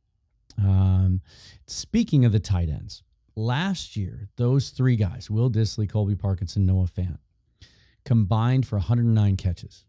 Um, 0.58 1.22
speaking 1.68 2.26
of 2.26 2.32
the 2.32 2.40
tight 2.40 2.70
ends, 2.70 3.04
last 3.36 3.96
year, 3.96 4.28
those 4.38 4.70
three 4.70 4.96
guys, 4.96 5.30
Will 5.30 5.52
Dissly, 5.52 5.88
Colby 5.88 6.16
Parkinson, 6.16 6.66
Noah 6.66 6.88
Fant, 6.88 7.20
combined 8.06 8.66
for 8.66 8.78
109 8.78 9.38
catches. 9.38 9.84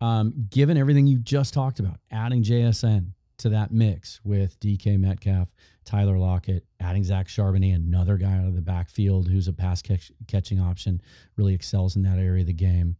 Um, 0.00 0.32
given 0.50 0.76
everything 0.76 1.06
you 1.06 1.18
just 1.18 1.52
talked 1.52 1.80
about, 1.80 1.98
adding 2.10 2.42
JSN 2.42 3.12
to 3.38 3.48
that 3.50 3.70
mix 3.72 4.20
with 4.24 4.58
DK 4.60 4.98
Metcalf, 4.98 5.48
Tyler 5.84 6.18
Lockett, 6.18 6.64
adding 6.80 7.04
Zach 7.04 7.26
Charbonnet, 7.26 7.74
another 7.74 8.16
guy 8.16 8.36
out 8.38 8.46
of 8.46 8.54
the 8.54 8.62
backfield 8.62 9.28
who's 9.28 9.48
a 9.48 9.52
pass 9.52 9.82
catch, 9.82 10.10
catching 10.26 10.60
option, 10.60 11.00
really 11.36 11.54
excels 11.54 11.96
in 11.96 12.02
that 12.02 12.18
area 12.18 12.42
of 12.42 12.46
the 12.46 12.52
game. 12.52 12.96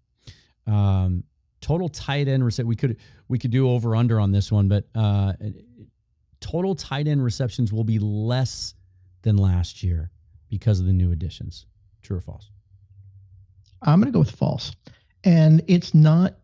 Um, 0.67 1.25
total 1.61 1.89
tight 1.89 2.29
end 2.29 2.45
reception. 2.45 2.69
We 2.69 2.77
could 2.77 2.97
we 3.29 3.39
could 3.39 3.51
do 3.51 3.71
over 3.71 3.97
under 3.97 4.19
on 4.19 4.33
this 4.33 4.51
one, 4.51 4.69
but 4.69 4.85
uh, 4.95 5.35
total 6.41 6.75
tight 6.75 7.07
end 7.07 7.23
receptions 7.23 7.73
will 7.73 7.85
be 7.85 7.99
less 7.99 8.75
than 9.23 9.37
last 9.37 9.83
year 9.83 10.11
because 10.49 10.81
of 10.81 10.87
the 10.87 10.93
new 10.93 11.13
additions. 11.13 11.67
True 12.03 12.17
or 12.17 12.21
false? 12.21 12.51
I'm 13.83 14.01
going 14.01 14.13
to 14.13 14.13
go 14.13 14.21
with 14.21 14.31
false. 14.31 14.75
And 15.25 15.63
it's 15.69 15.95
not 15.95 16.35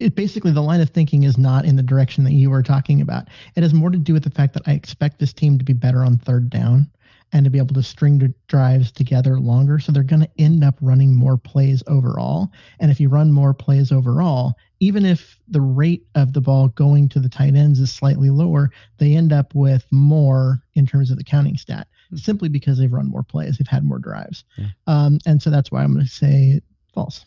it 0.00 0.14
basically 0.14 0.52
the 0.52 0.62
line 0.62 0.80
of 0.80 0.90
thinking 0.90 1.24
is 1.24 1.38
not 1.38 1.64
in 1.64 1.76
the 1.76 1.82
direction 1.82 2.24
that 2.24 2.32
you 2.32 2.50
were 2.50 2.62
talking 2.62 3.00
about. 3.00 3.28
It 3.56 3.62
has 3.62 3.74
more 3.74 3.90
to 3.90 3.98
do 3.98 4.12
with 4.12 4.24
the 4.24 4.30
fact 4.30 4.54
that 4.54 4.62
I 4.66 4.72
expect 4.72 5.18
this 5.18 5.32
team 5.32 5.58
to 5.58 5.64
be 5.64 5.72
better 5.72 6.04
on 6.04 6.18
third 6.18 6.50
down 6.50 6.90
and 7.32 7.44
to 7.44 7.50
be 7.50 7.58
able 7.58 7.74
to 7.74 7.82
string 7.82 8.18
the 8.18 8.32
drives 8.46 8.90
together 8.90 9.38
longer. 9.38 9.78
So 9.78 9.92
they're 9.92 10.02
going 10.02 10.22
to 10.22 10.30
end 10.38 10.64
up 10.64 10.76
running 10.80 11.14
more 11.14 11.36
plays 11.36 11.82
overall. 11.86 12.50
And 12.80 12.90
if 12.90 13.00
you 13.00 13.08
run 13.08 13.32
more 13.32 13.52
plays 13.52 13.92
overall, 13.92 14.54
even 14.80 15.04
if 15.04 15.38
the 15.48 15.60
rate 15.60 16.06
of 16.14 16.32
the 16.32 16.40
ball 16.40 16.68
going 16.68 17.08
to 17.10 17.20
the 17.20 17.28
tight 17.28 17.54
ends 17.54 17.80
is 17.80 17.92
slightly 17.92 18.30
lower, 18.30 18.70
they 18.98 19.14
end 19.14 19.32
up 19.32 19.54
with 19.54 19.84
more 19.90 20.62
in 20.74 20.86
terms 20.86 21.10
of 21.10 21.18
the 21.18 21.24
counting 21.24 21.56
stat 21.56 21.86
mm-hmm. 22.06 22.16
simply 22.16 22.48
because 22.48 22.78
they've 22.78 22.92
run 22.92 23.08
more 23.08 23.22
plays, 23.22 23.58
they've 23.58 23.66
had 23.66 23.84
more 23.84 23.98
drives. 23.98 24.44
Yeah. 24.56 24.68
Um, 24.86 25.18
and 25.26 25.42
so 25.42 25.50
that's 25.50 25.70
why 25.70 25.82
I'm 25.82 25.92
going 25.92 26.06
to 26.06 26.10
say 26.10 26.60
false. 26.94 27.26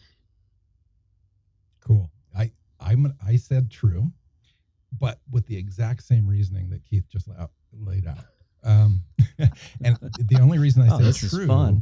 Cool. 1.86 2.11
I 2.82 2.92
I'm 2.92 3.14
I 3.26 3.36
said 3.36 3.72
true, 3.72 4.12
but 5.00 5.20
with 5.30 5.46
the 5.48 5.58
exact 5.58 6.04
same 6.04 6.28
reasoning 6.28 6.70
that 6.70 6.84
Keith 6.84 7.08
just 7.10 7.28
laid 7.74 8.08
out. 8.08 8.26
Um, 8.64 9.02
and 9.84 9.98
the 10.20 10.40
only 10.42 10.60
reason 10.60 10.84
I 10.84 10.96
oh, 10.96 11.12
say 11.12 11.28
true 11.28 11.82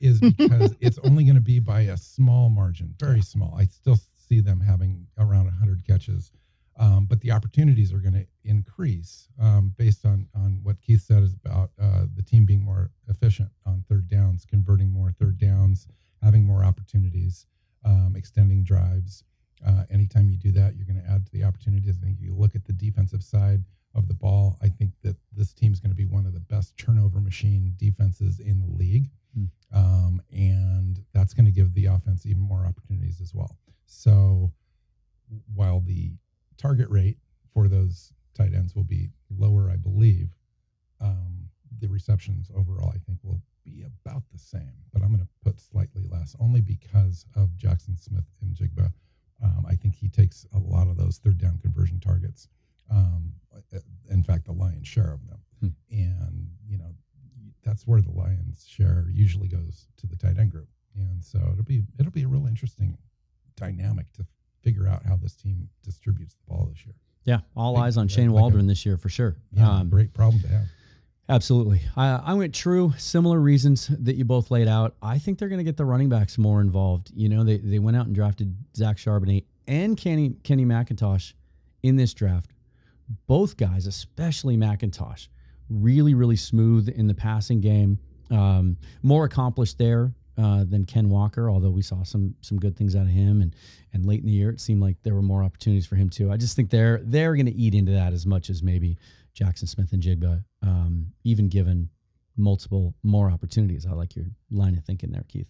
is, 0.00 0.20
is 0.20 0.32
because 0.36 0.74
it's 0.80 0.98
only 1.04 1.24
going 1.24 1.36
to 1.36 1.40
be 1.40 1.58
by 1.58 1.82
a 1.82 1.96
small 1.96 2.50
margin, 2.50 2.94
very 2.98 3.22
small. 3.22 3.54
I 3.56 3.66
still 3.66 3.98
see 4.28 4.40
them 4.40 4.60
having 4.60 5.06
around 5.18 5.46
100 5.46 5.86
catches, 5.86 6.30
um, 6.78 7.06
but 7.06 7.20
the 7.20 7.32
opportunities 7.32 7.92
are 7.92 7.98
going 7.98 8.14
to 8.14 8.26
increase 8.44 9.28
um, 9.40 9.74
based 9.76 10.04
on 10.06 10.26
on 10.34 10.60
what 10.62 10.80
Keith 10.80 11.02
said 11.02 11.22
is 11.22 11.34
about 11.34 11.70
uh, 11.80 12.04
the 12.14 12.22
team 12.22 12.44
being 12.44 12.62
more 12.62 12.90
efficient 13.08 13.50
on 13.66 13.84
third 13.88 14.08
downs, 14.08 14.44
converting 14.48 14.90
more 14.90 15.12
third 15.12 15.38
downs, 15.38 15.88
having 16.22 16.44
more 16.44 16.64
opportunities, 16.64 17.46
um, 17.84 18.14
extending 18.16 18.62
drives. 18.62 19.24
Uh, 19.66 19.84
anytime 19.90 20.30
you 20.30 20.36
do 20.36 20.52
that, 20.52 20.76
you're 20.76 20.86
going 20.86 21.02
to 21.02 21.10
add 21.10 21.26
to 21.26 21.32
the 21.32 21.44
opportunities. 21.44 21.96
I 22.00 22.04
think 22.04 22.18
if 22.18 22.24
you 22.24 22.34
look 22.34 22.54
at 22.54 22.64
the 22.64 22.72
defensive 22.72 23.22
side 23.22 23.62
of 23.94 24.08
the 24.08 24.14
ball. 24.14 24.56
I 24.62 24.68
think 24.68 24.92
that 25.02 25.16
this 25.32 25.52
team 25.52 25.72
is 25.72 25.80
going 25.80 25.90
to 25.90 25.96
be 25.96 26.04
one 26.04 26.26
of 26.26 26.32
the 26.32 26.40
best 26.40 26.76
turnover 26.76 27.20
machine 27.20 27.74
defenses 27.76 28.40
in 28.40 28.60
the 28.60 28.66
league. 28.66 29.10
Mm. 29.38 29.48
Um, 29.74 30.22
and 30.32 31.02
that's 31.12 31.34
going 31.34 31.46
to 31.46 31.52
give 31.52 31.72
the 31.74 31.86
offense 31.86 32.26
even 32.26 32.42
more 32.42 32.66
opportunities 32.66 33.20
as 33.20 33.34
well. 33.34 33.56
So 33.86 34.52
while 35.54 35.80
the 35.80 36.12
target 36.56 36.88
rate 36.90 37.18
for 37.52 37.68
those 37.68 38.12
tight 38.34 38.54
ends 38.54 38.74
will 38.74 38.84
be 38.84 39.10
lower, 39.36 39.70
I 39.70 39.76
believe, 39.76 40.30
um, 41.00 41.48
the 41.80 41.88
receptions 41.88 42.50
overall, 42.54 42.92
I 42.94 42.98
think, 42.98 43.18
will 43.22 43.40
be 43.64 43.84
about 43.84 44.22
the 44.32 44.38
same. 44.38 44.74
But 44.92 45.02
I'm 45.02 45.08
going 45.08 45.20
to 45.20 45.28
put 45.44 45.60
slightly 45.60 46.02
less 46.10 46.36
only 46.40 46.60
because 46.60 47.26
of 47.36 47.50
Jaxon 47.56 47.98
Smith-Njigba. 47.98 48.92
Um, 49.42 49.64
I 49.68 49.74
think 49.74 49.94
he 49.94 50.08
takes 50.08 50.46
a 50.54 50.58
lot 50.58 50.88
of 50.88 50.96
those 50.96 51.18
third 51.18 51.38
down 51.38 51.58
conversion 51.62 51.98
targets 51.98 52.48
um, 52.90 53.32
in 54.10 54.22
fact, 54.22 54.46
the 54.46 54.52
lion's 54.52 54.88
share 54.88 55.12
of 55.12 55.26
them. 55.28 55.38
Hmm. 55.60 55.68
And, 55.90 56.50
you 56.68 56.78
know, 56.78 56.92
that's 57.64 57.86
where 57.86 58.00
the 58.00 58.10
lion's 58.10 58.66
share 58.68 59.06
usually 59.10 59.48
goes 59.48 59.86
to 59.98 60.06
the 60.06 60.16
tight 60.16 60.38
end 60.38 60.50
group. 60.50 60.68
And 60.96 61.22
so 61.22 61.38
it'll 61.52 61.64
be 61.64 61.82
it'll 61.98 62.10
be 62.10 62.24
a 62.24 62.28
real 62.28 62.46
interesting 62.46 62.98
dynamic 63.56 64.12
to 64.14 64.26
figure 64.62 64.88
out 64.88 65.04
how 65.04 65.16
this 65.16 65.34
team 65.34 65.68
distributes 65.84 66.34
the 66.34 66.52
ball 66.52 66.66
this 66.66 66.84
year. 66.84 66.94
Yeah, 67.24 67.40
all 67.54 67.76
eyes 67.90 67.96
on 67.96 68.08
Shane 68.08 68.30
like 68.30 68.40
Waldron 68.40 68.64
a, 68.64 68.68
this 68.68 68.86
year 68.86 68.96
for 68.96 69.08
sure. 69.08 69.36
Yeah, 69.52 69.70
um, 69.70 69.88
great 69.88 70.14
problem 70.14 70.40
to 70.42 70.48
have. 70.48 70.64
Absolutely. 71.28 71.80
I, 71.96 72.20
I 72.24 72.34
went 72.34 72.54
true, 72.54 72.92
similar 72.98 73.38
reasons 73.38 73.86
that 73.86 74.16
you 74.16 74.24
both 74.24 74.50
laid 74.50 74.66
out. 74.66 74.96
I 75.00 75.18
think 75.18 75.38
they're 75.38 75.48
going 75.48 75.58
to 75.60 75.64
get 75.64 75.76
the 75.76 75.84
running 75.84 76.08
backs 76.08 76.38
more 76.38 76.60
involved. 76.60 77.10
You 77.14 77.28
know, 77.28 77.44
they, 77.44 77.58
they 77.58 77.78
went 77.78 77.96
out 77.96 78.06
and 78.06 78.14
drafted 78.14 78.54
Zach 78.76 78.96
Charbonnet 78.96 79.44
and 79.68 79.96
Kenny 79.96 80.34
Kenny 80.42 80.64
McIntosh 80.64 81.34
in 81.84 81.96
this 81.96 82.14
draft 82.14 82.50
both 83.26 83.56
guys, 83.56 83.86
especially 83.86 84.56
McIntosh, 84.56 85.28
really, 85.68 86.14
really 86.14 86.36
smooth 86.36 86.88
in 86.88 87.06
the 87.06 87.14
passing 87.14 87.60
game. 87.60 87.98
Um, 88.30 88.76
more 89.02 89.24
accomplished 89.24 89.78
there 89.78 90.12
uh, 90.40 90.64
than 90.64 90.86
Ken 90.86 91.10
Walker, 91.10 91.50
although 91.50 91.70
we 91.70 91.82
saw 91.82 92.02
some 92.02 92.34
some 92.40 92.58
good 92.58 92.76
things 92.76 92.96
out 92.96 93.02
of 93.02 93.08
him. 93.08 93.42
And 93.42 93.54
and 93.92 94.06
late 94.06 94.20
in 94.20 94.26
the 94.26 94.32
year, 94.32 94.50
it 94.50 94.60
seemed 94.60 94.80
like 94.80 94.96
there 95.02 95.14
were 95.14 95.22
more 95.22 95.42
opportunities 95.42 95.86
for 95.86 95.96
him 95.96 96.08
too. 96.08 96.30
I 96.32 96.36
just 96.36 96.56
think 96.56 96.70
they're 96.70 97.00
they're 97.04 97.34
going 97.34 97.46
to 97.46 97.54
eat 97.54 97.74
into 97.74 97.92
that 97.92 98.12
as 98.12 98.26
much 98.26 98.48
as 98.50 98.62
maybe 98.62 98.96
Jaxon 99.34 99.68
Smith-Njigba, 99.68 100.42
um, 100.62 101.06
even 101.24 101.48
given 101.48 101.88
multiple 102.36 102.94
more 103.02 103.30
opportunities. 103.30 103.86
I 103.86 103.92
like 103.92 104.16
your 104.16 104.26
line 104.50 104.76
of 104.76 104.84
thinking 104.84 105.10
there, 105.12 105.24
Keith. 105.28 105.48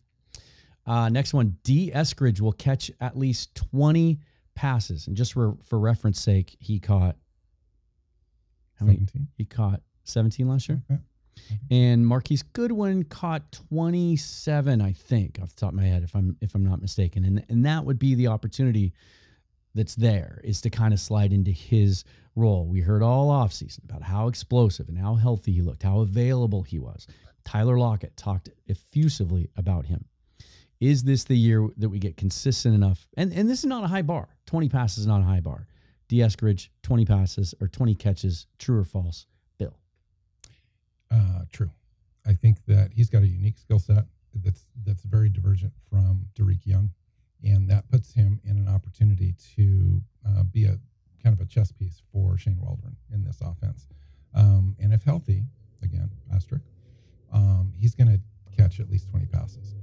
Uh, 0.86 1.08
next 1.08 1.34
one, 1.34 1.56
Dee 1.62 1.92
Eskridge 1.94 2.40
will 2.40 2.52
catch 2.52 2.90
at 3.00 3.16
least 3.16 3.54
20 3.54 4.18
passes. 4.54 5.06
And 5.06 5.16
just 5.16 5.34
for, 5.34 5.56
for 5.64 5.78
reference 5.78 6.20
sake, 6.20 6.56
he 6.58 6.80
caught 6.80 7.16
how 8.74 8.86
17. 8.86 9.08
many? 9.14 9.26
He 9.36 9.44
caught 9.44 9.82
17 10.04 10.48
last 10.48 10.68
year. 10.68 10.82
Okay. 10.90 11.00
And 11.70 12.06
Marquise 12.06 12.42
Goodwin 12.42 13.04
caught 13.04 13.52
27, 13.68 14.80
I 14.80 14.92
think, 14.92 15.38
off 15.42 15.50
the 15.50 15.60
top 15.60 15.70
of 15.70 15.76
my 15.76 15.84
head, 15.84 16.02
if 16.02 16.14
I'm 16.14 16.36
if 16.40 16.54
I'm 16.54 16.64
not 16.64 16.80
mistaken. 16.80 17.24
And 17.24 17.44
and 17.48 17.64
that 17.64 17.84
would 17.84 17.98
be 17.98 18.14
the 18.14 18.28
opportunity 18.28 18.92
that's 19.74 19.94
there 19.94 20.40
is 20.42 20.60
to 20.62 20.70
kind 20.70 20.92
of 20.92 21.00
slide 21.00 21.32
into 21.32 21.50
his 21.50 22.04
role. 22.34 22.66
We 22.66 22.80
heard 22.80 23.02
all 23.02 23.30
offseason 23.30 23.84
about 23.84 24.02
how 24.02 24.28
explosive 24.28 24.88
and 24.88 24.98
how 24.98 25.14
healthy 25.14 25.52
he 25.52 25.62
looked, 25.62 25.82
how 25.82 26.00
available 26.00 26.62
he 26.62 26.78
was. 26.78 27.06
Tyler 27.44 27.78
Lockett 27.78 28.16
talked 28.16 28.48
effusively 28.66 29.48
about 29.56 29.86
him. 29.86 30.04
Is 30.80 31.02
this 31.02 31.24
the 31.24 31.36
year 31.36 31.68
that 31.76 31.88
we 31.88 31.98
get 31.98 32.16
consistent 32.16 32.74
enough? 32.74 33.06
And 33.16 33.32
and 33.32 33.48
this 33.48 33.60
is 33.60 33.66
not 33.66 33.84
a 33.84 33.88
high 33.88 34.02
bar. 34.02 34.28
20 34.46 34.68
passes 34.68 34.98
is 34.98 35.06
not 35.06 35.20
a 35.20 35.24
high 35.24 35.40
bar. 35.40 35.66
Dee 36.08 36.18
Eskridge, 36.18 36.68
20 36.82 37.04
passes 37.04 37.54
or 37.60 37.68
20 37.68 37.94
catches, 37.94 38.46
true 38.58 38.78
or 38.78 38.84
false? 38.84 39.26
Uh, 41.10 41.44
true. 41.52 41.70
I 42.26 42.34
think 42.34 42.64
that 42.66 42.90
he's 42.92 43.10
got 43.10 43.22
a 43.22 43.26
unique 43.26 43.58
skill 43.58 43.78
set 43.78 44.04
that's 44.34 44.66
that's 44.84 45.02
very 45.02 45.28
divergent 45.28 45.72
from 45.88 46.26
Dareke 46.34 46.66
Young, 46.66 46.90
and 47.42 47.68
that 47.68 47.88
puts 47.90 48.12
him 48.12 48.40
in 48.44 48.56
an 48.56 48.68
opportunity 48.68 49.34
to 49.56 50.00
uh, 50.26 50.42
be 50.44 50.64
a 50.66 50.78
kind 51.22 51.34
of 51.34 51.40
a 51.40 51.46
chess 51.46 51.72
piece 51.72 52.02
for 52.12 52.36
Shane 52.38 52.58
Waldron 52.60 52.96
in 53.12 53.24
this 53.24 53.40
offense. 53.40 53.88
Um, 54.34 54.76
and 54.78 54.92
if 54.92 55.02
healthy, 55.02 55.44
again, 55.82 56.10
asterisk, 56.32 56.64
um, 57.32 57.72
he's 57.76 57.94
going 57.94 58.08
to 58.08 58.20
catch 58.56 58.80
at 58.80 58.88
least 58.88 59.08
20 59.10 59.26
passes 59.26 59.74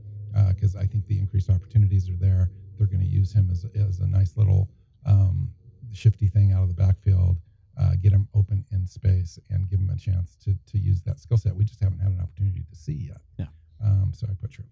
because 0.49 0.75
uh, 0.75 0.79
I 0.79 0.85
think 0.85 1.07
the 1.07 1.17
increased 1.17 1.49
opportunities 1.49 2.09
are 2.09 2.15
there. 2.15 2.49
They're 2.77 2.87
going 2.87 3.01
to 3.01 3.05
use 3.05 3.33
him 3.33 3.49
as, 3.51 3.65
as 3.75 3.99
a 3.99 4.07
nice 4.07 4.37
little 4.37 4.69
um, 5.05 5.49
shifty 5.93 6.27
thing 6.27 6.51
out 6.51 6.63
of 6.63 6.69
the 6.69 6.75
backfield, 6.75 7.37
uh, 7.79 7.91
get 8.01 8.11
him 8.11 8.27
open 8.35 8.65
in 8.71 8.87
space, 8.87 9.39
and 9.49 9.69
give 9.69 9.79
him 9.79 9.89
a 9.89 9.97
chance 9.97 10.35
to 10.43 10.55
to 10.71 10.77
use 10.77 11.01
that 11.03 11.19
skill 11.19 11.37
set. 11.37 11.55
We 11.55 11.65
just 11.65 11.81
haven't 11.81 11.99
had 11.99 12.11
an 12.11 12.19
opportunity 12.21 12.63
to 12.69 12.75
see 12.75 13.07
yet. 13.09 13.21
Yeah. 13.37 13.47
Um, 13.83 14.11
so 14.13 14.27
I 14.29 14.33
put 14.39 14.51
true. 14.51 14.65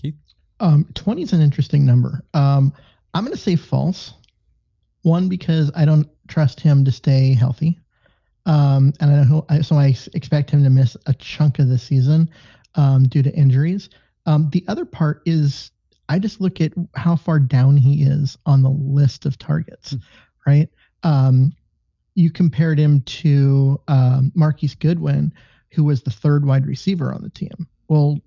Keith. 0.00 0.14
Um, 0.60 0.86
20 0.94 1.22
is 1.22 1.32
an 1.32 1.40
interesting 1.40 1.86
number. 1.86 2.22
Um, 2.34 2.72
I'm 3.14 3.24
going 3.24 3.34
to 3.34 3.42
say 3.42 3.56
false. 3.56 4.12
One 5.02 5.28
because 5.28 5.70
I 5.74 5.86
don't 5.86 6.06
trust 6.28 6.60
him 6.60 6.84
to 6.84 6.92
stay 6.92 7.32
healthy, 7.32 7.78
um, 8.44 8.92
and 9.00 9.10
I 9.10 9.24
know, 9.24 9.46
so 9.62 9.76
I 9.76 9.96
expect 10.12 10.50
him 10.50 10.62
to 10.62 10.70
miss 10.70 10.96
a 11.06 11.14
chunk 11.14 11.58
of 11.58 11.68
the 11.68 11.78
season 11.78 12.28
um, 12.74 13.04
due 13.08 13.22
to 13.22 13.34
injuries. 13.34 13.88
Um, 14.26 14.50
the 14.52 14.64
other 14.68 14.84
part 14.84 15.22
is 15.24 15.70
I 16.10 16.18
just 16.18 16.40
look 16.40 16.60
at 16.60 16.72
how 16.94 17.16
far 17.16 17.38
down 17.38 17.76
he 17.76 18.02
is 18.02 18.36
on 18.44 18.62
the 18.62 18.70
list 18.70 19.26
of 19.26 19.38
targets, 19.38 19.94
mm. 19.94 20.02
right? 20.46 20.68
Um, 21.02 21.52
you 22.20 22.30
compared 22.30 22.78
him 22.78 23.00
to 23.02 23.80
um, 23.88 24.30
Marquise 24.34 24.74
Goodwin, 24.74 25.32
who 25.70 25.84
was 25.84 26.02
the 26.02 26.10
third 26.10 26.44
wide 26.44 26.66
receiver 26.66 27.12
on 27.12 27.22
the 27.22 27.30
team. 27.30 27.66
Well, 27.88 28.18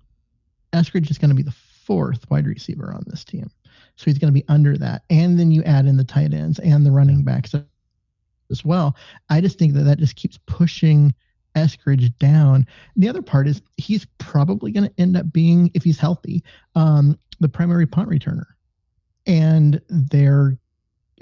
Eskridge 0.72 1.10
is 1.10 1.18
going 1.18 1.28
to 1.28 1.36
be 1.36 1.42
the 1.42 1.54
fourth 1.84 2.28
wide 2.30 2.46
receiver 2.46 2.92
on 2.92 3.04
this 3.06 3.24
team. 3.24 3.50
So 3.96 4.06
he's 4.06 4.18
going 4.18 4.32
to 4.32 4.40
be 4.40 4.44
under 4.48 4.76
that. 4.78 5.02
And 5.08 5.38
then 5.38 5.52
you 5.52 5.62
add 5.62 5.86
in 5.86 5.96
the 5.96 6.04
tight 6.04 6.34
ends 6.34 6.58
and 6.58 6.84
the 6.84 6.90
running 6.90 7.22
backs 7.22 7.54
as 8.50 8.64
well. 8.64 8.96
I 9.30 9.40
just 9.40 9.58
think 9.58 9.74
that 9.74 9.84
that 9.84 9.98
just 9.98 10.16
keeps 10.16 10.38
pushing 10.46 11.14
Eskridge 11.54 12.18
down. 12.18 12.66
The 12.96 13.08
other 13.08 13.22
part 13.22 13.46
is 13.46 13.62
he's 13.76 14.06
probably 14.18 14.72
going 14.72 14.88
to 14.88 15.00
end 15.00 15.16
up 15.16 15.32
being, 15.32 15.70
if 15.74 15.84
he's 15.84 16.00
healthy, 16.00 16.42
um, 16.74 17.16
the 17.38 17.48
primary 17.48 17.86
punt 17.86 18.08
returner. 18.08 18.46
And 19.26 19.80
they're 19.88 20.58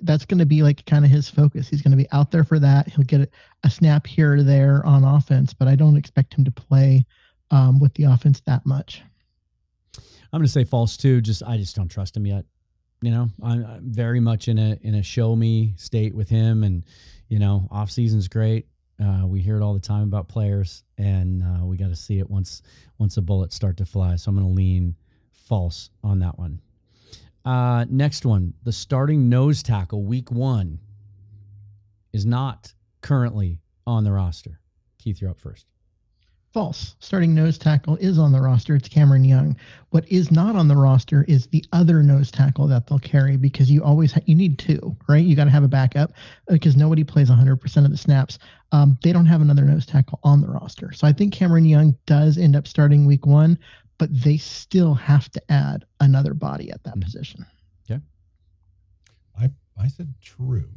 that's 0.03 0.25
going 0.25 0.39
to 0.39 0.47
be 0.47 0.63
like 0.63 0.85
kind 0.87 1.05
of 1.05 1.11
his 1.11 1.29
focus. 1.29 1.69
He's 1.69 1.83
going 1.83 1.91
to 1.93 1.97
be 1.97 2.09
out 2.13 2.31
there 2.31 2.45
for 2.45 2.59
that. 2.59 2.89
He'll 2.89 3.05
get 3.05 3.31
a, 3.65 3.71
snap 3.71 4.07
here 4.07 4.35
or 4.35 4.43
there 4.43 4.85
on 4.85 5.05
offense, 5.05 5.55
but 5.55 5.69
I 5.69 5.77
don't 5.77 5.97
expect 5.97 6.35
him 6.35 6.45
to 6.45 6.51
play 6.51 7.07
um, 7.51 7.81
with 7.81 7.95
the 7.95 8.05
offense 8.05 8.41
that 8.47 8.67
much. 8.67 9.03
I'm 9.97 10.39
going 10.39 10.45
to 10.45 10.53
say 10.53 10.65
false 10.65 10.97
too. 10.97 11.21
Just 11.21 11.43
I 11.43 11.57
just 11.57 11.77
don't 11.77 11.89
trust 11.89 12.17
him 12.17 12.27
yet. 12.27 12.45
You 13.03 13.11
know, 13.11 13.29
I'm, 13.43 13.65
I'm 13.65 13.91
very 13.93 14.21
much 14.21 14.49
in 14.49 14.59
a 14.59 14.79
in 14.83 14.95
a 14.95 15.03
show 15.03 15.37
me 15.37 15.75
state 15.77 16.15
with 16.15 16.29
him, 16.29 16.63
and 16.65 16.85
you 17.29 17.39
know, 17.39 17.69
off 17.71 17.91
season's 17.91 18.29
great 18.29 18.67
Uh, 19.03 19.27
we 19.27 19.41
hear 19.41 19.57
it 19.57 19.63
all 19.63 19.75
the 19.75 19.81
time 19.81 20.03
about 20.05 20.29
players, 20.29 20.85
and 20.99 21.43
uh, 21.43 21.65
we 21.65 21.77
got 21.77 21.89
to 21.89 21.97
see 21.97 22.19
it 22.19 22.29
once 22.31 22.63
once 22.99 23.15
the 23.15 23.23
bullets 23.23 23.55
start 23.57 23.77
to 23.79 23.85
fly. 23.85 24.17
So 24.17 24.31
I'm 24.31 24.37
going 24.37 24.49
to 24.49 24.55
lean 24.55 24.95
false 25.33 25.91
on 26.05 26.19
that 26.21 26.39
one. 26.39 26.61
Uh, 27.45 27.85
next 27.91 28.25
one, 28.25 28.55
the 28.63 28.73
starting 28.73 29.29
nose 29.29 29.63
tackle, 29.63 30.05
week 30.05 30.31
one, 30.31 30.79
is 32.13 32.25
not 32.25 32.73
currently 33.01 33.59
on 33.87 34.05
the 34.05 34.13
roster. 34.13 34.61
Keith, 34.99 35.21
you're 35.21 35.31
up 35.31 35.41
first. 35.41 35.67
False. 36.53 36.97
Starting 37.01 37.35
nose 37.35 37.57
tackle 37.57 37.97
is 37.97 38.19
on 38.19 38.31
the 38.31 38.41
roster. 38.41 38.77
It's 38.77 38.87
Cameron 38.89 39.25
Young. 39.25 39.57
What 39.89 40.07
is 40.13 40.31
not 40.31 40.55
on 40.55 40.69
the 40.69 40.77
roster 40.77 41.25
is 41.27 41.47
the 41.47 41.65
other 41.73 42.03
nose 42.03 42.31
tackle 42.31 42.67
that 42.69 42.87
they'll 42.87 42.99
carry 42.99 43.39
because 43.39 43.71
you 43.71 43.83
always 43.83 44.13
ha- 44.13 44.21
you 44.27 44.35
need 44.35 44.59
two, 44.59 44.95
right? 45.09 45.25
You 45.25 45.35
got 45.35 45.45
to 45.45 45.51
have 45.51 45.65
a 45.65 45.69
backup 45.69 46.13
because 46.49 46.77
nobody 46.77 47.05
plays 47.05 47.31
100% 47.31 47.85
of 47.87 47.91
the 47.91 47.97
snaps. 47.97 48.39
Um, 48.71 48.99
they 49.03 49.15
don't 49.15 49.25
have 49.25 49.41
another 49.41 49.65
nose 49.65 49.87
tackle 49.87 50.21
on 50.25 50.43
the 50.43 50.49
roster, 50.49 50.93
so 50.93 51.07
I 51.07 51.13
think 51.13 51.33
Cameron 51.33 51.65
Young 51.65 51.97
does 52.05 52.37
end 52.37 52.55
up 52.55 52.69
starting 52.69 53.07
week 53.07 53.25
one, 53.25 53.59
but 54.03 54.11
they 54.21 54.37
still 54.37 54.95
have 54.95 55.31
to 55.31 55.41
add 55.49 55.85
another 56.01 56.35
body 56.35 56.73
at 56.73 56.83
that 56.83 56.95
mm-hmm. 56.95 57.03
position. 57.03 57.47
Okay. 57.89 58.01
I 59.41 59.49
I 59.81 59.87
said 59.87 60.13
true 60.21 60.69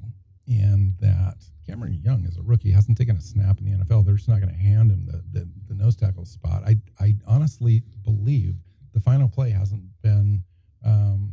in 0.46 0.94
that 1.00 1.38
Cameron 1.66 2.00
Young 2.04 2.24
is 2.26 2.38
a 2.38 2.44
rookie, 2.44 2.70
hasn't 2.70 3.00
taken 3.00 3.18
a 3.18 3.22
snap 3.22 3.58
in 3.58 3.66
the 3.66 3.84
NFL. 3.84 4.06
They're 4.06 4.14
just 4.14 4.30
not 4.30 4.42
going 4.42 4.54
to 4.54 4.60
hand 4.60 4.92
him 4.92 5.08
the, 5.08 5.24
the, 5.40 5.50
the 5.68 5.74
nose 5.74 5.96
tackle 5.96 6.24
spot. 6.26 6.62
I 6.68 6.78
I 7.00 7.16
honestly 7.26 7.82
believe 8.04 8.58
the 8.94 9.00
final 9.00 9.28
play 9.28 9.50
hasn't 9.50 9.82
been 10.04 10.44
um, 10.86 11.32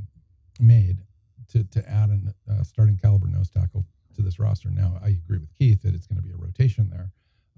made 0.59 0.97
to 1.49 1.63
to 1.63 1.87
add 1.87 2.09
a 2.09 2.53
uh, 2.53 2.63
starting 2.63 2.97
caliber 2.97 3.27
nose 3.27 3.51
tackle 3.51 3.85
to 4.17 4.23
this 4.23 4.39
roster. 4.39 4.71
Now 4.71 4.99
I 5.05 5.09
agree 5.09 5.41
with 5.41 5.53
Keith 5.53 5.83
that 5.83 5.95
it's 5.95 6.07
going 6.07 6.23
to 6.23 6.27
be 6.27 6.33
a 6.33 6.39
rotation 6.39 6.89
there. 6.89 7.11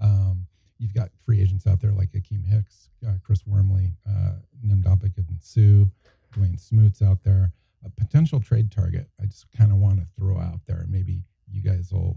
Um, 0.03 0.49
you've 0.79 0.95
got 0.95 1.11
free 1.25 1.41
agents 1.41 1.67
out 1.67 1.81
there 1.81 1.93
like 1.93 2.13
Akiem 2.13 2.45
Hicks, 2.45 2.89
uh, 3.07 3.13
Chris 3.23 3.47
Wormley, 3.47 3.93
uh, 4.09 4.33
Ndamukong 4.65 5.29
and 5.29 5.41
Suh, 5.41 5.87
Dawuane 6.35 6.59
Smoot's 6.59 7.03
out 7.03 7.23
there. 7.23 7.53
A 7.85 7.91
potential 7.91 8.41
trade 8.41 8.71
target. 8.71 9.09
I 9.21 9.27
just 9.27 9.47
kind 9.53 9.71
of 9.71 9.77
want 9.77 9.99
to 9.99 10.07
throw 10.19 10.39
out 10.39 10.61
there. 10.67 10.87
Maybe 10.89 11.23
you 11.51 11.63
guys 11.63 11.93
will 11.93 12.17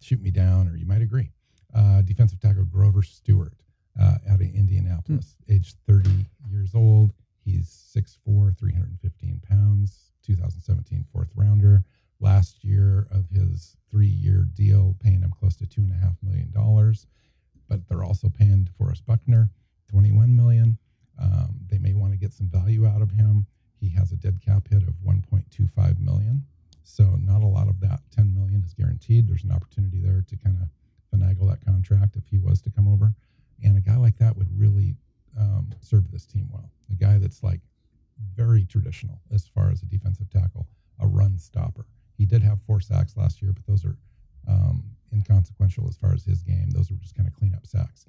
shoot 0.00 0.20
me 0.20 0.30
down, 0.30 0.68
or 0.68 0.76
you 0.76 0.86
might 0.86 1.00
agree. 1.00 1.30
Uh, 1.74 2.02
defensive 2.02 2.38
tackle 2.38 2.64
Grover 2.64 3.02
Stewart 3.02 3.54
uh, 4.00 4.16
out 4.28 4.40
of 4.40 4.54
Indianapolis, 4.54 5.36
hmm. 5.46 5.54
age 5.54 5.74
30 5.88 6.26
years 6.48 6.74
old. 6.74 7.12
He's 7.44 7.68
6'4, 7.94 8.58
315 8.58 9.40
pounds, 9.48 10.12
2017 10.24 11.04
fourth 11.12 11.30
rounder. 11.34 11.84
Last 12.20 12.64
year 12.64 13.06
of 13.10 13.28
his 13.28 13.76
three 13.90 14.06
year 14.06 14.46
deal, 14.54 14.96
paying 15.00 15.20
him 15.20 15.32
close 15.38 15.56
to 15.56 15.66
$2.5 15.66 15.80
million. 15.80 15.90
But 15.90 15.90
they're 15.90 15.93
also 18.24 18.32
paying 18.38 18.66
DeForest 18.66 19.04
Buckner 19.06 19.50
21 19.90 20.34
million. 20.34 20.78
Um, 21.20 21.56
they 21.68 21.78
may 21.78 21.94
want 21.94 22.12
to 22.12 22.18
get 22.18 22.32
some 22.32 22.48
value 22.48 22.86
out 22.86 23.02
of 23.02 23.10
him. 23.10 23.46
He 23.78 23.88
has 23.90 24.12
a 24.12 24.16
dead 24.16 24.40
cap 24.44 24.68
hit 24.68 24.82
of 24.82 24.94
1.25 25.06 26.00
million. 26.00 26.42
So 26.82 27.04
not 27.20 27.42
a 27.42 27.46
lot 27.46 27.68
of 27.68 27.80
that 27.80 28.00
10 28.14 28.34
million 28.34 28.62
is 28.64 28.74
guaranteed. 28.74 29.28
There's 29.28 29.44
an 29.44 29.52
opportunity 29.52 30.00
there 30.00 30.24
to 30.26 30.36
kind 30.36 30.58
of 30.60 30.68
finagle 31.12 31.48
that 31.50 31.64
contract 31.64 32.16
if 32.16 32.26
he 32.26 32.38
was 32.38 32.60
to 32.62 32.70
come 32.70 32.88
over. 32.88 33.12
And 33.62 33.76
a 33.76 33.80
guy 33.80 33.96
like 33.96 34.16
that 34.18 34.36
would 34.36 34.48
really 34.58 34.96
um, 35.38 35.70
serve 35.80 36.10
this 36.10 36.26
team 36.26 36.48
well. 36.50 36.70
A 36.90 36.94
guy 36.94 37.18
that's 37.18 37.42
like 37.42 37.60
very 38.34 38.64
traditional 38.64 39.20
as 39.32 39.46
far 39.46 39.70
as 39.70 39.82
a 39.82 39.86
defensive 39.86 40.30
tackle, 40.30 40.66
a 41.00 41.06
run 41.06 41.38
stopper. 41.38 41.86
He 42.16 42.26
did 42.26 42.42
have 42.42 42.62
four 42.66 42.80
sacks 42.80 43.16
last 43.16 43.42
year, 43.42 43.52
but 43.52 43.66
those 43.66 43.84
are 43.84 43.96
um, 44.48 44.84
inconsequential 45.14 45.88
as 45.88 45.96
far 45.96 46.12
as 46.12 46.24
his 46.24 46.42
game. 46.42 46.70
Those 46.70 46.90
were 46.90 46.96
just 46.96 47.14
kind 47.14 47.28
of 47.28 47.34
cleanup 47.34 47.66
sacks. 47.66 48.06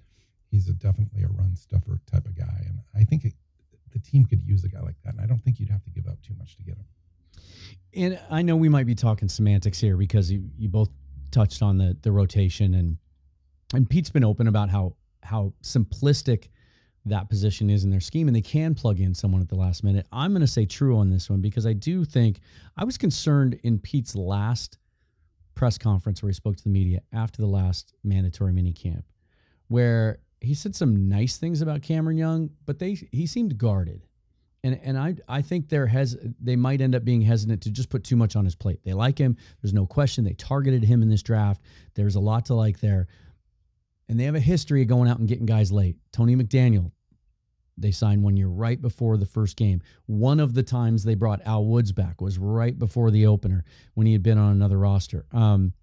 He's 0.52 0.68
a, 0.68 0.74
definitely 0.74 1.24
a 1.24 1.28
run 1.28 1.56
stuffer 1.56 2.00
type 2.12 2.26
of 2.26 2.38
guy, 2.38 2.64
and 2.66 2.80
I 2.96 3.04
think 3.04 3.26
it, 3.26 3.34
the 3.92 4.00
team 4.00 4.26
could 4.26 4.44
use 4.44 4.64
a 4.64 4.70
guy 4.70 4.82
like 4.82 4.96
that. 5.04 5.14
And 5.14 5.22
I 5.22 5.26
don't 5.26 5.40
think 5.44 5.60
you'd 5.60 5.70
have 5.70 5.84
to 5.84 5.90
give 5.90 6.08
up 6.08 6.22
too 6.22 6.34
much 6.38 6.58
to 6.58 6.64
get 6.64 6.76
him. 6.76 6.86
And 7.94 8.20
I 8.30 8.42
know 8.42 8.56
we 8.56 8.70
might 8.70 8.85
talking 8.96 9.30
semantics 9.30 9.80
here 9.80 9.98
because 9.98 10.32
you, 10.32 10.44
you 10.58 10.70
both 10.70 10.90
touched 11.32 11.62
on 11.62 11.78
the 11.78 11.98
the 12.02 12.12
rotation 12.12 12.74
and 12.76 12.98
and 13.74 13.90
Pete's 13.90 14.10
been 14.10 14.24
open 14.24 14.48
about 14.48 14.70
how 14.70 14.96
how 15.24 15.54
simplistic 15.64 16.50
that 17.08 17.30
position 17.30 17.70
is 17.70 17.84
in 17.84 17.92
their 17.92 18.00
scheme 18.00 18.28
and 18.28 18.36
they 18.36 18.42
can 18.42 18.74
plug 18.74 19.00
in 19.00 19.14
someone 19.14 19.42
at 19.42 19.48
the 19.48 19.56
last 19.56 19.84
minute. 19.84 20.08
I'm 20.12 20.32
going 20.32 20.42
to 20.42 20.48
say 20.48 20.66
true 20.66 20.98
on 20.98 21.10
this 21.10 21.30
one 21.30 21.40
because 21.40 21.68
I 21.68 21.74
do 21.74 22.04
think 22.04 22.40
I 22.78 22.84
was 22.84 22.98
concerned 22.98 23.60
in 23.64 23.78
Pete's 23.78 24.16
last 24.16 24.80
press 25.54 25.78
conference 25.78 26.24
where 26.24 26.30
he 26.30 26.34
spoke 26.34 26.56
to 26.58 26.64
the 26.64 26.70
media 26.70 27.02
after 27.14 27.42
the 27.42 27.48
last 27.48 27.94
mandatory 28.04 28.54
mini 28.54 28.74
camp 28.74 29.06
where 29.68 30.20
he 30.42 30.54
said 30.54 30.76
some 30.76 31.08
nice 31.08 31.38
things 31.38 31.62
about 31.62 31.82
Cameron 31.82 32.18
Young, 32.18 32.50
but 32.66 32.80
they 32.80 32.94
he 33.12 33.26
seemed 33.26 33.58
guarded 33.58 34.06
and 34.66 34.80
and 34.84 34.98
I 34.98 35.16
I 35.30 35.42
think 35.44 35.70
they're 35.70 35.92
they 36.42 36.56
might 36.56 36.82
end 36.82 36.96
up 36.96 37.06
being 37.06 37.22
hesitant 37.22 37.62
to 37.64 37.72
just 37.72 37.90
put 37.90 38.04
too 38.04 38.16
much 38.16 38.36
on 38.36 38.44
his 38.44 38.56
plate. 38.56 38.80
They 38.84 38.94
like 38.94 39.18
him. 39.18 39.38
There's 39.62 39.74
no 39.74 39.86
question. 39.86 40.24
They 40.24 40.34
targeted 40.34 40.84
him 40.84 41.04
in 41.04 41.10
this 41.10 41.22
draft. 41.22 41.62
There's 41.94 42.16
a 42.16 42.20
lot 42.20 42.46
to 42.48 42.56
like 42.56 42.80
there, 42.80 43.08
and 44.10 44.20
they 44.20 44.24
have 44.24 44.34
a 44.34 44.40
history 44.40 44.82
of 44.82 44.88
going 44.88 45.08
out 45.08 45.20
and 45.20 45.28
getting 45.28 45.46
guys 45.46 45.72
late. 45.72 45.98
Tony 46.12 46.36
McDaniel, 46.36 46.92
they 47.78 47.92
signed 47.92 48.24
one 48.24 48.36
year 48.36 48.48
right 48.48 48.82
before 48.82 49.18
the 49.18 49.26
first 49.26 49.56
game. 49.56 49.84
One 50.08 50.40
of 50.40 50.56
the 50.56 50.64
times 50.64 51.04
they 51.04 51.16
brought 51.16 51.46
Al 51.46 51.66
Woods 51.66 51.92
back 51.92 52.20
was 52.20 52.40
right 52.40 52.78
before 52.78 53.12
the 53.12 53.28
opener 53.28 53.66
when 53.94 54.08
he 54.08 54.14
had 54.14 54.24
been 54.24 54.40
on 54.40 54.52
another 54.52 54.80
roster. 54.80 55.28
Um, 55.32 55.74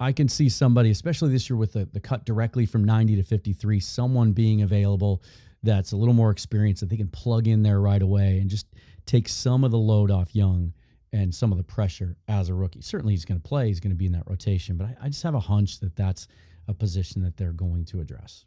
I 0.00 0.10
can 0.12 0.28
see 0.28 0.48
somebody, 0.48 0.90
especially 0.90 1.30
this 1.30 1.48
year 1.48 1.56
with 1.56 1.72
the, 1.72 1.84
the 1.84 2.00
cut 2.00 2.24
directly 2.24 2.66
from 2.66 2.84
90 2.84 3.16
to 3.16 3.22
53, 3.22 3.78
someone 3.80 4.32
being 4.32 4.62
available 4.62 5.22
that's 5.62 5.92
a 5.92 5.96
little 5.96 6.14
more 6.14 6.30
experienced 6.30 6.80
that 6.80 6.88
they 6.88 6.96
can 6.96 7.08
plug 7.08 7.48
in 7.48 7.62
there 7.62 7.80
right 7.80 8.02
away 8.02 8.38
and 8.38 8.48
just 8.48 8.66
take 9.06 9.28
some 9.28 9.64
of 9.64 9.70
the 9.70 9.78
load 9.78 10.10
off 10.10 10.34
Young 10.34 10.72
and 11.12 11.34
some 11.34 11.52
of 11.52 11.58
the 11.58 11.64
pressure 11.64 12.16
as 12.28 12.48
a 12.48 12.54
rookie. 12.54 12.80
Certainly, 12.82 13.14
he's 13.14 13.24
going 13.24 13.40
to 13.40 13.48
play. 13.48 13.68
He's 13.68 13.80
going 13.80 13.90
to 13.90 13.96
be 13.96 14.06
in 14.06 14.12
that 14.12 14.24
rotation, 14.26 14.76
but 14.76 14.86
I, 14.86 14.96
I 15.04 15.08
just 15.08 15.22
have 15.22 15.34
a 15.34 15.40
hunch 15.40 15.80
that 15.80 15.96
that's 15.96 16.28
a 16.68 16.74
position 16.74 17.22
that 17.22 17.36
they're 17.36 17.52
going 17.52 17.84
to 17.86 18.00
address. 18.00 18.44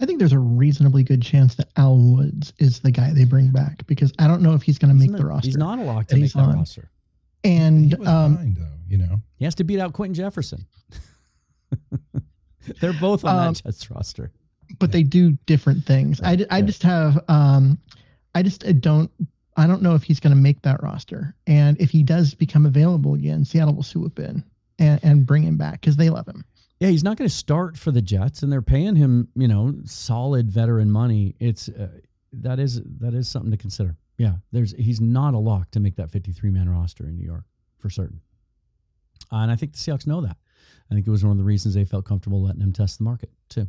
I 0.00 0.06
think 0.06 0.18
there's 0.18 0.32
a 0.32 0.38
reasonably 0.38 1.04
good 1.04 1.22
chance 1.22 1.54
that 1.56 1.68
Al 1.76 1.96
Woods 1.96 2.52
is 2.58 2.80
the 2.80 2.90
guy 2.90 3.12
they 3.12 3.24
bring 3.24 3.48
back 3.48 3.86
because 3.86 4.12
I 4.18 4.26
don't 4.26 4.42
know 4.42 4.54
if 4.54 4.62
he's 4.62 4.78
going 4.78 4.88
to 4.88 4.98
make 4.98 5.16
the 5.16 5.24
roster. 5.24 5.46
He's 5.46 5.56
not 5.56 5.78
a 5.78 5.82
lock 5.82 6.06
to 6.08 6.16
make 6.16 6.32
that 6.32 6.40
on. 6.40 6.56
roster. 6.56 6.90
And 7.44 7.94
um, 8.06 8.36
fine, 8.36 8.54
though, 8.58 8.66
you 8.88 8.98
know, 8.98 9.20
he 9.36 9.44
has 9.44 9.54
to 9.56 9.64
beat 9.64 9.78
out 9.78 9.92
Quinton 9.92 10.14
Jefferson. 10.14 10.66
They're 12.80 12.94
both 12.94 13.24
on 13.24 13.38
um, 13.38 13.52
that 13.52 13.62
Jets 13.62 13.90
roster 13.90 14.32
but 14.78 14.92
they 14.92 15.02
do 15.02 15.32
different 15.46 15.84
things. 15.84 16.20
I, 16.22 16.44
I 16.50 16.62
just 16.62 16.82
have 16.82 17.22
um, 17.28 17.78
I 18.34 18.42
just 18.42 18.64
I 18.66 18.72
don't 18.72 19.10
I 19.56 19.66
don't 19.66 19.82
know 19.82 19.94
if 19.94 20.02
he's 20.02 20.20
going 20.20 20.34
to 20.34 20.40
make 20.40 20.62
that 20.62 20.82
roster, 20.82 21.34
and 21.46 21.80
if 21.80 21.90
he 21.90 22.02
does 22.02 22.34
become 22.34 22.66
available 22.66 23.14
again, 23.14 23.44
Seattle 23.44 23.74
will 23.74 23.82
swoop 23.82 24.18
in 24.18 24.44
and, 24.78 25.00
and 25.02 25.26
bring 25.26 25.42
him 25.42 25.56
back 25.56 25.80
because 25.80 25.96
they 25.96 26.10
love 26.10 26.26
him. 26.26 26.44
Yeah, 26.80 26.88
he's 26.88 27.04
not 27.04 27.16
going 27.16 27.28
to 27.28 27.34
start 27.34 27.78
for 27.78 27.92
the 27.92 28.02
Jets, 28.02 28.42
and 28.42 28.52
they're 28.52 28.62
paying 28.62 28.96
him, 28.96 29.28
you 29.36 29.48
know, 29.48 29.74
solid 29.84 30.50
veteran 30.50 30.90
money. 30.90 31.34
It's 31.38 31.68
uh, 31.68 31.88
that 32.32 32.58
is 32.58 32.82
that 33.00 33.14
is 33.14 33.28
something 33.28 33.52
to 33.52 33.56
consider. 33.56 33.96
Yeah, 34.18 34.34
there's 34.52 34.72
he's 34.72 35.00
not 35.00 35.34
a 35.34 35.38
lock 35.38 35.70
to 35.72 35.80
make 35.80 35.96
that 35.96 36.10
53 36.10 36.50
man 36.50 36.68
roster 36.68 37.06
in 37.06 37.16
New 37.16 37.24
York 37.24 37.44
for 37.78 37.90
certain, 37.90 38.20
uh, 39.32 39.36
and 39.36 39.50
I 39.50 39.56
think 39.56 39.72
the 39.72 39.78
Seahawks 39.78 40.06
know 40.06 40.20
that. 40.22 40.36
I 40.90 40.94
think 40.94 41.06
it 41.06 41.10
was 41.10 41.24
one 41.24 41.32
of 41.32 41.38
the 41.38 41.44
reasons 41.44 41.74
they 41.74 41.84
felt 41.84 42.04
comfortable 42.04 42.42
letting 42.42 42.60
him 42.60 42.72
test 42.72 42.98
the 42.98 43.04
market 43.04 43.30
too. 43.48 43.68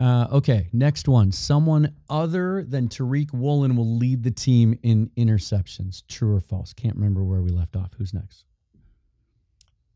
Uh, 0.00 0.28
okay, 0.30 0.68
next 0.72 1.08
one. 1.08 1.32
Someone 1.32 1.92
other 2.08 2.62
than 2.62 2.88
Tariq 2.88 3.32
Woolen 3.32 3.74
will 3.74 3.96
lead 3.96 4.22
the 4.22 4.30
team 4.30 4.78
in 4.82 5.10
interceptions. 5.16 6.04
True 6.08 6.36
or 6.36 6.40
false? 6.40 6.72
Can't 6.72 6.94
remember 6.94 7.24
where 7.24 7.42
we 7.42 7.50
left 7.50 7.74
off. 7.74 7.90
Who's 7.98 8.14
next? 8.14 8.44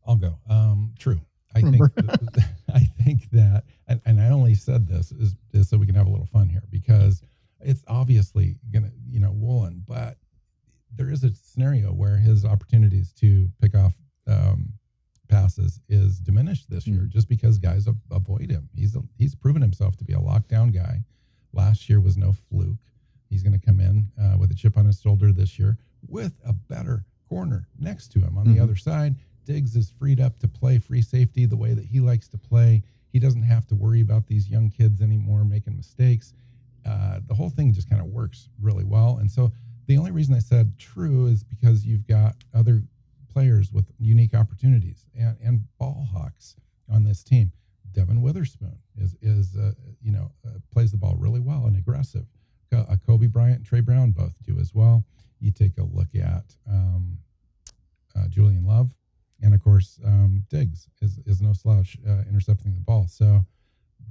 I'll 0.05 0.17
go. 0.17 0.37
Um, 0.49 0.93
true. 0.99 1.21
I 1.55 1.61
think. 1.61 1.81
I 2.73 2.79
think 3.03 3.29
that, 3.31 3.63
and, 3.87 4.01
and 4.05 4.19
I 4.19 4.29
only 4.29 4.55
said 4.55 4.87
this 4.87 5.11
is, 5.11 5.35
is 5.53 5.69
so 5.69 5.77
we 5.77 5.85
can 5.85 5.95
have 5.95 6.07
a 6.07 6.09
little 6.09 6.25
fun 6.25 6.49
here 6.49 6.63
because 6.69 7.21
it's 7.61 7.83
obviously 7.87 8.57
gonna, 8.71 8.91
you 9.07 9.19
know, 9.19 9.31
Woolen, 9.31 9.83
but 9.87 10.17
there 10.95 11.09
is 11.09 11.23
a 11.23 11.31
scenario 11.33 11.93
where 11.93 12.17
his 12.17 12.43
opportunities 12.43 13.13
to 13.13 13.47
pick 13.61 13.75
off 13.75 13.93
um, 14.27 14.73
passes 15.29 15.79
is 15.89 16.19
diminished 16.19 16.69
this 16.69 16.87
year 16.87 17.01
mm. 17.01 17.09
just 17.09 17.27
because 17.27 17.57
guys 17.57 17.87
avoid 18.11 18.49
him. 18.49 18.69
He's 18.75 18.95
a, 18.95 19.03
he's 19.17 19.35
proven 19.35 19.61
himself 19.61 19.95
to 19.97 20.03
be 20.03 20.13
a 20.13 20.17
lockdown 20.17 20.73
guy. 20.73 21.01
Last 21.53 21.89
year 21.89 21.99
was 21.99 22.17
no 22.17 22.33
fluke. 22.33 22.77
He's 23.29 23.43
going 23.43 23.59
to 23.59 23.65
come 23.65 23.79
in 23.79 24.07
uh, 24.21 24.37
with 24.37 24.51
a 24.51 24.55
chip 24.55 24.77
on 24.77 24.85
his 24.85 25.01
shoulder 25.01 25.31
this 25.31 25.57
year 25.57 25.77
with 26.07 26.33
a 26.45 26.53
better 26.53 27.05
corner 27.29 27.67
next 27.79 28.11
to 28.13 28.19
him 28.19 28.37
on 28.37 28.45
mm-hmm. 28.45 28.55
the 28.55 28.63
other 28.63 28.75
side. 28.75 29.15
Diggs 29.45 29.75
is 29.75 29.91
freed 29.97 30.21
up 30.21 30.39
to 30.39 30.47
play 30.47 30.77
free 30.77 31.01
safety 31.01 31.45
the 31.45 31.55
way 31.55 31.73
that 31.73 31.85
he 31.85 31.99
likes 31.99 32.27
to 32.29 32.37
play. 32.37 32.83
He 33.11 33.19
doesn't 33.19 33.43
have 33.43 33.65
to 33.67 33.75
worry 33.75 34.01
about 34.01 34.27
these 34.27 34.49
young 34.49 34.69
kids 34.69 35.01
anymore 35.01 35.43
making 35.43 35.75
mistakes. 35.75 36.33
Uh, 36.85 37.19
the 37.27 37.33
whole 37.33 37.49
thing 37.49 37.73
just 37.73 37.89
kind 37.89 38.01
of 38.01 38.07
works 38.07 38.49
really 38.61 38.83
well. 38.83 39.17
And 39.19 39.29
so 39.29 39.51
the 39.87 39.97
only 39.97 40.11
reason 40.11 40.33
I 40.33 40.39
said 40.39 40.77
true 40.77 41.27
is 41.27 41.43
because 41.43 41.85
you've 41.85 42.07
got 42.07 42.35
other 42.53 42.83
players 43.33 43.71
with 43.71 43.91
unique 43.97 44.33
opportunities 44.33 45.05
and, 45.17 45.37
and 45.43 45.63
ball 45.79 46.07
hawks 46.11 46.55
on 46.89 47.03
this 47.03 47.23
team. 47.23 47.51
Devon 47.93 48.21
Witherspoon 48.21 48.77
is 48.97 49.15
is 49.21 49.55
uh, 49.55 49.71
you 50.01 50.11
know 50.11 50.31
uh, 50.45 50.59
plays 50.71 50.91
the 50.91 50.97
ball 50.97 51.15
really 51.17 51.39
well 51.39 51.65
and 51.65 51.77
aggressive. 51.77 52.25
Uh, 52.71 52.95
Coby 53.07 53.31
Bryant 53.31 53.57
and 53.57 53.65
Tre 53.65 53.81
Brown 53.81 54.11
both 54.11 54.33
do 54.43 54.59
as 54.59 54.73
well. 54.73 55.03
You 55.39 55.51
take 55.51 55.77
a 55.77 55.83
look 55.83 56.07
at 56.15 56.55
um, 56.67 57.17
uh, 58.15 58.27
Julian 58.29 58.65
Love, 58.65 58.91
and 59.41 59.53
of 59.53 59.63
course 59.63 59.99
um, 60.05 60.43
Diggs 60.49 60.87
is 61.01 61.19
is 61.25 61.41
no 61.41 61.53
slouch 61.53 61.97
uh, 62.07 62.23
intercepting 62.27 62.73
the 62.73 62.79
ball. 62.79 63.07
So 63.07 63.45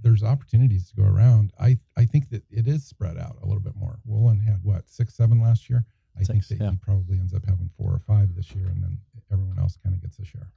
there's 0.03 0.23
opportunities 0.23 0.89
to 0.89 0.97
go 0.97 1.05
around. 1.05 1.53
I 1.59 1.79
I 1.97 2.05
think 2.05 2.31
that 2.31 2.45
it 2.51 2.69
is 2.69 2.85
spread 2.85 3.19
out 3.19 3.37
a 3.43 3.47
little 3.47 3.63
bit 3.63 3.75
more. 3.77 3.99
Woolen 4.05 4.39
had 4.39 4.63
what 4.63 4.89
six 4.89 5.15
seven 5.15 5.41
last 5.41 5.69
year. 5.69 5.85
I 6.17 6.23
Six, 6.23 6.29
think 6.49 6.61
that 6.61 6.65
yeah. 6.65 6.71
he 6.73 6.77
probably 6.77 7.19
ends 7.19 7.35
up 7.35 7.43
having 7.47 7.71
four 7.77 7.91
or 7.93 8.01
five 8.07 8.35
this 8.35 8.55
year, 8.55 8.67
and 8.67 8.83
then 8.83 8.99
everyone 9.33 9.59
else 9.59 9.79
kind 9.83 9.95
of 9.95 10.03
gets 10.03 10.19
a 10.19 10.25
share. 10.25 10.49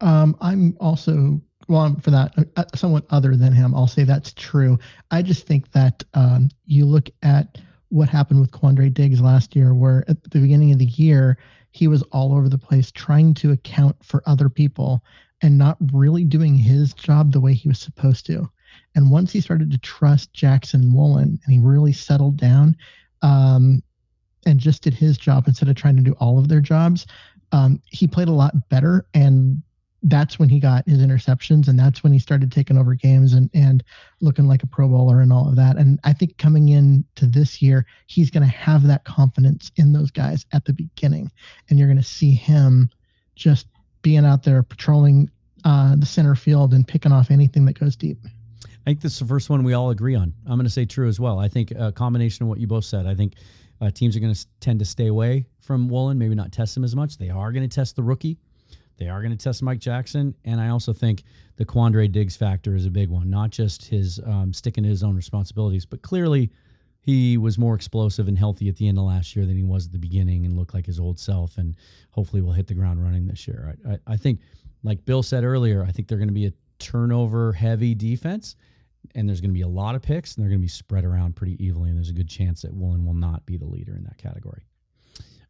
Um, 0.00 0.36
I'm 0.40 0.76
also 0.78 1.40
well 1.68 1.96
for 2.02 2.10
that 2.10 2.32
uh, 2.38 2.44
uh, 2.56 2.64
somewhat 2.74 3.06
other 3.10 3.34
than 3.36 3.52
him. 3.52 3.74
I'll 3.74 3.86
say 3.86 4.04
that's 4.04 4.32
true. 4.34 4.78
I 5.10 5.22
just 5.22 5.46
think 5.46 5.72
that 5.72 6.04
um, 6.14 6.50
you 6.66 6.84
look 6.84 7.08
at 7.22 7.58
what 7.88 8.08
happened 8.08 8.40
with 8.40 8.50
Quandre 8.50 8.92
Diggs 8.92 9.20
last 9.20 9.56
year, 9.56 9.74
where 9.74 10.04
at 10.08 10.22
the 10.22 10.40
beginning 10.40 10.72
of 10.72 10.78
the 10.78 10.86
year 10.86 11.38
he 11.70 11.88
was 11.88 12.02
all 12.12 12.34
over 12.34 12.48
the 12.48 12.58
place 12.58 12.90
trying 12.90 13.34
to 13.34 13.52
account 13.52 13.96
for 14.02 14.22
other 14.26 14.48
people 14.48 15.02
and 15.42 15.58
not 15.58 15.76
really 15.92 16.24
doing 16.24 16.54
his 16.54 16.94
job 16.94 17.32
the 17.32 17.40
way 17.40 17.54
he 17.54 17.68
was 17.68 17.78
supposed 17.78 18.26
to. 18.26 18.48
And 18.94 19.10
once 19.10 19.30
he 19.32 19.40
started 19.40 19.70
to 19.70 19.78
trust 19.78 20.32
Jackson 20.32 20.92
Woolen 20.92 21.38
and 21.44 21.52
he 21.52 21.58
really 21.58 21.92
settled 21.92 22.36
down, 22.36 22.76
um, 23.22 23.82
and 24.46 24.58
just 24.60 24.82
did 24.82 24.94
his 24.94 25.18
job 25.18 25.46
instead 25.46 25.68
of 25.68 25.76
trying 25.76 25.96
to 25.96 26.02
do 26.02 26.12
all 26.18 26.38
of 26.38 26.48
their 26.48 26.60
jobs, 26.60 27.06
um, 27.52 27.80
he 27.90 28.06
played 28.06 28.28
a 28.28 28.32
lot 28.32 28.68
better. 28.68 29.06
And 29.12 29.62
that's 30.02 30.38
when 30.38 30.48
he 30.48 30.60
got 30.60 30.86
his 30.86 30.98
interceptions 30.98 31.68
and 31.68 31.78
that's 31.78 32.02
when 32.04 32.12
he 32.12 32.18
started 32.18 32.52
taking 32.52 32.78
over 32.78 32.94
games 32.94 33.32
and, 33.32 33.50
and 33.54 33.82
looking 34.20 34.46
like 34.46 34.62
a 34.62 34.66
pro 34.66 34.88
bowler 34.88 35.20
and 35.20 35.32
all 35.32 35.48
of 35.48 35.56
that. 35.56 35.76
And 35.76 35.98
I 36.04 36.12
think 36.12 36.38
coming 36.38 36.68
in 36.68 37.04
to 37.16 37.26
this 37.26 37.60
year, 37.60 37.86
he's 38.06 38.30
going 38.30 38.44
to 38.44 38.48
have 38.48 38.86
that 38.86 39.04
confidence 39.04 39.72
in 39.76 39.92
those 39.92 40.10
guys 40.10 40.46
at 40.52 40.64
the 40.64 40.72
beginning. 40.72 41.30
And 41.68 41.78
you're 41.78 41.88
going 41.88 41.96
to 41.98 42.04
see 42.04 42.32
him 42.32 42.90
just 43.34 43.66
being 44.02 44.24
out 44.24 44.44
there 44.44 44.62
patrolling 44.62 45.28
uh, 45.64 45.96
the 45.96 46.06
center 46.06 46.36
field 46.36 46.72
and 46.72 46.86
picking 46.86 47.10
off 47.10 47.30
anything 47.30 47.64
that 47.64 47.78
goes 47.78 47.96
deep. 47.96 48.18
I 48.64 48.90
think 48.90 49.00
this 49.00 49.14
is 49.14 49.18
the 49.18 49.26
first 49.26 49.50
one 49.50 49.64
we 49.64 49.72
all 49.72 49.90
agree 49.90 50.14
on. 50.14 50.32
I'm 50.46 50.56
going 50.56 50.66
to 50.66 50.70
say 50.70 50.84
true 50.84 51.08
as 51.08 51.18
well. 51.18 51.40
I 51.40 51.48
think 51.48 51.72
a 51.72 51.90
combination 51.90 52.44
of 52.44 52.48
what 52.48 52.60
you 52.60 52.68
both 52.68 52.84
said. 52.84 53.04
I 53.04 53.16
think 53.16 53.34
uh, 53.80 53.90
teams 53.90 54.16
are 54.16 54.20
going 54.20 54.34
to 54.34 54.46
tend 54.60 54.78
to 54.78 54.84
stay 54.84 55.08
away 55.08 55.46
from 55.60 55.88
Woolen, 55.88 56.18
maybe 56.18 56.34
not 56.34 56.52
test 56.52 56.76
him 56.76 56.84
as 56.84 56.96
much. 56.96 57.18
They 57.18 57.30
are 57.30 57.52
going 57.52 57.68
to 57.68 57.74
test 57.74 57.96
the 57.96 58.02
rookie. 58.02 58.38
They 58.98 59.08
are 59.08 59.20
going 59.20 59.36
to 59.36 59.42
test 59.42 59.62
Mike 59.62 59.78
Jackson. 59.78 60.34
And 60.44 60.60
I 60.60 60.68
also 60.68 60.92
think 60.92 61.24
the 61.56 61.64
Quandre 61.64 62.10
Diggs 62.10 62.36
factor 62.36 62.74
is 62.74 62.86
a 62.86 62.90
big 62.90 63.10
one, 63.10 63.28
not 63.28 63.50
just 63.50 63.84
his 63.84 64.20
um, 64.24 64.52
sticking 64.52 64.84
to 64.84 64.88
his 64.88 65.02
own 65.02 65.14
responsibilities, 65.14 65.84
but 65.84 66.00
clearly 66.02 66.50
he 67.00 67.36
was 67.36 67.58
more 67.58 67.74
explosive 67.74 68.26
and 68.26 68.38
healthy 68.38 68.68
at 68.68 68.76
the 68.76 68.88
end 68.88 68.98
of 68.98 69.04
last 69.04 69.36
year 69.36 69.46
than 69.46 69.56
he 69.56 69.62
was 69.62 69.86
at 69.86 69.92
the 69.92 69.98
beginning 69.98 70.46
and 70.46 70.56
looked 70.56 70.74
like 70.74 70.86
his 70.86 70.98
old 70.98 71.18
self. 71.18 71.58
And 71.58 71.76
hopefully 72.10 72.40
will 72.42 72.52
hit 72.52 72.66
the 72.66 72.74
ground 72.74 73.04
running 73.04 73.26
this 73.26 73.46
year. 73.46 73.76
I, 73.86 73.92
I, 73.92 73.98
I 74.06 74.16
think, 74.16 74.40
like 74.82 75.04
Bill 75.04 75.22
said 75.22 75.44
earlier, 75.44 75.84
I 75.84 75.92
think 75.92 76.08
they're 76.08 76.18
going 76.18 76.28
to 76.28 76.34
be 76.34 76.46
a 76.46 76.52
turnover 76.78 77.52
heavy 77.52 77.94
defense 77.94 78.56
and 79.16 79.26
there's 79.26 79.40
going 79.40 79.50
to 79.50 79.54
be 79.54 79.62
a 79.62 79.68
lot 79.68 79.94
of 79.94 80.02
picks, 80.02 80.36
and 80.36 80.44
they're 80.44 80.50
going 80.50 80.60
to 80.60 80.64
be 80.64 80.68
spread 80.68 81.04
around 81.04 81.34
pretty 81.34 81.56
evenly. 81.64 81.88
And 81.88 81.98
there's 81.98 82.10
a 82.10 82.14
good 82.14 82.28
chance 82.28 82.62
that 82.62 82.72
Woolen 82.72 83.04
will 83.04 83.14
not 83.14 83.44
be 83.46 83.56
the 83.56 83.64
leader 83.64 83.96
in 83.96 84.04
that 84.04 84.18
category. 84.18 84.62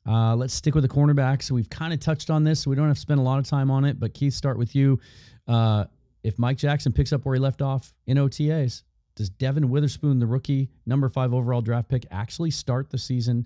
Uh, 0.09 0.37
let's 0.37 0.55
stick 0.55 0.77
with 0.77 0.83
the 0.83 0.89
cornerbacks. 0.89 1.51
We've 1.51 1.69
kind 1.69 1.93
of 1.93 1.99
touched 1.99 2.31
on 2.31 2.45
this, 2.45 2.61
so 2.61 2.71
we 2.71 2.77
don't 2.77 2.87
have 2.87 2.97
to 2.97 3.01
spend 3.01 3.19
a 3.19 3.25
lot 3.25 3.41
of 3.41 3.45
time 3.45 3.71
on 3.71 3.85
it. 3.85 3.99
But 3.99 4.15
Keith, 4.15 4.35
start 4.35 4.57
with 4.57 4.77
you. 4.77 5.01
Uh, 5.49 5.87
if 6.23 6.39
Mike 6.39 6.59
Jackson 6.59 6.93
picks 6.93 7.13
up 7.13 7.25
where 7.25 7.35
he 7.35 7.41
left 7.41 7.61
off 7.61 7.93
in 8.07 8.19
OTAs, 8.19 8.85
does 9.17 9.31
Devon 9.31 9.69
Witherspoon, 9.69 10.21
the 10.21 10.27
rookie, 10.27 10.71
number 10.87 11.09
five 11.09 11.35
overall 11.35 11.61
draft 11.61 11.89
pick, 11.89 12.07
actually 12.13 12.53
start 12.53 12.89
the 12.89 12.99
season 12.99 13.45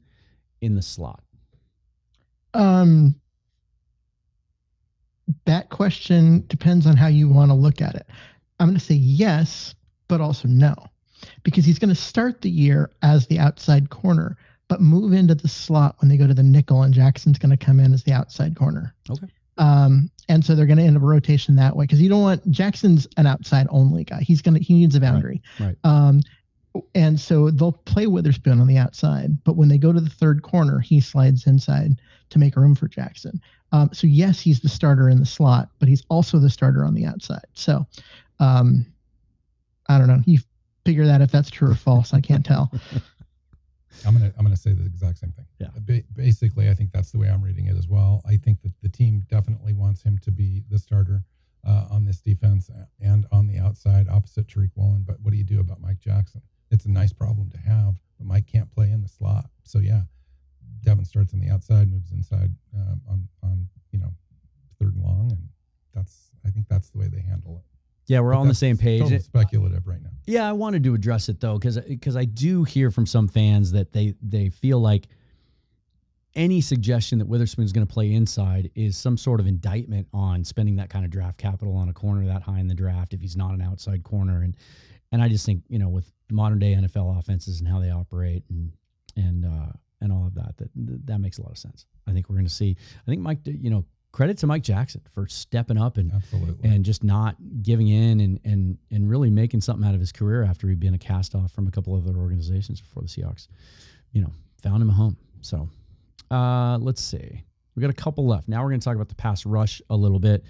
in 0.61 0.75
the 0.75 0.83
slot? 0.83 1.23
Um, 2.53 3.15
that 5.47 5.71
question 5.71 6.45
depends 6.49 6.87
on 6.87 6.97
how 6.97 7.07
you 7.07 7.29
want 7.29 7.51
to 7.51 7.55
look 7.55 7.81
at 7.81 7.95
it. 7.95 8.07
I'm 8.59 8.69
going 8.69 8.79
to 8.79 8.85
say 8.85 8.97
yes, 8.97 9.75
but 10.11 10.21
also 10.21 10.49
no, 10.49 10.75
because 11.45 11.65
he's 11.65 11.79
going 11.79 11.89
to 11.89 11.95
start 11.95 12.43
the 12.43 12.51
year 12.51 12.91
as 13.03 13.27
the 13.29 13.39
outside 13.39 13.89
corner, 13.89 14.37
but 14.69 14.81
move 14.81 15.13
into 15.13 15.35
the 15.35 15.49
slot 15.49 15.97
when 16.01 16.09
they 16.09 16.17
go 16.17 16.27
to 16.27 16.35
the 16.35 16.43
nickel, 16.43 16.83
and 16.83 16.93
Jackson's 16.93 17.39
going 17.39 17.57
to 17.57 17.65
come 17.65 17.81
in 17.81 17.95
as 17.95 18.03
the 18.03 18.13
outside 18.13 18.57
corner. 18.57 18.95
Okay. 19.09 19.29
Um, 19.57 20.11
and 20.29 20.45
so 20.45 20.55
they're 20.55 20.67
going 20.67 20.79
to 20.79 20.85
end 20.85 20.97
up 20.97 21.03
rotation 21.03 21.55
that 21.57 21.77
way 21.77 21.85
because 21.85 22.01
you 22.01 22.09
don't 22.09 22.23
want 22.23 22.51
Jackson's 22.51 23.07
an 23.17 23.27
outside 23.27 23.69
only 23.71 24.05
guy. 24.05 24.21
He's 24.21 24.43
gonna 24.43 24.59
he 24.59 24.75
needs 24.75 24.95
a 24.95 25.01
boundary. 25.01 25.43
Right. 25.59 25.77
right. 25.85 25.91
Um, 25.91 26.21
and 26.95 27.19
so 27.19 27.51
they'll 27.51 27.73
play 27.73 28.07
Witherspoon 28.07 28.61
on 28.61 28.67
the 28.67 28.79
outside, 28.79 29.43
but 29.45 29.57
when 29.57 29.69
they 29.69 29.79
go 29.79 29.93
to 29.93 30.01
the 30.01 30.11
third 30.11 30.43
corner, 30.43 30.79
he 30.79 31.01
slides 31.01 31.47
inside 31.47 32.01
to 32.31 32.39
make 32.39 32.57
room 32.57 32.75
for 32.75 32.89
Jackson. 32.89 33.41
Um, 33.73 33.91
so 33.93 34.07
yes, 34.07 34.41
he's 34.41 34.61
the 34.61 34.69
starter 34.69 35.09
in 35.09 35.19
the 35.19 35.27
slot, 35.27 35.69
but 35.79 35.89
he's 35.89 36.05
also 36.09 36.39
the 36.39 36.51
starter 36.51 36.85
on 36.85 36.95
the 36.95 37.07
outside. 37.07 37.47
So 37.55 37.87
um, 38.39 38.87
I 39.91 39.99
don't 39.99 40.07
know. 40.07 40.23
You 40.25 40.39
figure 40.85 41.05
that 41.07 41.21
if 41.21 41.33
that's 41.33 41.51
true 41.51 41.71
or 41.71 41.75
false. 41.75 42.15
I 42.15 42.21
can't 42.21 42.47
tell. 42.47 42.71
I'm 44.07 44.15
gonna 44.15 44.33
I'm 44.39 44.45
gonna 44.45 44.57
say 44.57 44.73
the 44.73 44.87
exact 44.87 45.19
same 45.19 45.33
thing. 45.33 45.47
Yeah. 45.59 45.69
Ba- 45.81 46.05
basically, 46.15 46.71
I 46.71 46.75
think 46.75 46.93
that's 46.93 47.11
the 47.11 47.19
way 47.19 47.29
I'm 47.29 47.43
reading 47.43 47.67
it 47.67 47.77
as 47.77 47.89
well. 47.89 48.23
I 48.25 48.37
think 48.37 48.63
that 48.63 48.73
the 48.83 48.89
team 48.89 49.25
definitely 49.29 49.73
wants 49.73 50.01
him 50.01 50.17
to 50.19 50.31
be 50.31 50.63
the 50.71 50.79
starter 50.79 51.25
uh, 51.67 51.87
on 51.91 52.05
this 52.05 52.21
defense 52.21 52.71
and 53.01 53.27
on 53.33 53.49
the 53.49 53.59
outside, 53.59 54.09
opposite 54.09 54.47
Tariq 54.47 54.71
Woolen. 54.77 55.03
But 55.05 55.17
what 55.23 55.33
do 55.33 55.37
you 55.37 55.45
do 55.45 55.59
about 55.59 55.81
Mike 55.81 55.99
Jackson? 55.99 56.41
It's 56.71 56.85
a 56.85 56.91
nice 56.91 57.13
problem 57.13 57.51
to 57.51 57.59
have, 57.59 57.97
but 58.17 58.29
Mike 58.29 58.47
can't 58.47 58.71
play 58.73 58.91
in 58.91 59.03
the 59.03 59.09
slot. 59.09 59.51
So 59.65 59.81
yeah, 59.81 60.03
Devon 60.83 61.05
starts 61.05 61.35
on 61.35 61.41
the 61.41 61.51
outside, 61.51 61.91
moves 61.91 62.13
inside 62.13 62.55
um, 62.77 63.01
on 63.09 63.29
on 63.43 63.69
you 63.91 63.99
know 63.99 64.13
third 64.81 64.95
and 64.95 65.03
long, 65.03 65.33
and 65.33 65.49
that's 65.93 66.31
I 66.47 66.51
think 66.51 66.69
that's 66.69 66.91
the 66.91 66.99
way 66.99 67.09
they 67.09 67.21
handle 67.21 67.57
it. 67.57 67.80
Yeah, 68.11 68.19
we're 68.19 68.35
all 68.35 68.41
on 68.41 68.49
the 68.49 68.55
same 68.55 68.77
page. 68.77 69.23
speculative 69.23 69.87
right 69.87 70.03
now. 70.03 70.11
Yeah, 70.27 70.49
I 70.49 70.51
wanted 70.51 70.83
to 70.83 70.95
address 70.95 71.29
it 71.29 71.39
though, 71.39 71.57
because 71.57 71.79
because 71.79 72.17
I 72.17 72.25
do 72.25 72.65
hear 72.65 72.91
from 72.91 73.07
some 73.07 73.29
fans 73.29 73.71
that 73.71 73.93
they 73.93 74.15
they 74.21 74.49
feel 74.49 74.81
like 74.81 75.07
any 76.35 76.61
suggestion 76.61 77.21
that 77.21 77.27
Witherspoon 77.27 77.65
is 77.65 77.73
going 77.73 77.87
to 77.87 77.93
play 77.93 78.13
inside 78.13 78.73
is 78.75 78.97
some 78.97 79.17
sort 79.17 79.39
of 79.39 79.47
indictment 79.47 80.09
on 80.13 80.43
spending 80.43 80.75
that 80.77 80.91
kind 80.91 81.05
of 81.05 81.13
draft 81.13 81.39
capital 81.39 81.77
on 81.77 81.89
a 81.89 81.93
corner 81.93 82.27
that 82.27 82.43
high 82.43 82.59
in 82.59 82.67
the 82.67 82.75
draft 82.75 83.15
if 83.15 83.21
he's 83.21 83.37
not 83.37 83.53
an 83.53 83.63
outside 83.63 84.03
corner. 84.03 84.43
And 84.43 84.57
and 85.13 85.23
I 85.23 85.29
just 85.29 85.47
think 85.47 85.63
you 85.69 85.79
know 85.79 85.89
with 85.89 86.13
modern 86.33 86.59
day 86.59 86.75
NFL 86.75 87.17
offenses 87.17 87.61
and 87.61 87.69
how 87.69 87.79
they 87.79 87.91
operate 87.91 88.43
and 88.51 88.73
and 89.15 89.45
uh, 89.45 89.73
and 90.01 90.13
all 90.13 90.27
of 90.27 90.35
that 90.35 90.57
that 90.57 90.71
that 91.07 91.19
makes 91.21 91.39
a 91.39 91.43
lot 91.43 91.53
of 91.53 91.59
sense. 91.59 91.87
I 92.09 92.13
think 92.13 92.29
we're 92.29 92.37
going 92.37 92.49
to 92.49 92.53
see. 92.53 92.77
I 92.81 93.09
think 93.09 93.21
Mike, 93.21 93.39
you 93.45 93.71
know, 93.71 93.85
credit 94.13 94.39
to 94.39 94.47
Mike 94.47 94.63
Jackson 94.63 95.01
for 95.15 95.27
stepping 95.29 95.79
up 95.79 95.97
and 95.97 96.13
Absolutely. 96.13 96.69
and 96.69 96.85
just 96.85 97.05
not 97.05 97.37
giving 97.63 97.89
in 97.89 98.21
and 98.21 98.41
and 98.45 98.79
and 98.91 99.09
really 99.09 99.31
making 99.31 99.61
something 99.61 99.87
out 99.87 99.95
of 99.95 100.01
his 100.01 100.13
career 100.13 100.43
after 100.43 100.69
he'd 100.69 100.81
been 100.81 100.95
a 100.95 100.99
cast 100.99 101.35
off 101.35 101.53
from 101.53 101.67
a 101.67 101.71
couple 101.71 101.97
of 101.97 102.07
other 102.07 102.19
organizations 102.19 102.81
before 102.81 103.03
the 103.03 103.09
Seahawks, 103.09 103.49
you 104.13 104.21
know, 104.21 104.33
found 104.63 104.83
him 104.83 104.91
a 104.91 104.93
home. 104.93 105.17
So 105.41 105.69
uh, 106.31 106.79
let's 106.79 107.03
see. 107.03 107.43
We 107.75 107.81
got 107.81 107.91
a 107.91 107.95
couple 107.95 108.27
left. 108.27 108.49
Now 108.49 108.63
we're 108.63 108.71
going 108.71 108.81
to 108.81 108.85
talk 108.85 108.97
about 108.97 109.09
the 109.09 109.15
pass 109.15 109.47
rush 109.47 109.81
a 109.91 109.97
little 109.97 110.19
bit. 110.19 110.45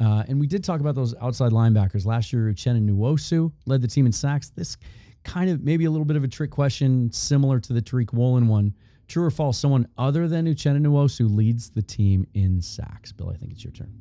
Uh, 0.00 0.22
and 0.28 0.38
we 0.38 0.46
did 0.46 0.62
talk 0.62 0.80
about 0.80 0.94
those 0.94 1.14
outside 1.20 1.50
linebackers. 1.50 2.06
Last 2.06 2.32
year, 2.32 2.42
Uchenna 2.42 2.80
Nwosu 2.80 3.50
led 3.66 3.82
the 3.82 3.88
team 3.88 4.06
in 4.06 4.12
sacks. 4.12 4.50
This 4.50 4.76
kind 5.24 5.50
of 5.50 5.62
maybe 5.64 5.86
a 5.86 5.90
little 5.90 6.04
bit 6.04 6.16
of 6.16 6.22
a 6.22 6.28
trick 6.28 6.50
question, 6.50 7.10
similar 7.10 7.58
to 7.58 7.72
the 7.72 7.82
Tariq 7.82 8.12
Woolen 8.12 8.46
one. 8.46 8.72
True 9.08 9.24
or 9.24 9.30
false? 9.30 9.58
Someone 9.58 9.88
other 9.96 10.28
than 10.28 10.46
Uchenna 10.46 10.80
Nwosu 10.80 11.34
leads 11.34 11.70
the 11.70 11.82
team 11.82 12.26
in 12.34 12.60
sacks. 12.60 13.10
Bill, 13.10 13.30
I 13.30 13.36
think 13.36 13.52
it's 13.52 13.64
your 13.64 13.72
turn. 13.72 13.92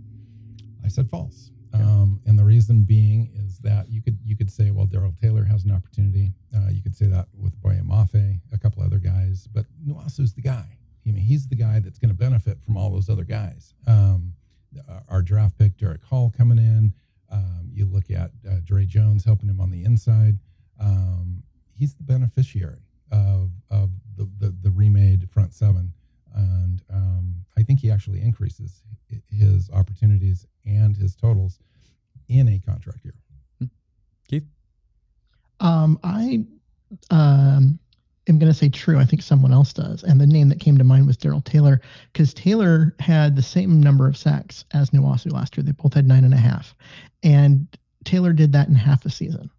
I 0.83 0.89
said 0.89 1.09
false. 1.09 1.51
Um, 1.73 2.19
and 2.25 2.39
the 2.39 2.43
reason 2.43 2.83
being 2.83 3.29
is 3.35 3.59
that 3.59 3.89
you 3.89 4.01
could 4.01 4.17
you 4.23 4.35
could 4.35 4.51
say, 4.51 4.71
well, 4.71 4.85
Darrell 4.85 5.13
Taylor 5.21 5.43
has 5.43 5.63
an 5.63 5.71
opportunity. 5.71 6.31
Uh, 6.55 6.69
you 6.71 6.81
could 6.81 6.95
say 6.95 7.05
that 7.07 7.27
with 7.37 7.59
Boye 7.61 7.79
Mafe, 7.85 8.39
a 8.51 8.57
couple 8.57 8.83
other 8.83 8.97
guys, 8.97 9.47
but 9.53 9.65
Nwosu's 9.87 10.33
the 10.33 10.41
guy. 10.41 10.65
I 10.65 11.11
mean, 11.11 11.15
he's 11.15 11.47
the 11.47 11.55
guy 11.55 11.79
that's 11.79 11.99
going 11.99 12.09
to 12.09 12.17
benefit 12.17 12.57
from 12.65 12.77
all 12.77 12.89
those 12.89 13.09
other 13.09 13.23
guys. 13.23 13.73
Um, 13.85 14.33
our 15.07 15.21
draft 15.21 15.57
pick, 15.57 15.77
Derick 15.77 16.03
Hall, 16.03 16.33
coming 16.35 16.57
in. 16.57 16.93
Um, 17.31 17.69
you 17.71 17.85
look 17.85 18.09
at 18.09 18.31
uh, 18.49 18.55
Dre 18.63 18.85
Jones 18.85 19.23
helping 19.23 19.49
him 19.49 19.61
on 19.61 19.69
the 19.71 19.83
inside. 19.83 20.37
Um, 20.79 21.43
he's 21.73 21.93
the 21.93 22.03
beneficiary 22.03 22.86
of, 23.11 23.51
of 23.69 23.89
the, 24.17 24.29
the, 24.39 24.55
the 24.63 24.71
remade 24.71 25.29
front 25.29 25.53
seven. 25.53 25.91
And 26.35 26.81
um, 26.93 27.35
I 27.57 27.63
think 27.63 27.79
he 27.79 27.91
actually 27.91 28.21
increases 28.21 28.83
his 29.29 29.69
opportunities 29.71 30.45
and 30.65 30.95
his 30.95 31.15
totals 31.15 31.59
in 32.27 32.47
a 32.49 32.59
contract 32.59 33.03
year. 33.03 33.15
Hmm. 33.59 33.65
Keith? 34.27 34.43
Um, 35.59 35.99
I 36.03 36.45
um, 37.09 37.79
am 38.27 38.39
going 38.39 38.51
to 38.51 38.57
say 38.57 38.69
true. 38.69 38.99
I 38.99 39.05
think 39.05 39.21
someone 39.21 39.53
else 39.53 39.73
does. 39.73 40.03
And 40.03 40.21
the 40.21 40.27
name 40.27 40.49
that 40.49 40.59
came 40.59 40.77
to 40.77 40.83
mind 40.83 41.07
was 41.07 41.17
Darrell 41.17 41.41
Taylor 41.41 41.81
because 42.13 42.33
Taylor 42.33 42.95
had 42.99 43.35
the 43.35 43.41
same 43.41 43.81
number 43.81 44.07
of 44.07 44.17
sacks 44.17 44.65
as 44.73 44.91
Nwosu 44.91 45.31
last 45.31 45.57
year. 45.57 45.63
They 45.63 45.71
both 45.71 45.93
had 45.93 46.07
nine 46.07 46.23
and 46.23 46.33
a 46.33 46.37
half. 46.37 46.75
And 47.23 47.67
Taylor 48.03 48.33
did 48.33 48.51
that 48.53 48.67
in 48.67 48.75
half 48.75 49.05
a 49.05 49.09
season 49.09 49.49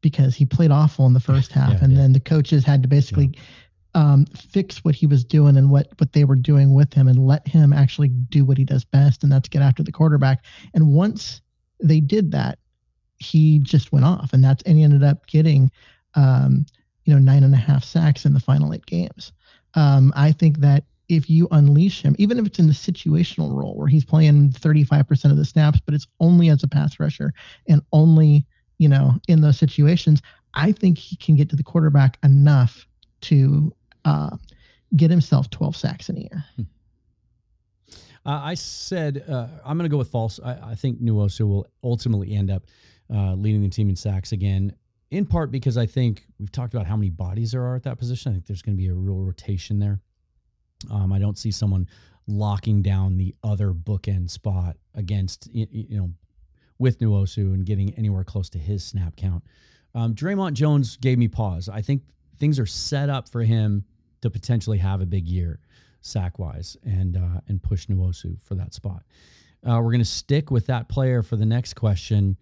because 0.00 0.34
he 0.34 0.44
played 0.44 0.70
awful 0.70 1.06
in 1.06 1.12
the 1.12 1.20
first 1.20 1.52
half. 1.52 1.72
Yeah, 1.72 1.84
and 1.84 1.92
yeah. 1.92 1.98
then 1.98 2.12
the 2.12 2.20
coaches 2.20 2.64
had 2.64 2.82
to 2.82 2.88
basically 2.88 3.36
um, 3.94 4.26
fix 4.26 4.84
what 4.84 4.94
he 4.94 5.06
was 5.06 5.24
doing 5.24 5.56
and 5.56 5.70
what, 5.70 5.88
what 5.98 6.12
they 6.12 6.24
were 6.24 6.36
doing 6.36 6.74
with 6.74 6.92
him 6.92 7.08
and 7.08 7.26
let 7.26 7.46
him 7.46 7.72
actually 7.72 8.08
do 8.08 8.44
what 8.44 8.58
he 8.58 8.64
does 8.64 8.84
best. 8.84 9.22
And 9.22 9.32
that's 9.32 9.48
get 9.48 9.62
after 9.62 9.82
the 9.82 9.92
quarterback. 9.92 10.44
And 10.74 10.94
once 10.94 11.40
they 11.82 12.00
did 12.00 12.30
that, 12.32 12.58
he 13.18 13.58
just 13.58 13.92
went 13.92 14.04
off. 14.04 14.32
And 14.32 14.42
that's, 14.42 14.62
and 14.62 14.78
he 14.78 14.84
ended 14.84 15.02
up 15.02 15.26
getting, 15.26 15.70
um, 16.14 16.64
you 17.04 17.12
know, 17.12 17.20
nine 17.20 17.42
and 17.42 17.54
a 17.54 17.58
half 17.58 17.84
sacks 17.84 18.24
in 18.24 18.32
the 18.32 18.40
final 18.40 18.72
eight 18.72 18.86
games. 18.86 19.32
Um, 19.74 20.12
I 20.16 20.32
think 20.32 20.58
that 20.58 20.84
if 21.08 21.28
you 21.28 21.48
unleash 21.50 22.02
him, 22.02 22.14
even 22.18 22.38
if 22.38 22.46
it's 22.46 22.58
in 22.58 22.68
the 22.68 22.72
situational 22.72 23.52
role 23.52 23.74
where 23.74 23.88
he's 23.88 24.04
playing 24.04 24.50
35% 24.50 25.30
of 25.30 25.36
the 25.36 25.44
snaps, 25.44 25.80
but 25.84 25.94
it's 25.94 26.06
only 26.20 26.48
as 26.48 26.62
a 26.62 26.68
pass 26.68 27.00
rusher 27.00 27.34
and 27.68 27.82
only, 27.92 28.46
you 28.80 28.88
know, 28.88 29.12
in 29.28 29.42
those 29.42 29.58
situations, 29.58 30.22
I 30.54 30.72
think 30.72 30.96
he 30.96 31.14
can 31.14 31.36
get 31.36 31.50
to 31.50 31.56
the 31.56 31.62
quarterback 31.62 32.18
enough 32.24 32.86
to 33.22 33.70
uh, 34.06 34.36
get 34.96 35.10
himself 35.10 35.50
12 35.50 35.76
sacks 35.76 36.08
in 36.08 36.16
a 36.16 36.20
year. 36.20 36.44
Hmm. 36.56 36.62
Uh, 38.24 38.40
I 38.42 38.54
said 38.54 39.22
uh, 39.28 39.48
I'm 39.66 39.76
going 39.76 39.88
to 39.88 39.92
go 39.92 39.98
with 39.98 40.08
false. 40.08 40.40
I, 40.42 40.70
I, 40.70 40.74
think 40.74 41.00
Nwosu 41.02 41.46
will 41.46 41.66
ultimately 41.84 42.34
end 42.34 42.50
up 42.50 42.64
uh, 43.12 43.34
leading 43.34 43.62
the 43.62 43.68
team 43.68 43.90
in 43.90 43.96
sacks 43.96 44.32
again 44.32 44.74
in 45.10 45.26
part 45.26 45.50
because 45.50 45.76
I 45.76 45.84
think 45.84 46.24
we've 46.38 46.52
talked 46.52 46.72
about 46.72 46.86
how 46.86 46.96
many 46.96 47.10
bodies 47.10 47.52
there 47.52 47.62
are 47.62 47.76
at 47.76 47.82
that 47.82 47.98
position. 47.98 48.32
I 48.32 48.34
think 48.34 48.46
there's 48.46 48.62
going 48.62 48.76
to 48.76 48.82
be 48.82 48.88
a 48.88 48.94
real 48.94 49.18
rotation 49.18 49.78
there. 49.78 50.00
Um, 50.90 51.12
I 51.12 51.18
don't 51.18 51.36
see 51.36 51.50
someone 51.50 51.86
locking 52.26 52.80
down 52.80 53.18
the 53.18 53.34
other 53.44 53.72
bookend 53.72 54.30
spot 54.30 54.76
against 54.94 55.48
you 55.52 55.98
know 55.98 56.10
with 56.80 56.98
Nwosu 56.98 57.54
and 57.54 57.64
getting 57.64 57.94
anywhere 57.94 58.24
close 58.24 58.48
to 58.50 58.58
his 58.58 58.82
snap 58.82 59.14
count. 59.14 59.44
Um, 59.94 60.14
Dre'Mont 60.14 60.54
Jones 60.54 60.96
gave 60.96 61.18
me 61.18 61.28
pause. 61.28 61.68
I 61.68 61.82
think 61.82 62.02
things 62.38 62.58
are 62.58 62.66
set 62.66 63.08
up 63.08 63.28
for 63.28 63.42
him 63.42 63.84
to 64.22 64.30
potentially 64.30 64.78
have 64.78 65.00
a 65.00 65.06
big 65.06 65.28
year 65.28 65.60
sack 66.00 66.38
wise 66.38 66.76
and 66.84 67.16
uh, 67.16 67.40
and 67.48 67.62
push 67.62 67.86
Nwosu 67.86 68.36
for 68.42 68.54
that 68.54 68.72
spot. 68.72 69.04
Uh, 69.64 69.76
we're 69.76 69.92
going 69.92 69.98
to 69.98 70.04
stick 70.04 70.50
with 70.50 70.66
that 70.66 70.88
player 70.88 71.22
for 71.22 71.36
the 71.36 71.44
next 71.44 71.74
question. 71.74 72.36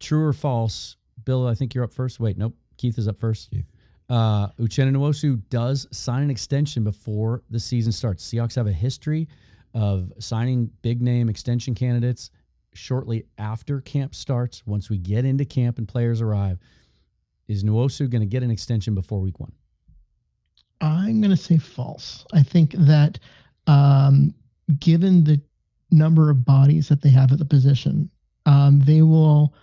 True 0.00 0.24
or 0.26 0.32
false? 0.32 0.96
Bill, 1.24 1.46
I 1.46 1.54
think 1.54 1.72
you're 1.74 1.84
up 1.84 1.92
first. 1.92 2.18
Wait, 2.18 2.36
nope. 2.36 2.54
Keith 2.76 2.98
is 2.98 3.06
up 3.06 3.18
first. 3.18 3.50
Keith. 3.50 3.70
Uh, 4.10 4.48
Uchenna 4.58 4.90
Nwosu 4.90 5.40
does 5.48 5.86
sign 5.92 6.22
an 6.24 6.30
extension 6.30 6.82
before 6.82 7.42
the 7.48 7.60
season 7.60 7.92
starts. 7.92 8.28
Seahawks 8.28 8.56
have 8.56 8.66
a 8.66 8.72
history 8.72 9.28
of 9.72 10.12
signing 10.18 10.68
big 10.82 11.00
name 11.00 11.28
extension 11.28 11.74
candidates 11.74 12.30
shortly 12.76 13.24
after 13.38 13.80
camp 13.80 14.14
starts. 14.14 14.66
Once 14.66 14.90
we 14.90 14.98
get 14.98 15.24
into 15.24 15.44
camp 15.44 15.78
and 15.78 15.88
players 15.88 16.20
arrive, 16.20 16.58
is 17.48 17.64
Nwosu 17.64 18.08
going 18.10 18.20
to 18.20 18.26
get 18.26 18.42
an 18.42 18.50
extension 18.50 18.94
before 18.94 19.20
week 19.20 19.40
one? 19.40 19.52
I'm 20.80 21.20
going 21.20 21.30
to 21.30 21.36
say 21.36 21.58
false. 21.58 22.26
I 22.32 22.42
think 22.42 22.72
that 22.72 23.18
um, 23.66 24.34
given 24.78 25.24
the 25.24 25.40
number 25.90 26.30
of 26.30 26.44
bodies 26.44 26.88
that 26.88 27.02
they 27.02 27.10
have 27.10 27.32
at 27.32 27.38
the 27.38 27.44
position, 27.44 28.10
um, 28.46 28.80
they 28.80 29.02
will 29.02 29.54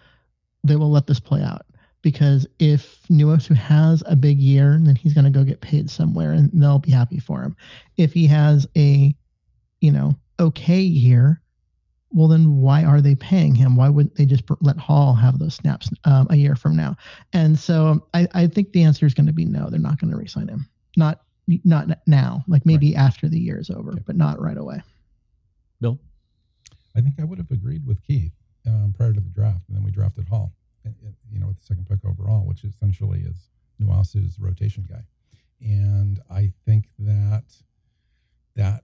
they 0.63 0.75
will 0.75 0.91
let 0.91 1.07
this 1.07 1.19
play 1.19 1.41
out 1.41 1.65
because 2.01 2.47
if 2.59 2.99
Nwosu 3.09 3.55
has 3.55 4.03
a 4.05 4.15
big 4.15 4.39
year, 4.39 4.79
then 4.81 4.95
he's 4.95 5.13
going 5.13 5.25
to 5.25 5.31
go 5.31 5.43
get 5.43 5.61
paid 5.61 5.89
somewhere 5.89 6.31
and 6.31 6.49
they'll 6.53 6.79
be 6.79 6.91
happy 6.91 7.19
for 7.19 7.41
him. 7.41 7.55
If 7.97 8.13
he 8.13 8.27
has 8.27 8.67
a, 8.75 9.15
you 9.81 9.91
know, 9.91 10.15
okay 10.39 10.81
year, 10.81 11.41
well, 12.11 12.27
then 12.27 12.57
why 12.57 12.83
are 12.83 13.01
they 13.01 13.15
paying 13.15 13.55
him? 13.55 13.75
Why 13.75 13.89
wouldn't 13.89 14.15
they 14.15 14.25
just 14.25 14.43
let 14.59 14.77
Hall 14.77 15.13
have 15.13 15.39
those 15.39 15.55
snaps 15.55 15.89
um, 16.05 16.27
a 16.29 16.35
year 16.35 16.55
from 16.55 16.75
now? 16.75 16.95
And 17.33 17.57
so 17.57 18.07
I, 18.13 18.27
I 18.33 18.47
think 18.47 18.71
the 18.71 18.83
answer 18.83 19.05
is 19.05 19.13
going 19.13 19.27
to 19.27 19.33
be 19.33 19.45
no. 19.45 19.69
They're 19.69 19.79
not 19.79 19.99
going 19.99 20.11
to 20.11 20.17
resign 20.17 20.47
him. 20.47 20.67
Not 20.97 21.21
not 21.63 21.87
now. 22.07 22.43
Like 22.47 22.65
maybe 22.65 22.93
right. 22.93 23.01
after 23.01 23.27
the 23.27 23.39
year 23.39 23.59
is 23.59 23.69
over, 23.69 23.91
okay. 23.91 24.03
but 24.05 24.15
not 24.15 24.41
right 24.41 24.57
away. 24.57 24.81
Bill, 25.79 25.99
I 26.95 27.01
think 27.01 27.15
I 27.19 27.23
would 27.23 27.37
have 27.39 27.51
agreed 27.51 27.85
with 27.85 28.01
Keith 28.03 28.33
um, 28.67 28.93
prior 28.95 29.13
to 29.13 29.19
the 29.19 29.29
draft, 29.29 29.67
and 29.67 29.77
then 29.77 29.83
we 29.83 29.91
drafted 29.91 30.27
Hall 30.27 30.53
you 31.31 31.39
know, 31.39 31.47
with 31.47 31.59
the 31.59 31.65
second 31.65 31.87
pick 31.87 31.99
overall, 32.05 32.45
which 32.45 32.63
essentially 32.63 33.21
is 33.21 33.49
Nwosu's 33.81 34.39
rotation 34.39 34.85
guy. 34.89 35.03
And 35.61 36.19
I 36.29 36.51
think 36.65 36.85
that 36.99 37.43
that 38.55 38.83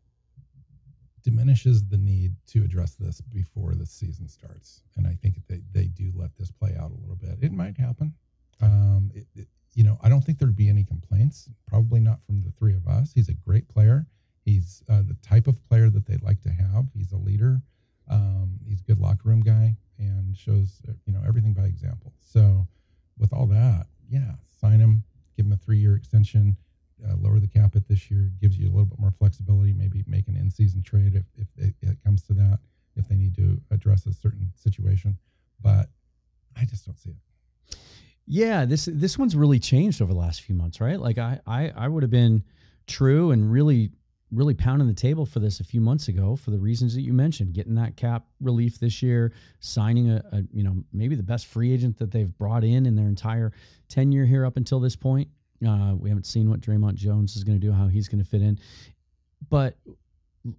diminishes 1.28 1.84
the 1.84 1.98
need 1.98 2.34
to 2.48 2.64
address 2.64 2.96
this 2.96 3.20
before 3.20 3.76
the 3.76 3.86
season 3.86 4.30
starts. 4.30 4.84
And 4.96 5.06
I 5.06 5.14
think 5.22 5.36
they, 5.50 5.60
they 5.74 5.88
do 5.88 6.10
let 6.16 6.34
this 6.38 6.52
play 6.52 6.74
out 6.80 6.90
a 6.92 7.02
little 7.02 7.18
bit. 7.18 7.38
It 7.42 7.52
might 7.52 7.78
happen. 7.78 8.14
Um, 8.62 9.12
it, 9.14 9.28
it, 9.36 9.48
you 9.74 9.84
know, 9.84 10.00
I 10.02 10.08
don't 10.08 10.22
think 10.22 10.40
there'd 10.40 10.56
be 10.56 10.70
any 10.70 10.86
complaints, 10.86 11.50
probably 11.68 12.00
not 12.00 12.20
from 12.26 12.44
the 12.44 12.52
three 12.52 12.74
of 12.74 12.88
us. 12.88 13.12
He's 13.14 13.28
a 13.28 13.34
great 13.34 13.68
player. 13.68 14.08
He's 14.46 14.82
uh, 14.88 15.02
the 15.06 15.18
type 15.22 15.48
of 15.48 15.62
player 15.68 15.90
that 15.90 16.06
they'd 16.06 16.24
like 16.24 16.42
to 16.44 16.50
have. 16.50 16.86
He's 16.94 17.12
a 17.12 17.18
leader. 17.18 17.62
Um, 18.10 18.58
he's 18.66 18.80
a 18.80 18.84
good 18.86 19.00
locker 19.02 19.28
room 19.28 19.42
guy 19.42 19.76
and 20.00 20.38
shows 20.38 20.80
you 21.06 21.12
know 21.12 21.22
everything 21.28 21.52
by 21.52 21.64
example. 21.66 22.14
So 22.22 22.66
with 23.18 23.34
all 23.34 23.48
that, 23.48 23.88
yeah, 24.10 24.36
sign 24.62 24.80
him, 24.80 25.04
give 25.36 25.46
him 25.46 25.52
a 25.52 25.58
three-year 25.58 25.98
extension, 25.98 26.56
uh, 27.06 27.16
lower 27.18 27.40
the 27.40 27.48
cap 27.48 27.76
at 27.76 27.88
this 27.88 28.10
year, 28.10 28.32
gives 28.42 28.58
you 28.58 28.68
a 28.68 28.72
little 28.72 28.86
bit 28.86 29.00
more 29.00 29.12
flexibility. 29.12 29.74
Maybe 29.74 30.04
make 30.08 30.28
an 30.28 30.36
in-season 30.36 30.84
trade 30.84 31.16
if 31.16 31.26
if 31.36 31.48
it, 31.58 31.76
it 31.82 31.98
comes 32.04 32.24
to 32.24 32.34
that, 32.34 32.60
if 32.96 33.08
they 33.08 33.16
need 33.16 33.36
to 33.36 33.60
address 33.72 34.06
a 34.06 34.14
certain 34.14 34.52
situation. 34.56 35.18
But 35.62 35.90
I 36.56 36.66
just 36.66 36.86
don't 36.86 36.98
see 36.98 37.12
it. 37.12 37.78
Yeah, 38.26 38.66
this 38.66 38.90
this 38.92 39.18
one's 39.18 39.36
really 39.36 39.60
changed 39.60 40.02
over 40.02 40.14
the 40.14 40.20
last 40.20 40.42
few 40.42 40.56
months, 40.56 40.82
right? 40.82 41.00
Like 41.00 41.18
I 41.18 41.40
I, 41.46 41.72
I 41.76 41.88
would 41.88 42.04
have 42.04 42.12
been 42.12 42.44
true 42.88 43.32
and 43.32 43.52
really 43.52 43.92
really 44.32 44.54
pounding 44.54 44.88
the 44.88 44.94
table 44.94 45.26
for 45.26 45.40
this 45.40 45.62
a 45.62 45.64
few 45.64 45.80
months 45.80 46.10
ago 46.10 46.36
for 46.36 46.52
the 46.52 46.60
reasons 46.60 46.94
that 46.94 47.02
you 47.02 47.14
mentioned 47.14 47.54
getting 47.54 47.76
that 47.76 47.96
cap 47.96 48.26
relief 48.42 48.78
this 48.78 49.02
year 49.02 49.32
signing 49.62 50.10
a, 50.12 50.22
a, 50.34 50.44
you 50.52 50.64
know 50.64 50.76
maybe 50.92 51.16
the 51.16 51.24
best 51.24 51.46
free 51.46 51.72
agent 51.72 51.98
that 51.98 52.12
they've 52.12 52.38
brought 52.38 52.64
in 52.64 52.86
in 52.86 52.96
their 52.96 53.08
entire 53.08 53.54
tenure 53.88 54.26
here 54.26 54.46
up 54.46 54.58
until 54.58 54.80
this 54.80 54.96
point 54.98 55.30
uh, 55.66 55.96
we 55.96 56.10
haven't 56.10 56.26
seen 56.26 56.50
what 56.50 56.60
Dre'Mont 56.60 56.96
Jones 56.96 57.36
is 57.36 57.44
going 57.44 57.60
to 57.60 57.66
do 57.66 57.72
how 57.72 57.88
he's 57.88 58.08
going 58.08 58.24
to 58.24 58.30
fit 58.30 58.42
in 58.42 58.60
but 59.50 59.78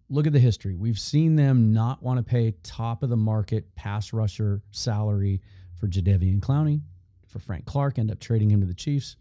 look 0.08 0.26
at 0.26 0.32
the 0.32 0.40
history 0.40 0.74
we've 0.74 0.98
seen 0.98 1.36
them 1.36 1.72
not 1.72 2.02
want 2.02 2.18
to 2.18 2.22
pay 2.22 2.54
top 2.62 3.02
of 3.02 3.10
the 3.10 3.16
market 3.16 3.74
pass 3.74 4.12
rusher 4.12 4.62
salary 4.70 5.40
for 5.78 5.86
Jadeveon 5.86 6.40
Clowney 6.40 6.80
for 7.26 7.38
Frank 7.38 7.64
Clark 7.64 7.98
end 7.98 8.10
up 8.10 8.18
trading 8.18 8.50
him 8.50 8.60
to 8.60 8.66
the 8.66 8.74
Chiefs 8.74 9.16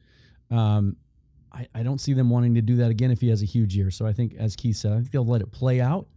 um, 0.51 0.95
I, 1.51 1.67
I 1.73 1.83
don't 1.83 1.99
see 1.99 2.13
them 2.13 2.29
wanting 2.29 2.53
to 2.55 2.61
do 2.61 2.75
that 2.77 2.91
again 2.91 3.11
if 3.11 3.21
he 3.21 3.29
has 3.29 3.41
a 3.41 3.45
huge 3.45 3.75
year. 3.75 3.91
So 3.91 4.05
I 4.05 4.13
think, 4.13 4.35
as 4.37 4.55
Keith 4.55 4.77
said, 4.77 4.91
I 4.91 4.95
think 4.95 5.11
they'll 5.11 5.25
let 5.25 5.41
it 5.41 5.51
play 5.51 5.81
out. 5.81 6.07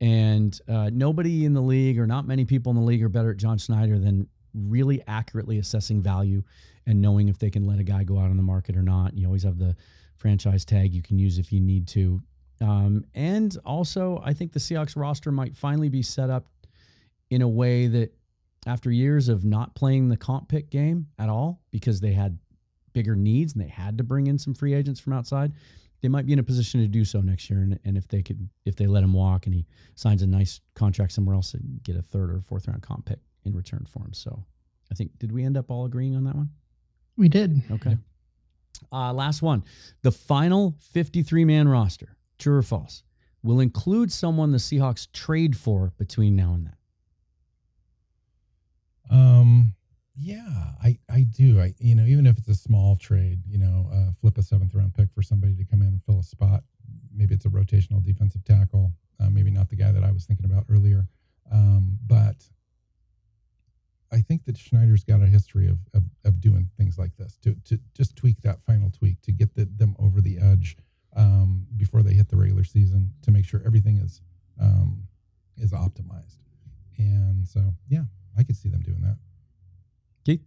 And 0.00 0.58
uh, 0.68 0.90
nobody 0.92 1.44
in 1.44 1.54
the 1.54 1.60
league, 1.60 1.98
or 1.98 2.06
not 2.06 2.26
many 2.26 2.44
people 2.44 2.70
in 2.70 2.76
the 2.76 2.84
league, 2.84 3.02
are 3.02 3.08
better 3.08 3.32
at 3.32 3.36
John 3.36 3.58
Schneider 3.58 3.98
than 3.98 4.28
really 4.54 5.02
accurately 5.06 5.58
assessing 5.58 6.02
value 6.02 6.42
and 6.86 7.00
knowing 7.00 7.28
if 7.28 7.38
they 7.38 7.50
can 7.50 7.66
let 7.66 7.78
a 7.78 7.84
guy 7.84 8.02
go 8.02 8.18
out 8.18 8.30
on 8.30 8.36
the 8.36 8.42
market 8.42 8.76
or 8.76 8.82
not. 8.82 9.16
You 9.16 9.26
always 9.26 9.42
have 9.42 9.58
the 9.58 9.76
franchise 10.16 10.64
tag 10.64 10.92
you 10.92 11.02
can 11.02 11.18
use 11.18 11.38
if 11.38 11.52
you 11.52 11.60
need 11.60 11.86
to. 11.88 12.20
Um, 12.60 13.04
and 13.14 13.56
also, 13.64 14.20
I 14.24 14.32
think 14.32 14.52
the 14.52 14.58
Seahawks 14.58 14.96
roster 14.96 15.30
might 15.30 15.56
finally 15.56 15.88
be 15.88 16.02
set 16.02 16.30
up 16.30 16.46
in 17.30 17.42
a 17.42 17.48
way 17.48 17.86
that, 17.88 18.12
after 18.66 18.90
years 18.90 19.28
of 19.28 19.44
not 19.44 19.74
playing 19.74 20.08
the 20.08 20.16
comp 20.16 20.48
pick 20.48 20.68
game 20.68 21.06
at 21.18 21.28
all, 21.28 21.60
because 21.70 22.00
they 22.00 22.12
had 22.12 22.36
bigger 22.92 23.14
needs 23.14 23.52
and 23.52 23.62
they 23.62 23.68
had 23.68 23.96
to 23.96 24.04
bring 24.04 24.26
in 24.26 24.36
some 24.36 24.54
free 24.54 24.74
agents 24.74 24.98
from 24.98 25.12
outside, 25.12 25.52
they 26.00 26.08
might 26.08 26.26
be 26.26 26.32
in 26.32 26.38
a 26.38 26.42
position 26.42 26.80
to 26.80 26.88
do 26.88 27.04
so 27.04 27.20
next 27.20 27.48
year. 27.48 27.60
And, 27.60 27.78
and 27.84 27.96
if 27.96 28.08
they 28.08 28.22
could, 28.22 28.48
if 28.64 28.74
they 28.76 28.86
let 28.86 29.04
him 29.04 29.12
walk 29.12 29.46
and 29.46 29.54
he 29.54 29.66
signs 29.94 30.22
a 30.22 30.26
nice 30.26 30.60
contract 30.74 31.12
somewhere 31.12 31.34
else 31.34 31.54
and 31.54 31.80
get 31.82 31.96
a 31.96 32.02
third 32.02 32.30
or 32.30 32.40
fourth 32.40 32.66
round 32.66 32.82
comp 32.82 33.04
pick 33.04 33.20
in 33.48 33.56
return 33.56 33.86
for 33.90 34.04
him. 34.04 34.12
So 34.12 34.44
I 34.90 34.94
think, 34.94 35.18
did 35.18 35.32
we 35.32 35.44
end 35.44 35.56
up 35.56 35.70
all 35.70 35.84
agreeing 35.84 36.14
on 36.14 36.24
that 36.24 36.34
one? 36.34 36.50
We 37.16 37.28
did. 37.28 37.60
Okay. 37.70 37.96
Uh, 38.92 39.12
last 39.12 39.42
one. 39.42 39.64
The 40.02 40.12
final 40.12 40.76
53 40.92 41.44
man 41.44 41.68
roster, 41.68 42.16
true 42.38 42.56
or 42.56 42.62
false, 42.62 43.02
will 43.42 43.60
include 43.60 44.12
someone 44.12 44.52
the 44.52 44.58
Seahawks 44.58 45.10
trade 45.12 45.56
for 45.56 45.92
between 45.98 46.36
now 46.36 46.54
and 46.54 46.66
then. 46.66 46.74
Um, 49.10 49.74
yeah, 50.14 50.72
I, 50.82 50.98
I 51.08 51.22
do. 51.22 51.60
I 51.60 51.74
you 51.78 51.94
know 51.94 52.04
even 52.04 52.26
if 52.26 52.36
it's 52.38 52.48
a 52.48 52.54
small 52.54 52.96
trade, 52.96 53.40
you 53.46 53.58
know, 53.58 53.88
uh, 53.92 54.12
flip 54.20 54.36
a 54.36 54.42
seventh 54.42 54.74
round 54.74 54.94
pick 54.94 55.08
for 55.14 55.22
somebody 55.22 55.54
to 55.54 55.64
come 55.64 55.80
in 55.80 55.88
and 55.88 56.02
fill 56.04 56.20
a 56.20 56.22
spot. 56.22 56.62
Maybe 57.14 57.34
it's 57.34 57.46
a 57.46 57.48
rotational 57.48 58.02
defensive 58.02 58.44
tackle. 58.44 58.92
Uh, 59.20 59.30
maybe 59.30 59.50
not 59.50 59.68
the 59.68 59.76
guy 59.76 59.92
that 59.92 60.04
I 60.04 60.12
was 60.12 60.24
thinking 60.26 60.44
about 60.44 60.64
earlier. 60.68 61.06
Um, 61.50 61.98
but 62.06 62.36
I 64.10 64.20
think 64.20 64.44
that 64.46 64.56
Schneider's 64.56 65.04
got 65.04 65.22
a 65.22 65.26
history 65.26 65.68
of, 65.68 65.78
of, 65.94 66.02
of 66.24 66.40
doing 66.40 66.68
things 66.78 66.98
like 66.98 67.14
this 67.16 67.36
to, 67.42 67.54
to 67.66 67.78
just 67.94 68.16
tweak 68.16 68.40
that 68.42 68.62
final 68.64 68.90
tweak 68.90 69.20
to 69.22 69.32
get 69.32 69.54
the, 69.54 69.66
them 69.76 69.94
over 69.98 70.20
the 70.20 70.38
edge 70.38 70.76
um, 71.16 71.66
before 71.76 72.02
they 72.02 72.14
hit 72.14 72.28
the 72.28 72.36
regular 72.36 72.64
season 72.64 73.10
to 73.22 73.30
make 73.30 73.44
sure 73.44 73.60
everything 73.66 73.98
is 73.98 74.22
um, 74.60 75.02
is 75.56 75.72
optimized. 75.72 76.38
And 76.96 77.46
so, 77.46 77.60
yeah, 77.88 78.02
I 78.36 78.42
could 78.42 78.56
see 78.56 78.68
them 78.68 78.82
doing 78.82 79.00
that. 79.02 79.16
Keith? 80.24 80.40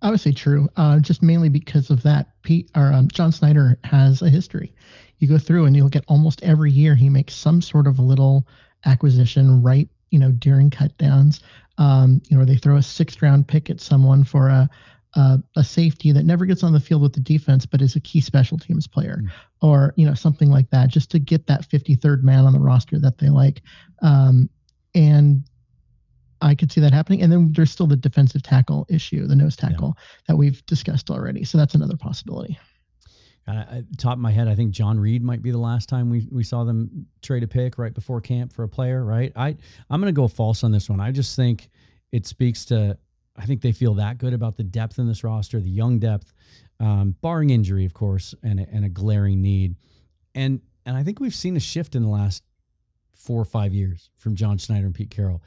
I 0.00 0.10
would 0.10 0.20
say 0.20 0.32
true, 0.32 0.68
uh, 0.76 1.00
just 1.00 1.22
mainly 1.22 1.48
because 1.48 1.90
of 1.90 2.02
that. 2.02 2.28
Pete 2.42 2.70
or 2.76 2.92
um, 2.92 3.08
John 3.08 3.32
Schneider 3.32 3.78
has 3.84 4.22
a 4.22 4.30
history. 4.30 4.72
You 5.18 5.28
go 5.28 5.38
through 5.38 5.64
and 5.64 5.76
you'll 5.76 5.88
get 5.88 6.04
almost 6.06 6.42
every 6.42 6.70
year 6.70 6.94
he 6.94 7.08
makes 7.08 7.34
some 7.34 7.60
sort 7.60 7.86
of 7.86 7.98
little 7.98 8.46
acquisition 8.86 9.62
right, 9.62 9.88
you 10.10 10.18
know, 10.18 10.30
during 10.30 10.70
cut 10.70 10.96
downs. 10.98 11.40
Um, 11.78 12.20
you 12.28 12.36
know, 12.36 12.44
they 12.44 12.56
throw 12.56 12.76
a 12.76 12.82
sixth 12.82 13.22
round 13.22 13.48
pick 13.48 13.70
at 13.70 13.80
someone 13.80 14.24
for 14.24 14.48
a, 14.48 14.68
a, 15.14 15.38
a 15.56 15.64
safety 15.64 16.12
that 16.12 16.24
never 16.24 16.44
gets 16.44 16.62
on 16.62 16.72
the 16.72 16.80
field 16.80 17.02
with 17.02 17.12
the 17.12 17.20
defense, 17.20 17.64
but 17.66 17.80
is 17.80 17.96
a 17.96 18.00
key 18.00 18.20
special 18.20 18.58
teams 18.58 18.86
player, 18.86 19.20
mm. 19.22 19.30
or 19.62 19.94
you 19.96 20.06
know 20.06 20.14
something 20.14 20.50
like 20.50 20.68
that, 20.70 20.88
just 20.88 21.10
to 21.12 21.18
get 21.18 21.46
that 21.46 21.68
53rd 21.68 22.22
man 22.22 22.44
on 22.44 22.52
the 22.52 22.60
roster 22.60 22.98
that 22.98 23.18
they 23.18 23.28
like. 23.28 23.62
Um, 24.02 24.50
and 24.94 25.44
I 26.40 26.54
could 26.54 26.70
see 26.70 26.80
that 26.80 26.92
happening. 26.92 27.22
And 27.22 27.32
then 27.32 27.52
there's 27.52 27.70
still 27.70 27.86
the 27.86 27.96
defensive 27.96 28.42
tackle 28.42 28.86
issue, 28.88 29.26
the 29.26 29.36
nose 29.36 29.56
tackle 29.56 29.94
yeah. 29.96 30.04
that 30.28 30.36
we've 30.36 30.64
discussed 30.66 31.10
already. 31.10 31.44
So 31.44 31.58
that's 31.58 31.74
another 31.74 31.96
possibility. 31.96 32.58
Uh, 33.48 33.82
top 33.96 34.14
of 34.14 34.18
my 34.18 34.30
head, 34.30 34.46
I 34.46 34.54
think 34.54 34.72
John 34.72 35.00
Reid 35.00 35.22
might 35.22 35.42
be 35.42 35.50
the 35.50 35.58
last 35.58 35.88
time 35.88 36.10
we, 36.10 36.28
we 36.30 36.44
saw 36.44 36.64
them 36.64 37.06
trade 37.22 37.42
a 37.42 37.48
pick 37.48 37.78
right 37.78 37.94
before 37.94 38.20
camp 38.20 38.52
for 38.52 38.64
a 38.64 38.68
player. 38.68 39.04
Right? 39.04 39.32
I 39.34 39.56
I'm 39.90 40.00
going 40.00 40.12
to 40.12 40.16
go 40.16 40.28
false 40.28 40.64
on 40.64 40.70
this 40.70 40.90
one. 40.90 41.00
I 41.00 41.10
just 41.10 41.34
think 41.34 41.70
it 42.12 42.26
speaks 42.26 42.64
to. 42.66 42.98
I 43.36 43.46
think 43.46 43.62
they 43.62 43.72
feel 43.72 43.94
that 43.94 44.18
good 44.18 44.34
about 44.34 44.56
the 44.56 44.64
depth 44.64 44.98
in 44.98 45.06
this 45.06 45.22
roster, 45.22 45.60
the 45.60 45.70
young 45.70 46.00
depth, 46.00 46.32
um, 46.80 47.14
barring 47.22 47.50
injury, 47.50 47.84
of 47.84 47.94
course, 47.94 48.34
and 48.42 48.58
a, 48.60 48.66
and 48.70 48.84
a 48.84 48.88
glaring 48.88 49.40
need. 49.40 49.76
And 50.34 50.60
and 50.84 50.96
I 50.96 51.02
think 51.02 51.20
we've 51.20 51.34
seen 51.34 51.56
a 51.56 51.60
shift 51.60 51.94
in 51.94 52.02
the 52.02 52.08
last 52.08 52.42
four 53.14 53.40
or 53.40 53.46
five 53.46 53.72
years 53.72 54.10
from 54.18 54.34
John 54.34 54.58
Schneider 54.58 54.86
and 54.86 54.94
Pete 54.94 55.10
Carroll 55.10 55.42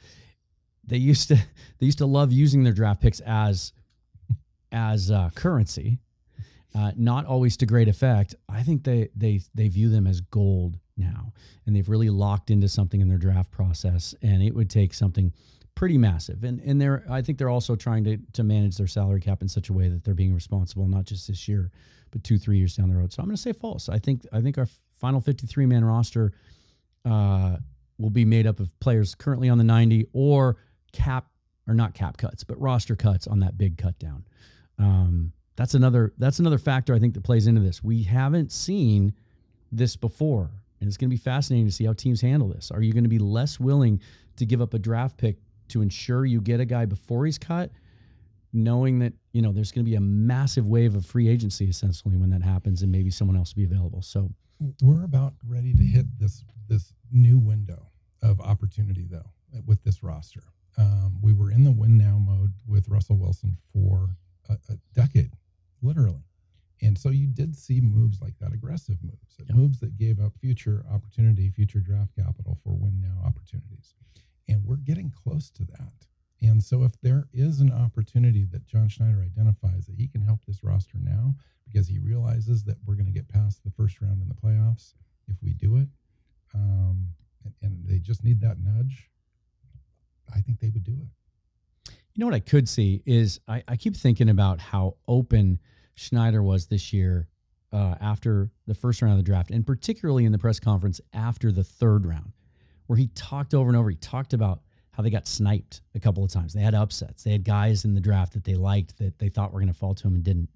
they 0.84 0.96
used 0.96 1.28
to 1.28 1.34
they 1.78 1.86
used 1.86 1.98
to 1.98 2.06
love 2.06 2.32
using 2.32 2.64
their 2.64 2.72
draft 2.72 3.00
picks 3.00 3.20
as 3.20 3.72
as 4.70 5.10
uh, 5.10 5.28
currency, 5.34 5.98
uh, 6.74 6.92
not 6.96 7.26
always 7.26 7.56
to 7.58 7.66
great 7.66 7.88
effect. 7.88 8.34
I 8.48 8.62
think 8.62 8.84
they 8.84 9.08
they 9.14 9.40
they 9.54 9.68
view 9.68 9.88
them 9.88 10.06
as 10.06 10.20
gold 10.20 10.78
now, 10.96 11.32
and 11.66 11.74
they've 11.76 11.88
really 11.88 12.10
locked 12.10 12.50
into 12.50 12.68
something 12.68 13.00
in 13.00 13.08
their 13.08 13.18
draft 13.18 13.50
process. 13.50 14.14
And 14.22 14.42
it 14.42 14.54
would 14.54 14.70
take 14.70 14.94
something 14.94 15.32
pretty 15.74 15.98
massive. 15.98 16.44
And 16.44 16.60
and 16.60 16.80
they're 16.80 17.04
I 17.10 17.22
think 17.22 17.38
they're 17.38 17.48
also 17.48 17.76
trying 17.76 18.04
to 18.04 18.16
to 18.32 18.42
manage 18.42 18.76
their 18.76 18.86
salary 18.86 19.20
cap 19.20 19.42
in 19.42 19.48
such 19.48 19.68
a 19.68 19.72
way 19.72 19.88
that 19.88 20.04
they're 20.04 20.14
being 20.14 20.34
responsible, 20.34 20.86
not 20.86 21.04
just 21.04 21.28
this 21.28 21.46
year, 21.46 21.70
but 22.10 22.24
two 22.24 22.38
three 22.38 22.58
years 22.58 22.76
down 22.76 22.88
the 22.88 22.96
road. 22.96 23.12
So 23.12 23.22
I'm 23.22 23.26
going 23.26 23.36
to 23.36 23.42
say 23.42 23.52
false. 23.52 23.88
I 23.88 23.98
think 23.98 24.26
I 24.32 24.40
think 24.40 24.58
our 24.58 24.68
final 24.98 25.20
53 25.20 25.66
man 25.66 25.84
roster 25.84 26.32
uh, 27.04 27.56
will 27.98 28.10
be 28.10 28.24
made 28.24 28.46
up 28.46 28.60
of 28.60 28.68
players 28.80 29.14
currently 29.14 29.48
on 29.48 29.58
the 29.58 29.64
90 29.64 30.06
or 30.12 30.56
cap 30.92 31.26
or 31.66 31.74
not 31.74 31.94
cap 31.94 32.16
cuts, 32.16 32.44
but 32.44 32.60
roster 32.60 32.96
cuts 32.96 33.26
on 33.26 33.40
that 33.40 33.56
big 33.58 33.78
cut 33.78 33.98
down. 33.98 34.24
Um, 34.78 35.32
that's 35.56 35.74
another 35.74 36.12
that's 36.18 36.38
another 36.38 36.58
factor 36.58 36.94
I 36.94 36.98
think 36.98 37.14
that 37.14 37.22
plays 37.22 37.46
into 37.46 37.60
this. 37.60 37.82
We 37.82 38.02
haven't 38.02 38.52
seen 38.52 39.12
this 39.70 39.96
before, 39.96 40.50
and 40.80 40.88
it's 40.88 40.96
going 40.96 41.10
to 41.10 41.14
be 41.14 41.20
fascinating 41.20 41.66
to 41.66 41.72
see 41.72 41.84
how 41.84 41.92
teams 41.92 42.20
handle 42.20 42.48
this. 42.48 42.70
Are 42.70 42.82
you 42.82 42.92
going 42.92 43.04
to 43.04 43.10
be 43.10 43.18
less 43.18 43.60
willing 43.60 44.00
to 44.36 44.46
give 44.46 44.60
up 44.60 44.74
a 44.74 44.78
draft 44.78 45.16
pick 45.16 45.36
to 45.68 45.82
ensure 45.82 46.24
you 46.24 46.40
get 46.40 46.60
a 46.60 46.64
guy 46.64 46.84
before 46.84 47.26
he's 47.26 47.38
cut, 47.38 47.70
knowing 48.52 48.98
that 49.00 49.12
you 49.32 49.42
know 49.42 49.52
there's 49.52 49.72
going 49.72 49.84
to 49.84 49.90
be 49.90 49.96
a 49.96 50.00
massive 50.00 50.66
wave 50.66 50.94
of 50.94 51.04
free 51.04 51.28
agency 51.28 51.66
essentially 51.66 52.16
when 52.16 52.30
that 52.30 52.42
happens, 52.42 52.82
and 52.82 52.90
maybe 52.90 53.10
someone 53.10 53.36
else 53.36 53.54
will 53.54 53.62
be 53.62 53.64
available. 53.64 54.02
So 54.02 54.30
we're 54.82 55.04
about 55.04 55.34
ready 55.46 55.74
to 55.74 55.82
hit 55.82 56.06
this 56.18 56.44
this 56.68 56.92
new 57.10 57.38
window 57.38 57.88
of 58.22 58.40
opportunity 58.40 59.06
though 59.10 59.30
with 59.66 59.82
this 59.82 60.02
roster 60.02 60.44
um, 60.78 61.18
we 61.20 61.32
were 61.32 61.50
in 61.50 61.64
the 61.64 61.70
win 61.70 61.98
now 61.98 62.18
mode 62.18 62.52
with 62.66 62.88
Russell 62.88 63.16
Wilson 63.16 63.56
for 63.72 64.16
a, 64.48 64.54
a, 64.70 64.78
decade, 64.94 65.32
literally. 65.82 66.24
And 66.80 66.98
so 66.98 67.10
you 67.10 67.28
did 67.28 67.54
see 67.54 67.80
moves 67.80 68.20
like 68.20 68.38
that, 68.40 68.52
aggressive 68.52 68.98
moves, 69.02 69.36
moves 69.54 69.78
that 69.80 69.96
gave 69.96 70.20
up 70.20 70.32
future 70.40 70.84
opportunity, 70.90 71.48
future 71.50 71.78
draft 71.78 72.10
capital 72.16 72.58
for 72.64 72.74
win 72.74 73.00
now 73.00 73.24
opportunities. 73.24 73.94
And 74.48 74.64
we're 74.64 74.76
getting 74.76 75.10
close 75.10 75.50
to 75.50 75.64
that. 75.64 75.92
And 76.40 76.62
so 76.62 76.82
if 76.82 77.00
there 77.00 77.28
is 77.32 77.60
an 77.60 77.72
opportunity 77.72 78.44
that 78.46 78.66
John 78.66 78.88
Schneider 78.88 79.22
identifies 79.22 79.86
that 79.86 79.96
he 79.96 80.08
can 80.08 80.22
help 80.22 80.44
this 80.44 80.64
roster 80.64 80.98
now 81.00 81.36
because 81.64 81.86
he 81.86 82.00
realizes 82.00 82.64
that 82.64 82.78
we're 82.84 82.96
going 82.96 83.06
to 83.06 83.12
get 83.12 83.28
past 83.28 83.62
the 83.62 83.70
first 83.70 84.00
round 84.00 84.20
in 84.20 84.28
the 84.28 84.34
playoffs 84.34 84.94
if 85.28 85.36
we 85.40 85.52
do 85.52 85.76
it, 85.76 85.86
um, 86.52 87.06
and, 87.44 87.54
and 87.62 87.86
they 87.86 87.98
just 88.00 88.24
need 88.24 88.40
that 88.40 88.58
nudge 88.58 89.08
I 90.34 90.40
think 90.40 90.60
they 90.60 90.68
would 90.70 90.84
do 90.84 90.92
it. 91.00 91.08
You 92.14 92.20
know 92.20 92.26
what 92.26 92.34
I 92.34 92.40
could 92.40 92.68
see 92.68 93.02
is 93.06 93.40
I, 93.48 93.62
I 93.66 93.76
keep 93.76 93.96
thinking 93.96 94.28
about 94.28 94.60
how 94.60 94.96
open 95.08 95.58
Schneider 95.94 96.42
was 96.42 96.66
this 96.66 96.92
year 96.92 97.28
uh, 97.72 97.94
after 98.00 98.50
the 98.66 98.74
first 98.74 99.00
round 99.00 99.12
of 99.12 99.18
the 99.18 99.22
draft, 99.30 99.50
and 99.50 99.66
particularly 99.66 100.26
in 100.26 100.32
the 100.32 100.38
press 100.38 100.60
conference 100.60 101.00
after 101.14 101.50
the 101.50 101.64
third 101.64 102.04
round, 102.04 102.32
where 102.86 102.98
he 102.98 103.06
talked 103.08 103.54
over 103.54 103.68
and 103.68 103.76
over. 103.76 103.88
He 103.88 103.96
talked 103.96 104.34
about 104.34 104.60
how 104.90 105.02
they 105.02 105.08
got 105.08 105.26
sniped 105.26 105.80
a 105.94 106.00
couple 106.00 106.22
of 106.22 106.30
times. 106.30 106.52
They 106.52 106.60
had 106.60 106.74
upsets. 106.74 107.24
They 107.24 107.32
had 107.32 107.44
guys 107.44 107.86
in 107.86 107.94
the 107.94 108.00
draft 108.00 108.34
that 108.34 108.44
they 108.44 108.56
liked 108.56 108.98
that 108.98 109.18
they 109.18 109.30
thought 109.30 109.52
were 109.52 109.60
going 109.60 109.72
to 109.72 109.78
fall 109.78 109.94
to 109.94 110.06
him 110.06 110.14
and 110.14 110.22
didn't 110.22 110.50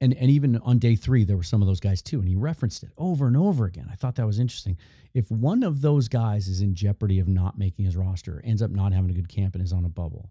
and 0.00 0.14
and 0.14 0.30
even 0.30 0.56
on 0.58 0.78
day 0.78 0.96
three 0.96 1.24
there 1.24 1.36
were 1.36 1.42
some 1.42 1.62
of 1.62 1.68
those 1.68 1.80
guys 1.80 2.02
too 2.02 2.18
and 2.20 2.28
he 2.28 2.36
referenced 2.36 2.82
it 2.82 2.90
over 2.98 3.26
and 3.26 3.36
over 3.36 3.64
again. 3.64 3.88
I 3.90 3.94
thought 3.94 4.14
that 4.16 4.26
was 4.26 4.38
interesting. 4.38 4.76
If 5.14 5.30
one 5.30 5.62
of 5.62 5.80
those 5.80 6.08
guys 6.08 6.48
is 6.48 6.60
in 6.60 6.74
jeopardy 6.74 7.18
of 7.18 7.28
not 7.28 7.58
making 7.58 7.84
his 7.84 7.96
roster 7.96 8.40
ends 8.44 8.62
up 8.62 8.70
not 8.70 8.92
having 8.92 9.10
a 9.10 9.14
good 9.14 9.28
camp 9.28 9.54
and 9.54 9.62
is 9.62 9.72
on 9.72 9.84
a 9.84 9.88
bubble 9.88 10.30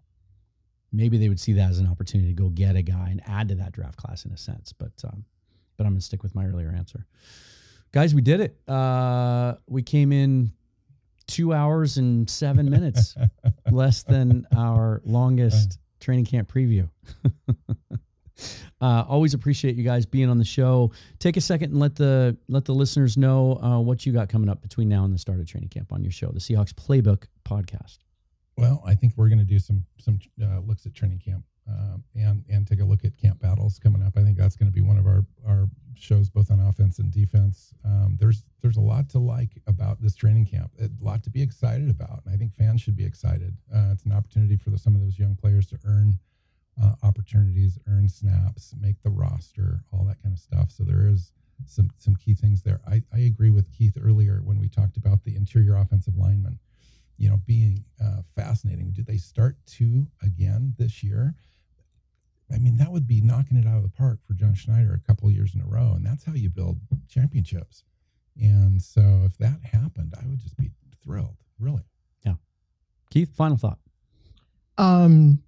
maybe 0.92 1.18
they 1.18 1.28
would 1.28 1.40
see 1.40 1.52
that 1.52 1.70
as 1.70 1.78
an 1.78 1.86
opportunity 1.86 2.30
to 2.34 2.34
go 2.34 2.48
get 2.48 2.76
a 2.76 2.82
guy 2.82 3.08
and 3.10 3.20
add 3.26 3.48
to 3.48 3.54
that 3.54 3.72
draft 3.72 3.96
class 3.96 4.24
in 4.24 4.32
a 4.32 4.36
sense 4.36 4.72
but 4.72 4.92
um, 5.04 5.24
but 5.76 5.84
i'm 5.84 5.92
going 5.92 6.00
to 6.00 6.04
stick 6.04 6.22
with 6.22 6.34
my 6.34 6.46
earlier 6.46 6.72
answer. 6.76 7.06
Guys 7.92 8.14
we 8.14 8.20
did 8.20 8.40
it. 8.40 8.56
Uh, 8.68 9.54
we 9.66 9.82
came 9.82 10.12
in 10.12 10.52
two 11.26 11.52
hours 11.54 11.96
and 11.98 12.28
seven 12.28 12.68
minutes 12.70 13.14
less 13.70 14.02
than 14.02 14.46
our 14.56 15.00
longest 15.04 15.78
training 16.00 16.24
camp 16.24 16.52
preview 16.52 16.88
Uh, 18.80 19.04
always 19.08 19.34
appreciate 19.34 19.76
you 19.76 19.82
guys 19.82 20.06
being 20.06 20.28
on 20.28 20.38
the 20.38 20.44
show. 20.44 20.92
Take 21.18 21.36
a 21.36 21.40
second 21.40 21.72
and 21.72 21.80
let 21.80 21.96
the 21.96 22.36
let 22.48 22.64
the 22.64 22.74
listeners 22.74 23.16
know 23.16 23.58
uh, 23.62 23.80
what 23.80 24.06
you 24.06 24.12
got 24.12 24.28
coming 24.28 24.48
up 24.48 24.62
between 24.62 24.88
now 24.88 25.04
and 25.04 25.12
the 25.12 25.18
start 25.18 25.40
of 25.40 25.46
training 25.46 25.68
camp 25.68 25.92
on 25.92 26.02
your 26.02 26.12
show, 26.12 26.28
the 26.28 26.40
Seahawks 26.40 26.72
Playbook 26.72 27.24
podcast. 27.44 27.98
Well, 28.56 28.82
I 28.86 28.94
think 28.94 29.14
we're 29.16 29.28
going 29.28 29.38
to 29.38 29.44
do 29.44 29.58
some 29.58 29.84
some 29.98 30.18
uh, 30.42 30.60
looks 30.60 30.86
at 30.86 30.94
training 30.94 31.20
camp 31.24 31.44
uh, 31.68 31.96
and 32.14 32.44
and 32.48 32.66
take 32.66 32.80
a 32.80 32.84
look 32.84 33.04
at 33.04 33.16
camp 33.16 33.40
battles 33.40 33.78
coming 33.78 34.02
up. 34.02 34.14
I 34.16 34.22
think 34.22 34.36
that's 34.36 34.56
going 34.56 34.70
to 34.70 34.74
be 34.74 34.80
one 34.80 34.98
of 34.98 35.06
our 35.06 35.24
our 35.46 35.68
shows 35.94 36.30
both 36.30 36.50
on 36.50 36.60
offense 36.60 37.00
and 37.00 37.10
defense. 37.10 37.72
Um, 37.84 38.16
there's 38.20 38.44
there's 38.62 38.76
a 38.76 38.80
lot 38.80 39.08
to 39.10 39.18
like 39.18 39.50
about 39.66 40.00
this 40.00 40.14
training 40.14 40.46
camp, 40.46 40.70
a 40.80 40.88
lot 41.00 41.22
to 41.24 41.30
be 41.30 41.42
excited 41.42 41.90
about, 41.90 42.22
and 42.24 42.34
I 42.34 42.36
think 42.36 42.54
fans 42.54 42.80
should 42.80 42.96
be 42.96 43.04
excited. 43.04 43.56
Uh, 43.74 43.90
it's 43.92 44.04
an 44.04 44.12
opportunity 44.12 44.56
for 44.56 44.70
the, 44.70 44.78
some 44.78 44.94
of 44.94 45.00
those 45.00 45.18
young 45.18 45.34
players 45.34 45.66
to 45.68 45.78
earn 45.84 46.18
uh, 46.82 46.94
opportunities, 47.02 47.78
earn 47.88 48.08
snaps, 48.08 48.74
make 48.80 49.02
the 49.02 49.10
roster, 49.10 49.80
all 49.92 50.04
that 50.04 50.22
kind 50.22 50.34
of 50.34 50.38
stuff. 50.38 50.70
So 50.70 50.84
there 50.84 51.08
is 51.08 51.32
some 51.66 51.90
some 51.98 52.14
key 52.16 52.34
things 52.34 52.62
there. 52.62 52.80
I, 52.86 53.02
I 53.12 53.20
agree 53.20 53.50
with 53.50 53.72
Keith 53.72 53.98
earlier 54.00 54.40
when 54.44 54.58
we 54.58 54.68
talked 54.68 54.96
about 54.96 55.24
the 55.24 55.34
interior 55.34 55.76
offensive 55.76 56.16
lineman, 56.16 56.58
you 57.16 57.28
know, 57.28 57.40
being 57.46 57.84
uh, 58.02 58.22
fascinating. 58.36 58.92
Do 58.92 59.02
they 59.02 59.16
start 59.16 59.56
two 59.66 60.06
again 60.22 60.74
this 60.78 61.02
year? 61.02 61.34
I 62.52 62.58
mean, 62.58 62.76
that 62.78 62.90
would 62.90 63.06
be 63.06 63.20
knocking 63.20 63.58
it 63.58 63.66
out 63.66 63.76
of 63.76 63.82
the 63.82 63.90
park 63.90 64.20
for 64.26 64.32
John 64.32 64.54
Schneider 64.54 64.94
a 64.94 65.06
couple 65.06 65.30
years 65.30 65.54
in 65.54 65.60
a 65.60 65.66
row, 65.66 65.92
and 65.94 66.06
that's 66.06 66.24
how 66.24 66.32
you 66.32 66.48
build 66.48 66.78
championships. 67.08 67.84
And 68.40 68.80
so, 68.80 69.22
if 69.26 69.36
that 69.38 69.60
happened, 69.64 70.14
I 70.20 70.26
would 70.26 70.38
just 70.38 70.56
be 70.56 70.70
thrilled, 71.02 71.36
really. 71.58 71.82
Yeah. 72.24 72.34
Keith, 73.10 73.34
final 73.34 73.56
thought. 73.56 73.78
Um, 74.78 75.42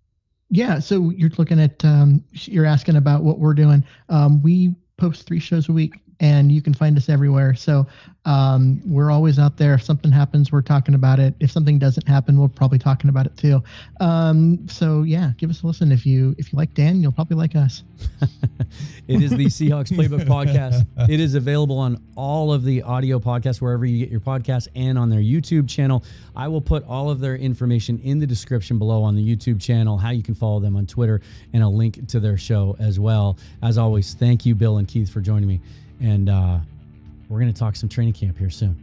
yeah, 0.51 0.79
so 0.81 1.11
you're 1.11 1.31
looking 1.39 1.61
at 1.61 1.85
um, 1.85 2.25
you're 2.33 2.67
asking 2.67 2.97
about 2.97 3.23
what 3.23 3.39
we're 3.39 3.55
doing. 3.55 3.85
Um, 4.09 4.43
we 4.43 4.75
post 4.97 5.27
three 5.27 5.39
shows 5.39 5.69
a 5.69 5.73
week, 5.73 5.95
and 6.21 6.53
you 6.53 6.61
can 6.61 6.75
find 6.75 6.97
us 6.97 7.09
everywhere. 7.09 7.55
So 7.55 7.87
um, 8.27 8.83
we're 8.85 9.11
always 9.11 9.39
out 9.39 9.57
there. 9.57 9.75
If 9.75 9.83
something 9.83 10.13
happens, 10.13 10.53
we're 10.53 10.61
talking 10.61 10.95
about 10.95 11.19
it. 11.19 11.35
If 11.41 11.51
something 11.51 11.79
doesn't 11.79 12.07
happen, 12.07 12.39
we're 12.39 12.49
probably 12.49 12.79
talking 12.79 13.09
about 13.09 13.25
it 13.25 13.37
too. 13.37 13.63
Um, 14.01 14.69
so 14.69 15.03
yeah, 15.03 15.33
give 15.39 15.49
us 15.49 15.63
a 15.63 15.67
listen. 15.67 15.91
If 15.91 16.05
you 16.05 16.35
if 16.39 16.53
you 16.53 16.59
like 16.59 16.75
Dan, 16.75 17.01
you'll 17.01 17.13
probably 17.13 17.39
like 17.39 17.57
us. 17.57 17.83
it 19.09 19.23
is 19.23 19.31
the 19.31 19.47
Seahawks 19.47 19.91
Playbook 19.91 20.25
Podcast. 20.27 20.87
It 21.09 21.21
is 21.21 21.35
available 21.35 21.79
on 21.79 22.03
all 22.17 22.53
of 22.53 22.65
the 22.65 22.83
audio 22.83 23.19
podcasts 23.19 23.63
wherever 23.63 23.87
you 23.87 23.99
get 23.99 24.11
your 24.11 24.21
podcasts 24.21 24.69
and 24.75 24.99
on 24.99 25.09
their 25.09 25.21
YouTube 25.21 25.69
channel. 25.69 26.05
I 26.37 26.49
will 26.49 26.61
put 26.61 26.85
all 26.85 27.11
of 27.11 27.21
their 27.21 27.37
information 27.37 27.99
in 28.01 28.19
the 28.19 28.27
description 28.27 28.79
below 28.79 29.03
on 29.03 29.17
the 29.17 29.37
YouTube 29.37 29.61
channel, 29.61 29.97
how 29.97 30.11
you 30.11 30.23
can 30.23 30.35
follow 30.35 30.61
them 30.61 30.77
on 30.77 30.87
Twitter, 30.87 31.23
and 31.55 31.63
a 31.63 31.69
link 31.69 32.07
to 32.09 32.21
their 32.21 32.37
show 32.37 32.77
as 32.79 33.01
well. 33.01 33.39
As 33.63 33.79
always, 33.79 34.13
thank 34.13 34.45
you, 34.45 34.55
Bill 34.55 34.77
and 34.77 34.87
Keith, 34.87 35.11
for 35.11 35.23
joining 35.23 35.49
me. 35.49 35.61
And 36.01 36.29
uh, 36.29 36.59
we're 37.29 37.41
going 37.41 37.53
to 37.53 37.59
talk 37.59 37.77
some 37.77 37.89
training 37.89 38.15
camp 38.15 38.39
here 38.39 38.51
soon. 38.51 38.77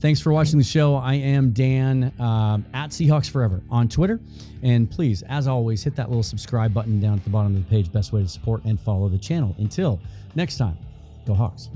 Thanks 0.00 0.20
for 0.20 0.32
watching 0.32 0.58
the 0.58 0.64
show. 0.64 0.94
I 0.94 1.14
am 1.14 1.52
Dan 1.52 2.12
um, 2.18 2.64
at 2.72 2.88
Seahawks 2.90 3.28
Forever 3.28 3.60
on 3.70 3.86
Twitter. 3.86 4.18
And 4.62 4.90
please, 4.90 5.22
as 5.22 5.46
always, 5.46 5.82
hit 5.82 5.94
that 5.96 6.08
little 6.08 6.22
subscribe 6.22 6.72
button 6.72 7.00
down 7.00 7.18
at 7.18 7.24
the 7.24 7.30
bottom 7.30 7.54
of 7.54 7.62
the 7.62 7.68
page. 7.68 7.92
Best 7.92 8.12
way 8.12 8.22
to 8.22 8.28
support 8.28 8.64
and 8.64 8.80
follow 8.80 9.08
the 9.10 9.18
channel. 9.18 9.54
Until 9.58 10.00
next 10.34 10.56
time, 10.56 10.78
go 11.26 11.34
Hawks. 11.34 11.68